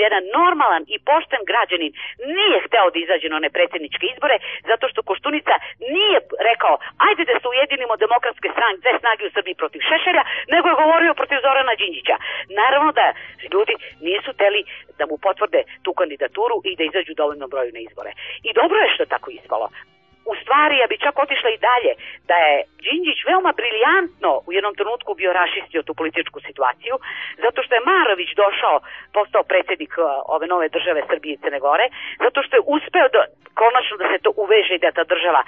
jedan 0.07 0.23
normalan 0.39 0.83
i 0.95 0.97
pošten 1.11 1.43
građanin 1.51 1.93
nije 2.37 2.59
hteo 2.67 2.87
da 2.93 2.99
izađe 3.01 3.29
na 3.29 3.37
one 3.41 3.51
predsjedničke 3.57 4.05
izbore, 4.13 4.37
zato 4.71 4.85
što 4.91 5.07
Koštunica 5.11 5.55
nije 5.95 6.19
rekao 6.51 6.75
ajde 7.09 7.23
da 7.31 7.35
se 7.41 7.47
ujedinimo 7.49 7.95
demokratske 8.05 8.49
strane, 8.55 8.77
dve 8.83 8.93
snage 9.01 9.23
u 9.27 9.35
Srbiji 9.37 9.61
protiv 9.61 9.81
Šešelja, 9.91 10.23
nego 10.53 10.67
je 10.69 10.81
govorio 10.83 11.19
protiv 11.21 11.39
Zorana 11.47 11.75
Đinđića. 11.81 12.17
Naravno 12.61 12.91
da 12.99 13.07
ljudi 13.53 13.75
nisu 14.09 14.31
teli 14.41 14.61
da 14.99 15.05
mu 15.11 15.17
potvrde 15.27 15.61
tu 15.85 15.91
kandidaturu 16.01 16.57
i 16.69 16.77
da 16.79 16.83
izađu 16.85 17.13
dovoljno 17.21 17.47
broju 17.53 17.71
na 17.77 17.81
izbore. 17.89 18.11
I 18.49 18.51
dobro 18.61 18.79
je 18.81 18.95
što 18.95 19.05
tako 19.15 19.29
ispalo 19.31 19.67
u 20.31 20.33
stvari, 20.41 20.75
ja 20.79 20.87
bi 20.93 21.03
čak 21.05 21.15
otišla 21.25 21.51
i 21.51 21.63
dalje, 21.69 21.93
da 22.31 22.37
je 22.47 22.55
Đinđić 22.85 23.21
veoma 23.29 23.53
briljantno 23.61 24.33
u 24.49 24.51
jednom 24.57 24.75
trenutku 24.79 25.11
bio 25.21 25.31
rašistio 25.41 25.87
tu 25.87 25.93
političku 26.01 26.39
situaciju, 26.49 26.95
zato 27.45 27.59
što 27.65 27.73
je 27.75 27.87
Marović 27.93 28.31
došao, 28.43 28.77
postao 29.17 29.43
predsjednik 29.51 29.95
uh, 29.99 30.05
ove 30.35 30.47
nove 30.47 30.67
države 30.77 31.01
Srbije 31.11 31.33
i 31.35 31.43
Crne 31.43 31.61
Gore, 31.67 31.87
zato 32.25 32.39
što 32.45 32.53
je 32.57 32.67
uspeo 32.77 33.07
da, 33.15 33.23
konačno 33.61 33.95
da 34.03 34.07
se 34.13 34.19
to 34.25 34.31
uveže 34.45 34.75
i 34.75 34.83
da 34.85 34.97
ta 34.97 35.05
država 35.13 35.43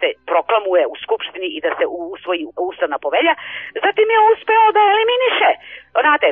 se 0.00 0.08
proklamuje 0.30 0.84
u 0.92 0.94
Skupštini 1.04 1.48
i 1.56 1.60
da 1.64 1.70
se 1.78 1.84
usvoji 2.14 2.42
ustavna 2.68 2.98
povelja, 3.04 3.34
zatim 3.84 4.08
je 4.14 4.26
uspeo 4.32 4.66
da 4.76 4.82
eliminiše, 4.94 5.50
znate, 6.04 6.28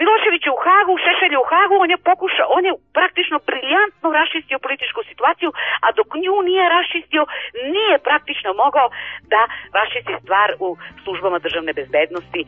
Milošević 0.00 0.42
je 0.46 0.52
u 0.56 0.62
Hagu, 0.66 0.94
Šešelj 1.04 1.32
je 1.34 1.40
u 1.44 1.50
Hagu, 1.52 1.74
on 1.84 1.90
je 1.90 2.04
pokušao, 2.10 2.46
on 2.56 2.64
je 2.68 2.72
praktično 2.98 3.36
briljantno 3.48 4.08
raščistio 4.18 4.58
političku 4.66 5.00
situaciju, 5.10 5.50
a 5.84 5.86
dok 5.98 6.08
nju 6.22 6.36
nije 6.48 6.64
raščistio, 6.76 7.22
nije 7.74 7.96
praktično 8.08 8.50
mogao 8.64 8.88
da 9.32 9.40
raščisti 9.78 10.14
stvar 10.22 10.48
u 10.66 10.68
službama 11.04 11.38
državne 11.38 11.72
bezbednosti, 11.72 12.40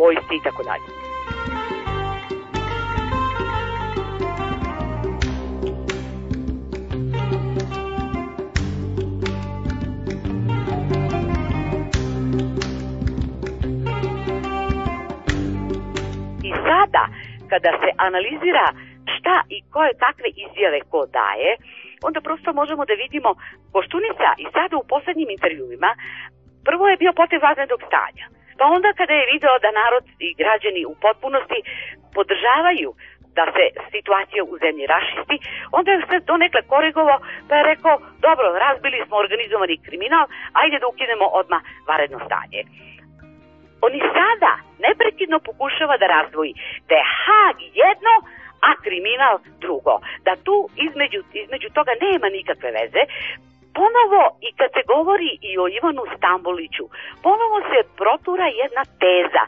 vojsci 0.00 0.34
i 0.36 0.44
tako 0.46 0.62
dalje. 0.70 1.09
I 16.50 16.52
sada, 16.68 17.02
kada 17.50 17.70
se 17.80 17.90
analizira 18.06 18.66
šta 19.14 19.36
i 19.48 19.58
koje 19.72 20.02
takve 20.06 20.28
izjave 20.44 20.80
ko 20.90 21.00
daje, 21.18 21.50
onda 22.06 22.20
prosto 22.20 22.52
možemo 22.60 22.82
da 22.90 22.94
vidimo 23.04 23.30
Koštunica 23.72 24.28
i 24.42 24.46
sada 24.54 24.74
u 24.76 24.88
poslednjim 24.92 25.30
intervjuima 25.30 25.90
prvo 26.68 26.84
je 26.88 27.00
bio 27.02 27.12
protiv 27.12 27.38
vanrednog 27.42 27.80
stanja. 27.88 28.24
Pa 28.58 28.64
onda 28.76 28.88
kada 29.00 29.14
je 29.16 29.30
video 29.32 29.54
da 29.64 29.78
narod 29.80 30.04
i 30.26 30.28
građani 30.40 30.82
u 30.92 30.94
potpunosti 31.04 31.58
podržavaju 32.16 32.90
da 33.38 33.44
se 33.54 33.64
situacija 33.94 34.42
u 34.44 34.54
zemlji 34.64 34.84
rašisti, 34.94 35.36
onda 35.78 35.90
je 35.90 36.06
sve 36.08 36.18
to 36.28 36.34
nekle 36.44 36.62
korigovao, 36.72 37.18
pa 37.48 37.54
je 37.56 37.68
rekao, 37.72 37.94
dobro, 38.26 38.46
razbili 38.66 38.98
smo 39.06 39.16
organizovani 39.24 39.76
kriminal, 39.86 40.24
ajde 40.52 40.76
da 40.78 40.90
ukinemo 40.92 41.26
odmah 41.40 41.62
varedno 41.88 42.18
stanje. 42.26 42.60
On 43.84 43.92
i 43.94 44.02
sada 44.16 44.52
neprekidno 44.86 45.38
pokušava 45.38 45.96
da 45.96 46.06
razdvoji 46.06 46.52
da 46.88 46.94
je 46.94 47.10
Hag 47.22 47.56
jedno, 47.84 48.14
a 48.68 48.70
kriminal 48.84 49.36
drugo. 49.64 49.94
Da 50.26 50.32
tu 50.46 50.56
između, 50.86 51.20
između 51.42 51.68
toga 51.76 51.92
nema 52.06 52.28
nikakve 52.28 52.70
veze, 52.78 53.02
ponovo 53.78 54.22
i 54.46 54.48
kad 54.58 54.68
se 54.76 54.82
govori 54.94 55.30
i 55.50 55.52
o 55.62 55.66
Ivanu 55.78 56.04
Stamboliću, 56.16 56.84
ponovo 57.26 57.58
se 57.70 57.78
protura 58.00 58.46
jedna 58.62 58.82
teza 59.02 59.42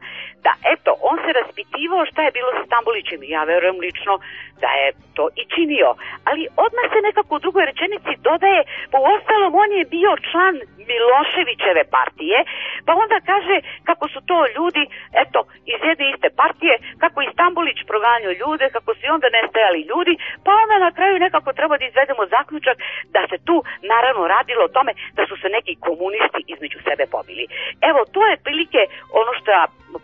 da 0.47 0.53
eto, 0.75 0.91
on 1.11 1.17
se 1.25 1.31
raspitivao 1.41 2.09
šta 2.11 2.21
je 2.23 2.37
bilo 2.39 2.51
sa 2.53 2.63
Stambolićem 2.67 3.21
i 3.23 3.33
ja 3.37 3.43
verujem 3.45 3.79
lično 3.87 4.15
da 4.63 4.71
je 4.81 4.89
to 5.17 5.25
i 5.41 5.43
činio. 5.55 5.91
Ali 6.29 6.43
odmah 6.67 6.87
se 6.93 6.99
nekako 7.09 7.33
u 7.37 7.43
drugoj 7.45 7.65
rečenici 7.71 8.13
dodaje, 8.29 8.61
po 8.93 8.99
ostalom 9.15 9.53
on 9.63 9.71
je 9.79 9.85
bio 9.97 10.13
član 10.29 10.55
Miloševićeve 10.89 11.83
partije, 11.97 12.39
pa 12.87 12.93
onda 13.03 13.17
kaže 13.31 13.57
kako 13.89 14.05
su 14.13 14.19
to 14.31 14.39
ljudi, 14.57 14.85
eto, 15.23 15.39
iz 15.73 15.81
jedne 15.89 16.07
iste 16.13 16.29
partije, 16.43 16.75
kako 17.03 17.19
i 17.23 17.33
Stambolić 17.35 17.79
proganjao 17.91 18.39
ljude, 18.43 18.65
kako 18.77 18.91
su 18.95 19.01
i 19.05 19.15
onda 19.17 19.29
nestajali 19.39 19.81
ljudi, 19.91 20.15
pa 20.45 20.51
onda 20.63 20.77
na 20.87 20.91
kraju 20.97 21.25
nekako 21.27 21.51
treba 21.59 21.75
da 21.79 21.85
izvedemo 21.87 22.23
zaključak 22.37 22.77
da 23.15 23.21
se 23.31 23.37
tu 23.47 23.57
naravno 23.93 24.23
radilo 24.37 24.63
o 24.65 24.75
tome 24.77 24.93
da 25.19 25.23
su 25.27 25.35
se 25.43 25.49
neki 25.57 25.75
komunisti 25.87 26.41
između 26.53 26.79
sebe 26.89 27.05
pobili. 27.15 27.45
Evo, 27.89 28.01
to 28.15 28.21
je 28.31 28.43
prilike 28.47 28.81
ono 29.21 29.33
što 29.39 29.51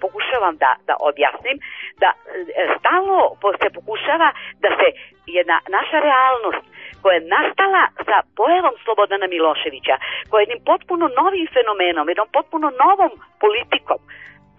pokušavam 0.04 0.27
da, 0.64 0.72
da 0.88 0.94
objasnim, 1.10 1.56
da 2.02 2.10
e, 2.12 2.76
stalno 2.78 3.18
se 3.62 3.68
pokušava 3.76 4.28
da 4.62 4.68
se 4.78 4.86
jedna 5.26 5.56
naša 5.76 5.98
realnost 6.08 6.64
koja 7.02 7.14
je 7.14 7.28
nastala 7.36 7.82
sa 8.06 8.16
pojavom 8.36 8.74
Slobodana 8.84 9.26
Miloševića, 9.26 9.96
koja 10.28 10.38
je 10.40 10.44
jednim 10.44 10.62
potpuno 10.70 11.04
novim 11.20 11.46
fenomenom, 11.54 12.08
jednom 12.08 12.28
potpuno 12.36 12.66
novom 12.84 13.12
politikom, 13.44 14.00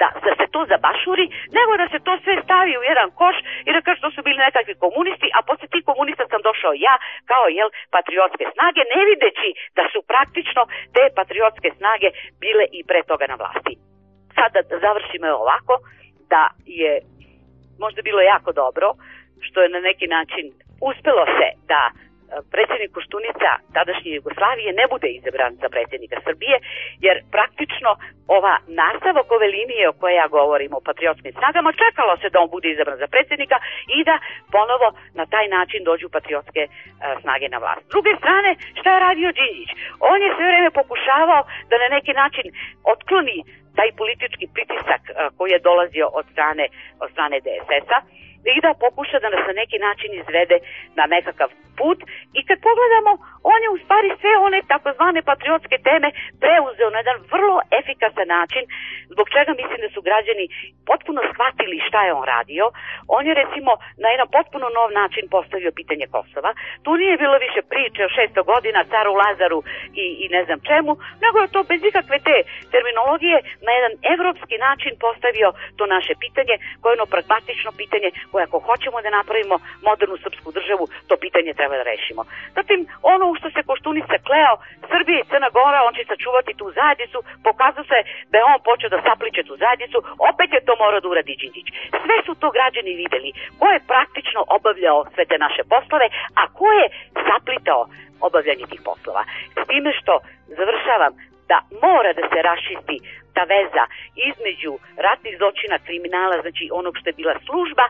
da, 0.01 0.07
da 0.26 0.32
se 0.39 0.45
to 0.53 0.61
zabašuri, 0.74 1.26
nego 1.57 1.72
da 1.82 1.88
se 1.93 1.99
to 2.05 2.13
sve 2.24 2.36
stavi 2.45 2.74
u 2.78 2.84
jedan 2.91 3.09
koš 3.20 3.38
i 3.67 3.70
da 3.76 3.80
kaže 3.86 3.99
to 4.01 4.11
su 4.11 4.22
bili 4.28 4.45
nekakvi 4.47 4.82
komunisti, 4.86 5.28
a 5.38 5.39
posle 5.47 5.67
tih 5.67 5.84
komunista 5.89 6.24
sam 6.32 6.41
došao 6.49 6.74
ja 6.88 6.95
kao 7.32 7.45
jel 7.59 7.70
patriotske 7.95 8.45
snage, 8.53 8.82
ne 8.93 9.01
videći 9.11 9.49
da 9.78 9.84
su 9.91 9.99
praktično 10.11 10.61
te 10.95 11.03
patriotske 11.20 11.70
snage 11.78 12.09
bile 12.43 12.65
i 12.78 12.80
pre 12.89 13.01
toga 13.09 13.26
na 13.32 13.36
vlasti. 13.41 13.89
Sad 14.40 14.52
da 14.70 14.80
završimo 14.86 15.28
ovako, 15.44 15.74
da 16.30 16.44
je 16.66 17.02
možda 17.80 18.02
bilo 18.02 18.22
jako 18.22 18.52
dobro 18.52 18.88
što 19.46 19.62
je 19.62 19.70
na 19.70 19.80
neki 19.80 20.08
način 20.08 20.46
uspelo 20.90 21.26
se 21.38 21.48
da 21.72 21.82
predsjednik 22.51 22.91
Koštunica 22.97 23.49
tadašnje 23.77 24.11
Jugoslavije 24.11 24.69
ne 24.82 24.86
bude 24.93 25.07
izabran 25.19 25.53
za 25.63 25.69
predsjednika 25.69 26.17
Srbije, 26.25 26.57
jer 27.05 27.15
praktično 27.36 27.91
ova 28.38 28.55
nastavak 28.82 29.27
ove 29.32 29.47
linije 29.57 29.89
o 29.89 29.97
kojoj 29.99 30.15
ja 30.21 30.27
govorim 30.38 30.71
o 30.73 30.86
patriotskim 30.89 31.34
snagama, 31.39 31.80
čekalo 31.84 32.13
se 32.17 32.30
da 32.30 32.39
on 32.39 32.49
bude 32.55 32.67
izabran 32.71 32.97
za 33.03 33.07
predsjednika 33.13 33.57
i 33.97 33.99
da 34.09 34.15
ponovo 34.55 34.88
na 35.19 35.25
taj 35.34 35.47
način 35.57 35.82
dođu 35.89 36.07
patriotske 36.15 36.61
uh, 36.67 36.71
snage 37.21 37.47
na 37.49 37.57
vlast. 37.63 37.82
S 37.86 37.91
druge 37.93 38.11
strane, 38.21 38.49
šta 38.80 38.89
je 38.93 39.05
radio 39.07 39.30
Đinđić? 39.38 39.71
On 40.11 40.19
je 40.21 40.30
sve 40.36 40.45
vreme 40.51 40.71
pokušavao 40.82 41.41
da 41.69 41.75
na 41.84 41.88
neki 41.95 42.13
način 42.21 42.45
otkloni 42.93 43.38
taj 43.77 43.89
politički 44.01 44.45
pritisak 44.55 45.03
uh, 45.07 45.15
koji 45.38 45.49
je 45.51 45.65
dolazio 45.69 46.07
od 46.19 46.25
strane, 46.34 46.65
od 47.03 47.09
strane 47.11 47.36
DSS-a 47.45 47.99
i 48.56 48.62
da 48.66 48.72
pokuša 48.84 49.18
da 49.20 49.30
nas 49.30 49.44
na 49.48 49.54
neki 49.62 49.78
način 49.88 50.10
izvede 50.14 50.58
na 51.00 51.04
nekakav 51.16 51.50
put 51.80 52.00
i 52.38 52.42
kad 52.48 52.58
pogledamo, 52.68 53.12
on 53.54 53.60
je 53.64 53.70
u 53.76 53.82
stvari 53.84 54.10
sve 54.22 54.34
one 54.48 54.60
takozvane 54.74 55.22
patriotske 55.32 55.78
teme 55.88 56.10
preuzeo 56.44 56.90
na 56.92 57.00
jedan 57.02 57.20
vrlo 57.34 57.58
efikasan 57.80 58.28
način, 58.38 58.64
zbog 59.14 59.28
čega 59.36 59.52
mislim 59.62 59.80
da 59.86 59.90
su 59.94 60.00
građani 60.10 60.46
potpuno 60.90 61.22
shvatili 61.32 61.86
šta 61.88 62.00
je 62.06 62.12
on 62.20 62.26
radio. 62.36 62.66
On 63.18 63.24
je 63.28 63.34
recimo 63.42 63.72
na 64.04 64.08
jedan 64.14 64.28
potpuno 64.38 64.66
nov 64.78 64.90
način 65.02 65.24
postavio 65.36 65.72
pitanje 65.80 66.06
Kosova. 66.16 66.52
Tu 66.84 66.92
nije 67.02 67.22
bilo 67.24 67.38
više 67.46 67.62
priče 67.72 68.02
o 68.06 68.14
600 68.18 68.44
godina, 68.54 68.90
caru 68.92 69.14
Lazaru 69.22 69.60
i, 70.04 70.06
i 70.24 70.26
ne 70.36 70.42
znam 70.46 70.60
čemu, 70.70 70.92
nego 71.24 71.38
je 71.40 71.54
to 71.56 71.62
bez 71.72 71.82
ikakve 71.84 72.18
te 72.28 72.38
terminologije 72.74 73.38
na 73.66 73.72
jedan 73.78 73.94
evropski 74.14 74.58
način 74.68 74.94
postavio 75.06 75.50
to 75.78 75.84
naše 75.96 76.14
pitanje, 76.24 76.56
koje 76.80 76.92
je 76.92 76.98
ono 77.00 77.14
pragmatično 77.16 77.70
pitanje 77.82 78.10
koje 78.32 78.43
ako 78.43 78.59
hoćemo 78.67 79.01
da 79.01 79.09
napravimo 79.09 79.55
modernu 79.88 80.17
srpsku 80.23 80.49
državu, 80.57 80.84
to 81.07 81.15
pitanje 81.23 81.53
treba 81.59 81.75
da 81.80 81.89
rešimo. 81.93 82.21
Zatim, 82.57 82.80
ono 83.13 83.25
što 83.39 83.47
se 83.49 83.67
Koštunica 83.69 84.15
kleo, 84.27 84.53
Srbija 84.91 85.17
i 85.19 85.30
Crna 85.30 85.49
Gora, 85.57 85.80
on 85.88 85.93
će 85.97 86.03
sačuvati 86.11 86.53
tu 86.59 86.65
zajednicu, 86.80 87.19
pokazao 87.47 87.86
se 87.91 87.99
da 88.32 88.36
je 88.38 88.49
on 88.51 88.59
počeo 88.69 88.89
da 88.93 89.05
sapliče 89.07 89.41
tu 89.49 89.55
zajednicu, 89.63 89.97
opet 90.32 90.49
je 90.53 90.65
to 90.67 90.73
morao 90.84 90.99
da 91.01 91.07
uradi 91.09 91.36
Đinđić. 91.39 91.67
Sve 92.03 92.17
su 92.25 92.32
to 92.41 92.47
građani 92.55 92.93
videli, 93.03 93.30
ko 93.59 93.65
je 93.73 93.88
praktično 93.91 94.41
obavljao 94.57 94.99
sve 95.13 95.23
te 95.30 95.38
naše 95.45 95.63
poslove, 95.73 96.07
a 96.41 96.43
ko 96.57 96.67
je 96.80 96.86
saplitao 97.27 97.82
obavljanje 98.27 98.65
tih 98.71 98.82
poslova. 98.89 99.23
S 99.61 99.63
time 99.69 99.91
što, 99.99 100.13
završavam, 100.59 101.13
da 101.51 101.57
mora 101.84 102.11
da 102.13 102.23
se 102.32 102.39
rašisti 102.49 102.97
ta 103.36 103.43
veza 103.53 103.84
između 104.30 104.73
ratnih 105.05 105.34
zločina, 105.39 105.77
kriminala, 105.86 106.36
znači 106.41 106.69
onog 106.80 106.93
što 106.99 107.09
je 107.09 107.19
bila 107.21 107.36
služba 107.45 107.86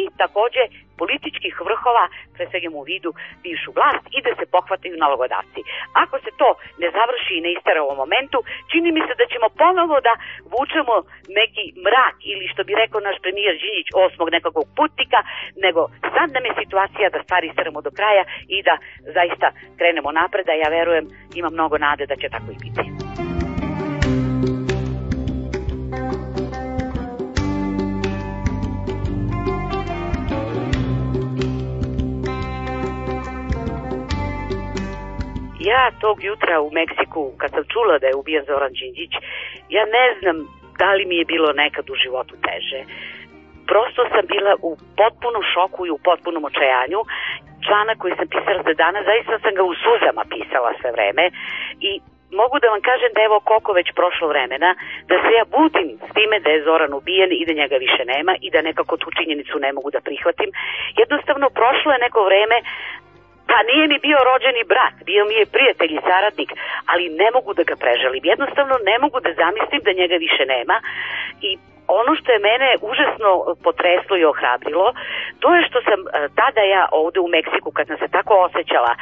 i 0.00 0.02
takođe 0.22 0.64
političkih 1.00 1.54
vrhova, 1.68 2.04
pre 2.34 2.44
svega 2.50 2.68
u 2.80 2.82
vidu 2.90 3.10
bivšu 3.42 3.70
vlast 3.76 4.04
i 4.16 4.18
da 4.26 4.32
se 4.38 4.52
pohvataju 4.54 5.02
nalogodavci. 5.04 5.60
Ako 6.02 6.16
se 6.24 6.30
to 6.40 6.48
ne 6.82 6.88
završi 6.96 7.32
i 7.36 7.44
ne 7.44 7.50
istara 7.56 7.80
u 7.82 7.86
ovom 7.86 7.98
momentu, 8.04 8.38
čini 8.70 8.88
mi 8.96 9.02
se 9.06 9.14
da 9.20 9.26
ćemo 9.32 9.48
ponovo 9.62 9.96
da 10.08 10.14
vučemo 10.54 10.94
neki 11.40 11.64
mrak 11.86 12.16
ili 12.32 12.44
što 12.52 12.60
bi 12.66 12.80
rekao 12.82 13.00
naš 13.08 13.18
premijer 13.24 13.54
Žinjić 13.62 13.88
osmog 14.06 14.28
nekakvog 14.36 14.66
putnika, 14.78 15.20
nego 15.64 15.80
sad 16.14 16.28
nam 16.34 16.44
je 16.48 16.58
situacija 16.62 17.06
da 17.14 17.24
stvari 17.24 17.46
istaramo 17.48 17.80
do 17.86 17.90
kraja 17.98 18.24
i 18.56 18.58
da 18.68 18.74
zaista 19.16 19.48
krenemo 19.78 20.10
napred, 20.20 20.46
a 20.48 20.54
ja 20.62 20.68
verujem 20.78 21.06
ima 21.38 21.50
mnogo 21.50 21.76
nade 21.86 22.04
da 22.10 22.16
će 22.20 22.28
tako 22.34 22.48
i 22.52 22.60
biti. 22.64 22.84
Ja 35.72 35.90
tog 36.00 36.24
jutra 36.24 36.60
u 36.60 36.70
Meksiku, 36.70 37.22
kad 37.40 37.50
sam 37.50 37.64
čula 37.72 37.98
da 37.98 38.06
je 38.06 38.16
ubijen 38.20 38.44
Zoran 38.44 38.72
Đinđić, 38.72 39.12
ja 39.76 39.84
ne 39.96 40.06
znam 40.20 40.36
da 40.78 40.88
li 40.94 41.04
mi 41.10 41.16
je 41.16 41.24
bilo 41.24 41.52
nekad 41.52 41.90
u 41.90 41.94
životu 42.04 42.34
teže. 42.46 42.80
Prosto 43.70 44.02
sam 44.12 44.24
bila 44.34 44.52
u 44.68 44.70
potpunom 45.00 45.42
šoku 45.52 45.86
i 45.86 45.94
u 45.96 45.98
potpunom 46.08 46.44
očajanju. 46.44 47.00
Članak 47.66 47.98
koji 47.98 48.14
sam 48.16 48.28
pisala 48.34 48.60
za 48.68 48.74
dana, 48.82 48.98
zaista 49.10 49.34
sam 49.38 49.52
ga 49.58 49.62
u 49.62 49.74
suzama 49.84 50.22
pisala 50.34 50.70
sve 50.80 50.90
vreme 50.96 51.24
i 51.88 51.90
mogu 52.40 52.56
da 52.62 52.68
vam 52.74 52.82
kažem 52.90 53.10
da 53.14 53.20
evo 53.22 53.36
koliko 53.48 53.70
već 53.80 53.88
prošlo 53.98 54.26
vremena, 54.28 54.70
da 55.10 55.16
se 55.22 55.30
ja 55.38 55.44
budim 55.56 55.88
s 56.08 56.10
time 56.16 56.36
da 56.44 56.50
je 56.50 56.64
Zoran 56.68 56.92
ubijen 56.94 57.30
i 57.32 57.46
da 57.46 57.52
njega 57.60 57.76
više 57.86 58.02
nema 58.14 58.32
i 58.44 58.48
da 58.54 58.66
nekako 58.68 58.94
tu 58.96 59.08
činjenicu 59.18 59.56
ne 59.64 59.70
mogu 59.76 59.90
da 59.90 60.06
prihvatim. 60.08 60.50
Jednostavno 61.02 61.46
prošlo 61.58 61.88
je 61.92 62.04
neko 62.06 62.20
vreme 62.28 62.56
Pa 63.50 63.56
nije 63.70 63.84
mi 63.88 63.98
bio 64.06 64.18
rođeni 64.30 64.62
brat, 64.72 64.96
bio 65.10 65.22
mi 65.24 65.34
je 65.34 65.52
prijatelj 65.54 65.92
i 65.94 66.04
saradnik, 66.08 66.50
ali 66.90 67.16
ne 67.20 67.28
mogu 67.36 67.50
da 67.58 67.62
ga 67.70 67.76
prežalim. 67.82 68.22
Jednostavno 68.32 68.74
ne 68.90 68.96
mogu 69.02 69.18
da 69.20 69.38
zamislim 69.42 69.82
da 69.84 69.98
njega 70.00 70.16
više 70.26 70.44
nema 70.54 70.76
i 71.48 71.50
ono 71.88 72.12
što 72.18 72.32
je 72.32 72.46
mene 72.50 72.68
užasno 72.90 73.30
potreslo 73.66 74.16
i 74.16 74.24
ohrabrilo, 74.24 74.92
to 75.40 75.54
je 75.54 75.66
što 75.68 75.78
sam 75.88 76.00
e, 76.02 76.28
tada 76.40 76.60
ja 76.60 76.84
ovde 76.92 77.20
u 77.20 77.28
Meksiku, 77.28 77.70
kad 77.76 77.86
sam 77.86 77.98
se 77.98 78.08
tako 78.16 78.34
osjećala, 78.46 78.92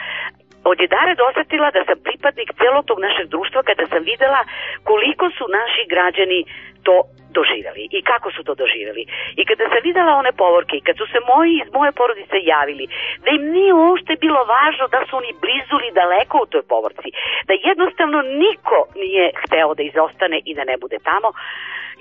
odjedare 0.65 1.15
dosetila 1.15 1.69
da 1.71 1.83
sam 1.85 1.99
pripadnik 2.07 2.51
celog 2.61 2.85
tog 2.87 2.99
našeg 3.07 3.27
društva 3.35 3.63
kada 3.63 3.85
sam 3.87 4.03
videla 4.13 4.41
koliko 4.85 5.25
su 5.37 5.45
naši 5.61 5.83
građani 5.93 6.41
to 6.87 6.95
doživeli 7.39 7.83
i 7.97 7.99
kako 8.11 8.29
su 8.35 8.41
to 8.49 8.55
doživeli. 8.63 9.03
I 9.41 9.43
kada 9.49 9.65
sam 9.73 9.81
videla 9.89 10.13
one 10.23 10.33
povorke 10.43 10.75
i 10.77 10.85
kad 10.87 10.97
su 11.01 11.07
se 11.13 11.19
moji 11.33 11.53
iz 11.63 11.69
moje 11.79 11.93
porodice 12.01 12.37
javili, 12.55 12.85
da 13.25 13.31
im 13.37 13.45
nije 13.57 13.73
uopšte 13.75 14.13
bilo 14.25 14.41
važno 14.55 14.85
da 14.95 15.01
su 15.07 15.13
oni 15.17 15.33
blizu 15.43 15.75
ili 15.79 15.99
daleko 16.01 16.37
u 16.43 16.51
toj 16.53 16.65
povorci, 16.73 17.09
da 17.49 17.55
jednostavno 17.71 18.19
niko 18.45 18.79
nije 19.03 19.25
hteo 19.43 19.71
da 19.79 19.83
izostane 19.83 20.39
i 20.45 20.53
da 20.59 20.65
ne 20.71 20.77
bude 20.83 20.99
tamo, 21.11 21.29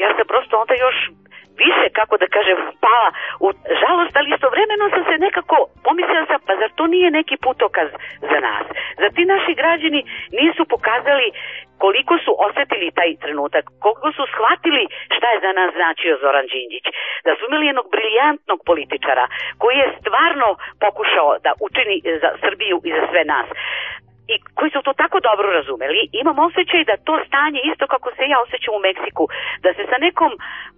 ja 0.03 0.09
sam 0.15 0.25
prosto 0.32 0.53
onda 0.63 0.73
još 0.86 0.97
više, 1.64 1.86
kako 1.99 2.18
da 2.18 2.28
kažem, 2.36 2.58
pala 2.86 3.10
u 3.45 3.47
žalost, 3.82 4.14
ali 4.18 4.34
istovremeno 4.36 4.86
sam 4.93 5.04
se 5.10 5.16
nekako 5.28 5.56
pomislila 5.86 6.26
sam, 6.26 6.39
pa 6.47 6.54
zar 6.62 6.70
to 6.76 6.86
nije 6.88 7.18
neki 7.20 7.36
putokaz 7.45 7.89
za 8.32 8.39
nas? 8.47 8.66
Zar 9.02 9.12
ti 9.16 9.24
naši 9.34 9.54
građani 9.62 10.02
nisu 10.39 10.62
pokazali 10.74 11.28
koliko 11.84 12.14
su 12.24 12.32
osetili 12.47 12.95
taj 12.97 13.12
trenutak, 13.24 13.66
koliko 13.84 14.10
su 14.18 14.24
shvatili 14.34 14.84
šta 15.16 15.28
je 15.32 15.43
za 15.45 15.52
nas 15.60 15.70
značio 15.78 16.20
Zoran 16.24 16.45
Đinđić, 16.52 16.86
da 17.26 17.32
su 17.36 17.41
imali 17.45 17.70
jednog 17.70 17.88
briljantnog 17.95 18.60
političara 18.70 19.26
koji 19.62 19.76
je 19.82 19.93
stvarno 19.99 20.49
pokušao 20.86 21.30
da 21.45 21.52
učini 21.68 21.97
za 22.22 22.30
Srbiju 22.43 22.78
i 22.88 22.89
za 22.97 23.04
sve 23.12 23.24
nas 23.34 23.47
i 24.34 24.36
koji 24.57 24.71
su 24.71 24.79
to 24.88 24.93
tako 24.93 25.17
dobro 25.29 25.47
razumeli, 25.57 26.01
imam 26.21 26.38
osjećaj 26.47 26.84
da 26.89 27.03
to 27.07 27.15
stanje, 27.27 27.59
isto 27.71 27.86
kako 27.93 28.09
se 28.15 28.23
ja 28.34 28.38
osjećam 28.45 28.73
u 28.75 28.86
Meksiku, 28.88 29.23
da 29.63 29.69
se 29.77 29.84
sa 29.91 29.97
nekom 30.05 30.32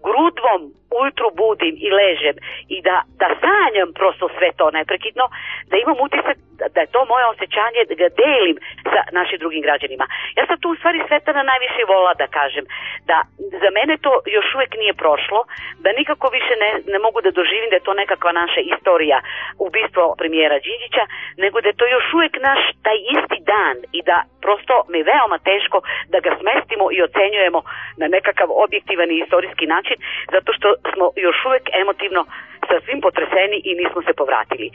grudvom 0.07 0.61
ujutru 0.99 1.27
budim 1.41 1.75
i 1.85 1.89
ležem 1.99 2.35
i 2.75 2.77
da, 2.87 2.97
da 3.21 3.27
sanjam 3.43 3.89
prosto 3.99 4.25
sve 4.37 4.49
to 4.59 4.71
neprekidno, 4.71 5.25
da 5.69 5.75
imam 5.77 5.97
utisak 6.07 6.37
da, 6.59 6.65
da 6.75 6.79
je 6.81 6.93
to 6.95 7.01
moje 7.05 7.25
osjećanje, 7.33 7.81
da 7.89 7.95
ga 8.01 8.07
delim 8.23 8.57
sa 8.91 9.01
našim 9.17 9.37
drugim 9.39 9.61
građanima. 9.67 10.05
Ja 10.37 10.43
sam 10.47 10.57
tu 10.61 10.67
u 10.71 10.75
stvari 10.79 10.99
Svetana 11.07 11.43
najviše 11.51 11.83
vola 11.93 12.13
da 12.21 12.27
kažem, 12.39 12.65
da 13.09 13.17
za 13.63 13.69
mene 13.77 13.93
to 14.05 14.11
još 14.37 14.47
uvek 14.55 14.71
nije 14.81 14.93
prošlo, 15.03 15.39
da 15.83 15.89
nikako 15.99 16.27
više 16.37 16.53
ne, 16.63 16.71
ne 16.93 16.99
mogu 17.05 17.17
da 17.21 17.37
doživim 17.39 17.69
da 17.69 17.75
je 17.77 17.87
to 17.87 17.93
nekakva 17.93 18.31
naša 18.41 18.61
istorija, 18.73 19.19
ubistvo 19.65 20.15
premijera 20.19 20.57
Đinđića, 20.63 21.03
nego 21.43 21.61
da 21.61 21.67
je 21.69 21.79
to 21.79 21.85
još 21.95 22.07
uvek 22.17 22.33
naš 22.49 22.61
taj 22.85 22.97
isti 23.15 23.39
dan 23.53 23.75
i 23.97 23.99
da 24.09 24.17
prosto 24.43 24.75
mi 24.91 24.97
je 24.99 25.09
veoma 25.13 25.37
teško 25.49 25.77
da 26.13 26.17
ga 26.25 26.31
smestimo 26.41 26.85
i 26.95 27.01
ocenjujemo 27.07 27.59
na 28.01 28.07
nekakav 28.15 28.47
objektivan 28.65 29.09
i 29.11 29.19
istorijski 29.23 29.65
način, 29.75 29.97
zato 30.33 30.49
što 30.57 30.67
smo 30.93 31.05
još 31.25 31.38
uvek 31.47 31.65
emotivno 31.81 32.21
sa 32.67 32.75
svim 32.86 32.99
potreseni 33.01 33.57
i 33.63 33.71
nismo 33.81 34.01
se 34.01 34.13
povratili. 34.21 34.67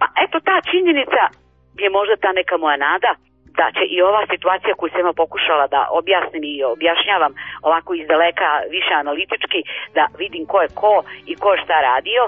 Pa 0.00 0.06
eto 0.24 0.36
ta 0.48 0.56
činjenica 0.70 1.22
je 1.82 1.88
možda 1.90 2.16
ta 2.16 2.32
neka 2.32 2.56
moja 2.56 2.76
nada 2.76 3.10
da 3.60 3.66
će 3.76 3.84
i 3.94 4.02
ova 4.02 4.22
situacija 4.32 4.74
koju 4.74 4.90
sam 4.90 5.14
pokušala 5.14 5.66
da 5.66 5.88
objasnim 6.00 6.44
i 6.44 6.64
objašnjavam 6.64 7.32
ovako 7.62 7.94
iz 7.94 8.06
daleka 8.12 8.48
više 8.70 8.92
analitički, 9.02 9.60
da 9.94 10.04
vidim 10.18 10.46
ko 10.46 10.58
je 10.62 10.68
ko 10.80 10.94
i 11.26 11.34
ko 11.40 11.52
je 11.52 11.62
šta 11.64 11.76
radio, 11.80 12.22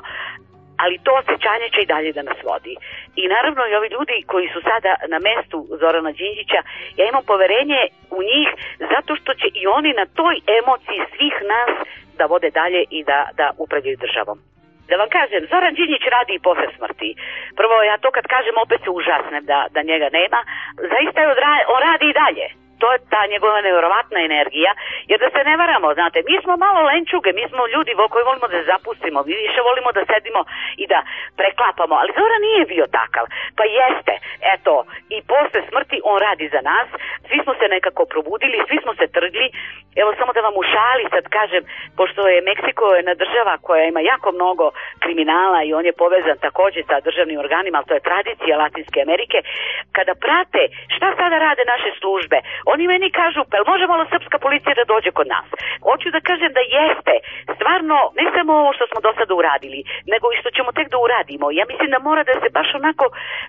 ali 0.83 1.03
to 1.05 1.11
osjećanje 1.21 1.69
će 1.75 1.81
i 1.83 1.91
dalje 1.95 2.13
da 2.13 2.23
nas 2.23 2.39
vodi. 2.51 2.75
I 3.17 3.29
naravno 3.29 3.63
i 3.67 3.75
ovi 3.75 3.89
ljudi 3.97 4.25
koji 4.33 4.49
su 4.55 4.61
sada 4.71 4.93
na 5.13 5.19
mestu 5.29 5.59
Zorana 5.81 6.13
Đinđića, 6.19 6.61
ja 6.99 7.05
imam 7.09 7.25
poverenje 7.33 7.81
u 8.19 8.21
njih 8.31 8.49
zato 8.93 9.17
što 9.17 9.31
će 9.41 9.49
i 9.61 9.67
oni 9.67 9.93
na 10.01 10.07
toj 10.19 10.37
emociji 10.61 11.01
svih 11.15 11.37
nas 11.53 11.73
da 12.19 12.25
vode 12.27 12.51
dalje 12.51 12.83
i 12.91 13.05
da, 13.05 13.19
da 13.41 13.47
upravljaju 13.59 13.97
državom. 14.05 14.39
Da 14.89 14.97
vam 14.97 15.11
kažem, 15.19 15.47
Zoran 15.53 15.75
Đinjić 15.75 16.05
radi 16.17 16.33
i 16.35 16.45
posle 16.49 16.69
smrti. 16.77 17.11
Prvo, 17.59 17.77
ja 17.83 17.97
to 17.99 18.09
kad 18.17 18.25
kažem, 18.35 18.55
opet 18.65 18.81
se 18.85 18.91
užasnem 18.91 19.45
da, 19.45 19.67
da 19.75 19.89
njega 19.91 20.09
nema. 20.19 20.41
Zaista 20.93 21.19
je 21.21 21.29
on 21.75 21.81
radi 21.89 22.07
i 22.11 22.19
dalje 22.23 22.64
to 22.81 22.87
je 22.93 22.99
ta 23.15 23.23
njegova 23.33 23.61
nevjerovatna 23.61 24.19
energija, 24.31 24.73
jer 25.11 25.19
da 25.25 25.29
se 25.35 25.41
ne 25.49 25.57
varamo, 25.57 25.95
znate, 25.99 26.19
mi 26.29 26.37
smo 26.43 26.53
malo 26.67 26.81
lenčuge, 26.91 27.31
mi 27.33 27.45
smo 27.51 27.63
ljudi 27.75 27.93
koji 28.13 28.25
volimo 28.31 28.47
da 28.49 28.57
se 28.59 28.71
zapustimo, 28.73 29.19
mi 29.27 29.35
više 29.47 29.61
volimo 29.69 29.91
da 29.97 30.03
sedimo 30.11 30.41
i 30.83 30.85
da 30.93 30.99
preklapamo, 31.39 31.95
ali 32.01 32.17
Zora 32.19 32.39
nije 32.47 32.63
bio 32.75 32.87
takav, 32.99 33.25
pa 33.59 33.65
jeste, 33.79 34.15
eto, 34.55 34.75
i 35.17 35.19
posle 35.33 35.61
smrti 35.69 35.97
on 36.11 36.19
radi 36.27 36.47
za 36.55 36.61
nas, 36.71 36.89
svi 37.29 37.39
smo 37.45 37.53
se 37.61 37.67
nekako 37.77 38.03
probudili, 38.13 38.67
svi 38.69 38.79
smo 38.83 38.93
se 39.01 39.07
trgli, 39.17 39.47
evo 40.03 40.11
samo 40.19 40.33
da 40.33 40.41
vam 40.47 40.57
u 40.57 40.65
šali 40.73 41.05
sad 41.15 41.25
kažem, 41.39 41.63
pošto 41.99 42.21
je 42.29 42.47
Meksiko 42.49 42.85
jedna 42.99 43.15
država 43.23 43.55
koja 43.67 43.85
ima 43.85 44.01
jako 44.01 44.29
mnogo 44.33 44.67
kriminala 45.05 45.61
i 45.63 45.75
on 45.79 45.85
je 45.87 46.01
povezan 46.03 46.39
takođe 46.47 46.81
sa 46.89 46.97
državnim 47.07 47.39
organima, 47.45 47.79
ali 47.79 47.89
to 47.89 47.95
je 47.95 48.09
tradicija 48.09 48.59
Latinske 48.63 48.99
Amerike, 49.07 49.39
kada 49.97 50.15
prate 50.25 50.63
šta 50.95 51.09
sada 51.19 51.37
rade 51.47 51.63
naše 51.75 51.91
službe, 52.01 52.39
Oni 52.73 52.85
meni 52.93 53.09
kažu, 53.21 53.41
pa 53.51 53.57
može 53.73 53.87
malo 53.87 54.05
srpska 54.13 54.39
policija 54.47 54.75
da 54.75 54.91
dođe 54.93 55.11
kod 55.19 55.27
nas? 55.35 55.47
Hoću 55.87 56.09
da 56.17 56.21
kažem 56.29 56.53
da 56.59 56.63
jeste, 56.79 57.15
stvarno, 57.57 57.97
ne 58.19 58.25
samo 58.35 58.53
ovo 58.63 58.71
što 58.77 58.85
smo 58.91 58.99
do 59.07 59.11
sada 59.19 59.35
uradili, 59.35 59.81
nego 60.13 60.27
i 60.33 60.41
što 60.41 60.51
ćemo 60.57 60.71
tek 60.79 60.89
da 60.93 60.99
uradimo. 61.07 61.47
Ja 61.59 61.65
mislim 61.71 61.89
da 61.95 62.07
mora 62.09 62.23
da 62.25 62.35
se 62.43 62.49
baš 62.59 62.69
onako, 62.81 63.05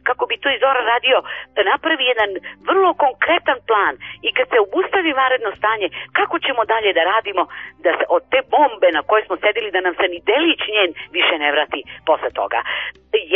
kako 0.07 0.23
bi 0.29 0.41
to 0.41 0.47
i 0.49 0.61
Zora 0.63 0.81
radio, 0.93 1.17
da 1.55 1.61
napravi 1.71 2.03
jedan 2.13 2.31
vrlo 2.69 2.89
konkretan 3.05 3.59
plan 3.69 3.93
i 4.27 4.29
kad 4.37 4.45
se 4.49 4.57
obustavi 4.65 5.11
varedno 5.21 5.51
stanje, 5.59 5.87
kako 6.17 6.35
ćemo 6.45 6.61
dalje 6.73 6.89
da 6.97 7.03
radimo 7.13 7.43
da 7.85 7.91
se 7.97 8.05
od 8.15 8.23
te 8.31 8.39
bombe 8.55 8.89
na 8.97 9.01
koje 9.09 9.21
smo 9.25 9.35
sedili 9.43 9.69
da 9.75 9.81
nam 9.85 9.93
se 9.99 10.05
ni 10.13 10.19
delić 10.31 10.61
njen 10.75 10.91
više 11.17 11.35
ne 11.43 11.49
vrati 11.55 11.79
posle 12.09 12.29
toga. 12.39 12.59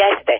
Jeste, 0.01 0.33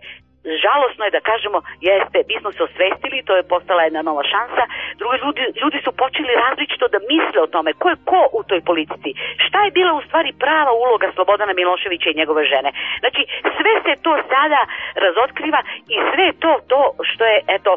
žalosno 0.66 1.06
je 1.06 1.16
da 1.18 1.22
kažemo, 1.32 1.58
jeste, 1.82 2.18
mi 2.30 2.36
smo 2.42 2.52
se 2.52 2.64
osvestili, 2.64 3.26
to 3.28 3.34
je 3.36 3.50
postala 3.54 3.82
jedna 3.84 4.02
nova 4.02 4.24
šansa, 4.34 4.64
drugi 5.00 5.18
ljudi, 5.24 5.44
ljudi 5.62 5.80
su 5.86 5.92
počeli 6.04 6.40
različito 6.46 6.86
da 6.88 7.00
misle 7.14 7.40
o 7.42 7.52
tome, 7.56 7.74
ko 7.82 7.90
je 7.90 8.02
ko 8.12 8.22
u 8.40 8.42
toj 8.50 8.62
politici, 8.70 9.10
šta 9.46 9.60
je 9.64 9.76
bila 9.78 9.92
u 9.94 10.02
stvari 10.08 10.32
prava 10.44 10.72
uloga 10.84 11.08
Slobodana 11.16 11.54
Miloševića 11.54 12.10
i 12.10 12.20
njegove 12.22 12.44
žene. 12.54 12.70
Znači, 13.02 13.22
sve 13.58 13.74
se 13.86 14.02
to 14.06 14.14
sada 14.34 14.62
razotkriva 15.06 15.62
i 15.94 15.96
sve 16.12 16.28
to, 16.44 16.52
to 16.72 16.82
što 17.10 17.24
je, 17.26 17.38
eto, 17.48 17.72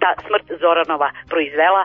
ta 0.00 0.10
smrt 0.26 0.46
Zoranova 0.60 1.10
proizvela, 1.30 1.82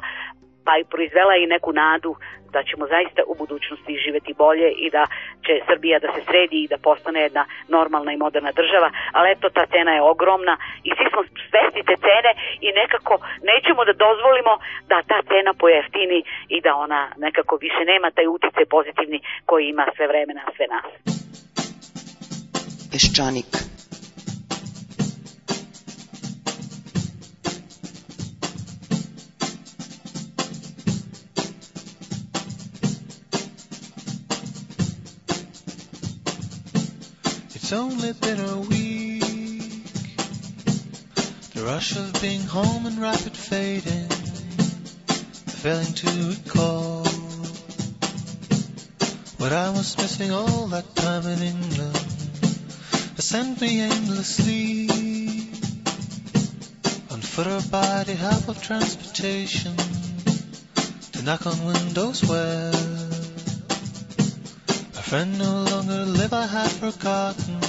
pa 0.66 0.78
i 0.78 0.90
proizvela 0.94 1.36
i 1.36 1.52
neku 1.56 1.72
nadu 1.74 2.16
da 2.56 2.64
ćemo 2.70 2.84
zaista 2.96 3.22
u 3.32 3.34
budućnosti 3.42 4.02
živeti 4.06 4.34
bolje 4.44 4.70
i 4.86 4.90
da 4.90 5.04
će 5.46 5.54
Srbija 5.68 5.98
da 6.00 6.10
se 6.16 6.22
sredi 6.30 6.58
i 6.64 6.70
da 6.72 6.78
postane 6.78 7.20
jedna 7.22 7.44
normalna 7.68 8.12
i 8.14 8.22
moderna 8.26 8.52
država, 8.52 8.90
ali 9.18 9.32
eto 9.32 9.50
ta 9.50 9.66
cena 9.74 9.92
je 9.94 10.02
ogromna 10.14 10.56
i 10.88 10.90
svi 10.98 11.06
smo 11.12 11.22
svesni 11.50 11.82
te 11.90 11.96
cene 12.06 12.32
i 12.68 12.70
nekako 12.82 13.14
nećemo 13.52 13.82
da 13.90 13.94
dozvolimo 14.06 14.54
da 14.92 14.98
ta 15.12 15.20
cena 15.32 15.52
pojeftini 15.64 16.20
i 16.56 16.58
da 16.66 16.72
ona 16.86 17.02
nekako 17.26 17.54
više 17.66 17.82
nema 17.92 18.08
taj 18.12 18.28
utice 18.28 18.62
pozitivni 18.76 19.20
koji 19.50 19.64
ima 19.68 19.86
sve 19.96 20.06
vreme 20.08 20.34
na 20.34 20.46
sve 20.56 20.66
nas. 20.76 20.88
Peščanik 22.92 23.79
It's 37.72 37.78
only 37.78 38.14
been 38.14 38.40
a 38.40 38.62
week. 38.62 39.84
The 41.54 41.62
rush 41.64 41.96
of 41.96 42.20
being 42.20 42.42
home 42.42 42.88
and 42.88 42.98
rapid 42.98 43.38
fading. 43.38 44.08
Failing 45.62 45.94
to 45.94 46.08
recall 46.30 47.04
what 49.38 49.54
I 49.54 49.70
was 49.70 49.96
missing 50.00 50.32
all 50.32 50.66
that 50.70 50.96
time 50.96 51.28
in 51.28 51.44
England. 51.44 51.96
Has 53.18 53.26
sent 53.26 53.62
me 53.62 53.82
aimlessly 53.82 54.90
on 57.12 57.22
foot 57.22 57.46
or 57.46 57.62
by 57.70 58.04
the 58.04 58.16
help 58.16 58.48
of 58.48 58.64
transportation 58.64 59.76
to 61.12 61.22
knock 61.22 61.46
on 61.46 61.66
windows 61.66 62.26
where 62.26 62.89
friend 65.10 65.40
no 65.40 65.64
longer 65.64 66.06
live 66.06 66.34
I 66.34 66.46
had 66.46 66.70
forgotten. 66.70 67.69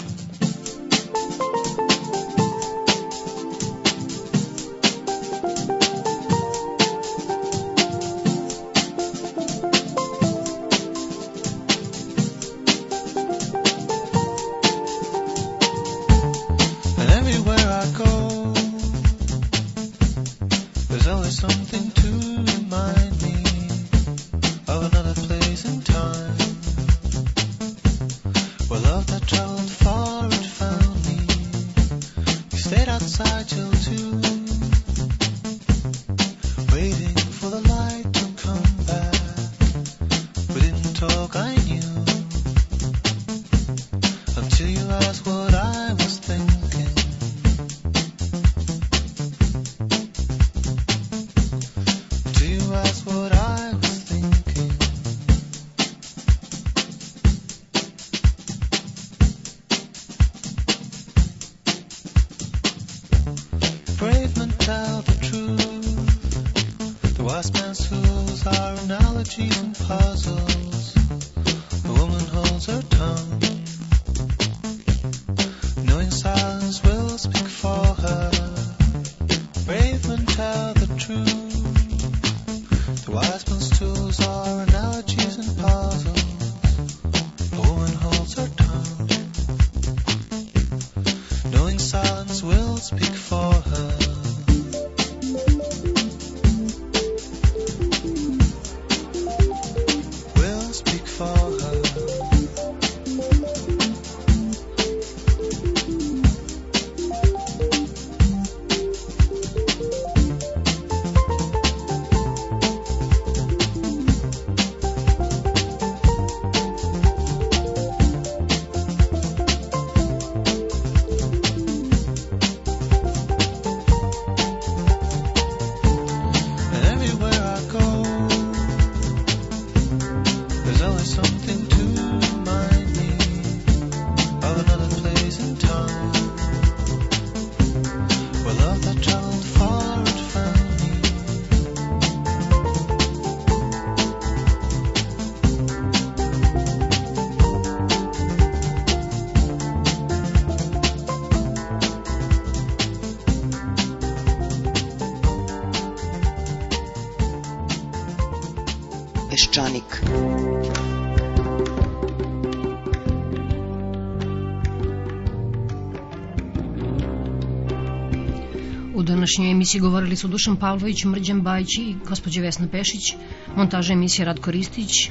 Današnjoj 169.30 169.50
emisiji 169.50 169.80
govorili 169.80 170.16
su 170.16 170.28
Dušan 170.28 170.56
Pavlović, 170.56 171.04
Mrđan 171.04 171.40
Bajić 171.40 171.76
i 171.78 171.94
gospođa 172.08 172.40
Vesna 172.42 172.66
Pešić, 172.68 173.12
montaža 173.56 173.92
emisije 173.92 174.26
Radko 174.26 174.50
Ristić, 174.50 175.10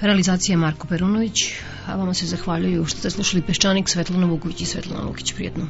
realizacija 0.00 0.58
Marko 0.58 0.86
Perunović, 0.86 1.44
a 1.86 1.96
vama 1.96 2.14
se 2.14 2.26
zahvaljuju 2.26 2.84
što 2.84 2.98
ste 2.98 3.10
slušali 3.10 3.42
Peščanik, 3.42 3.88
Svetlana 3.88 4.26
Vuković 4.26 4.60
i 4.60 4.66
Svetlana 4.66 5.04
Lukić. 5.04 5.34
Prijetno. 5.34 5.68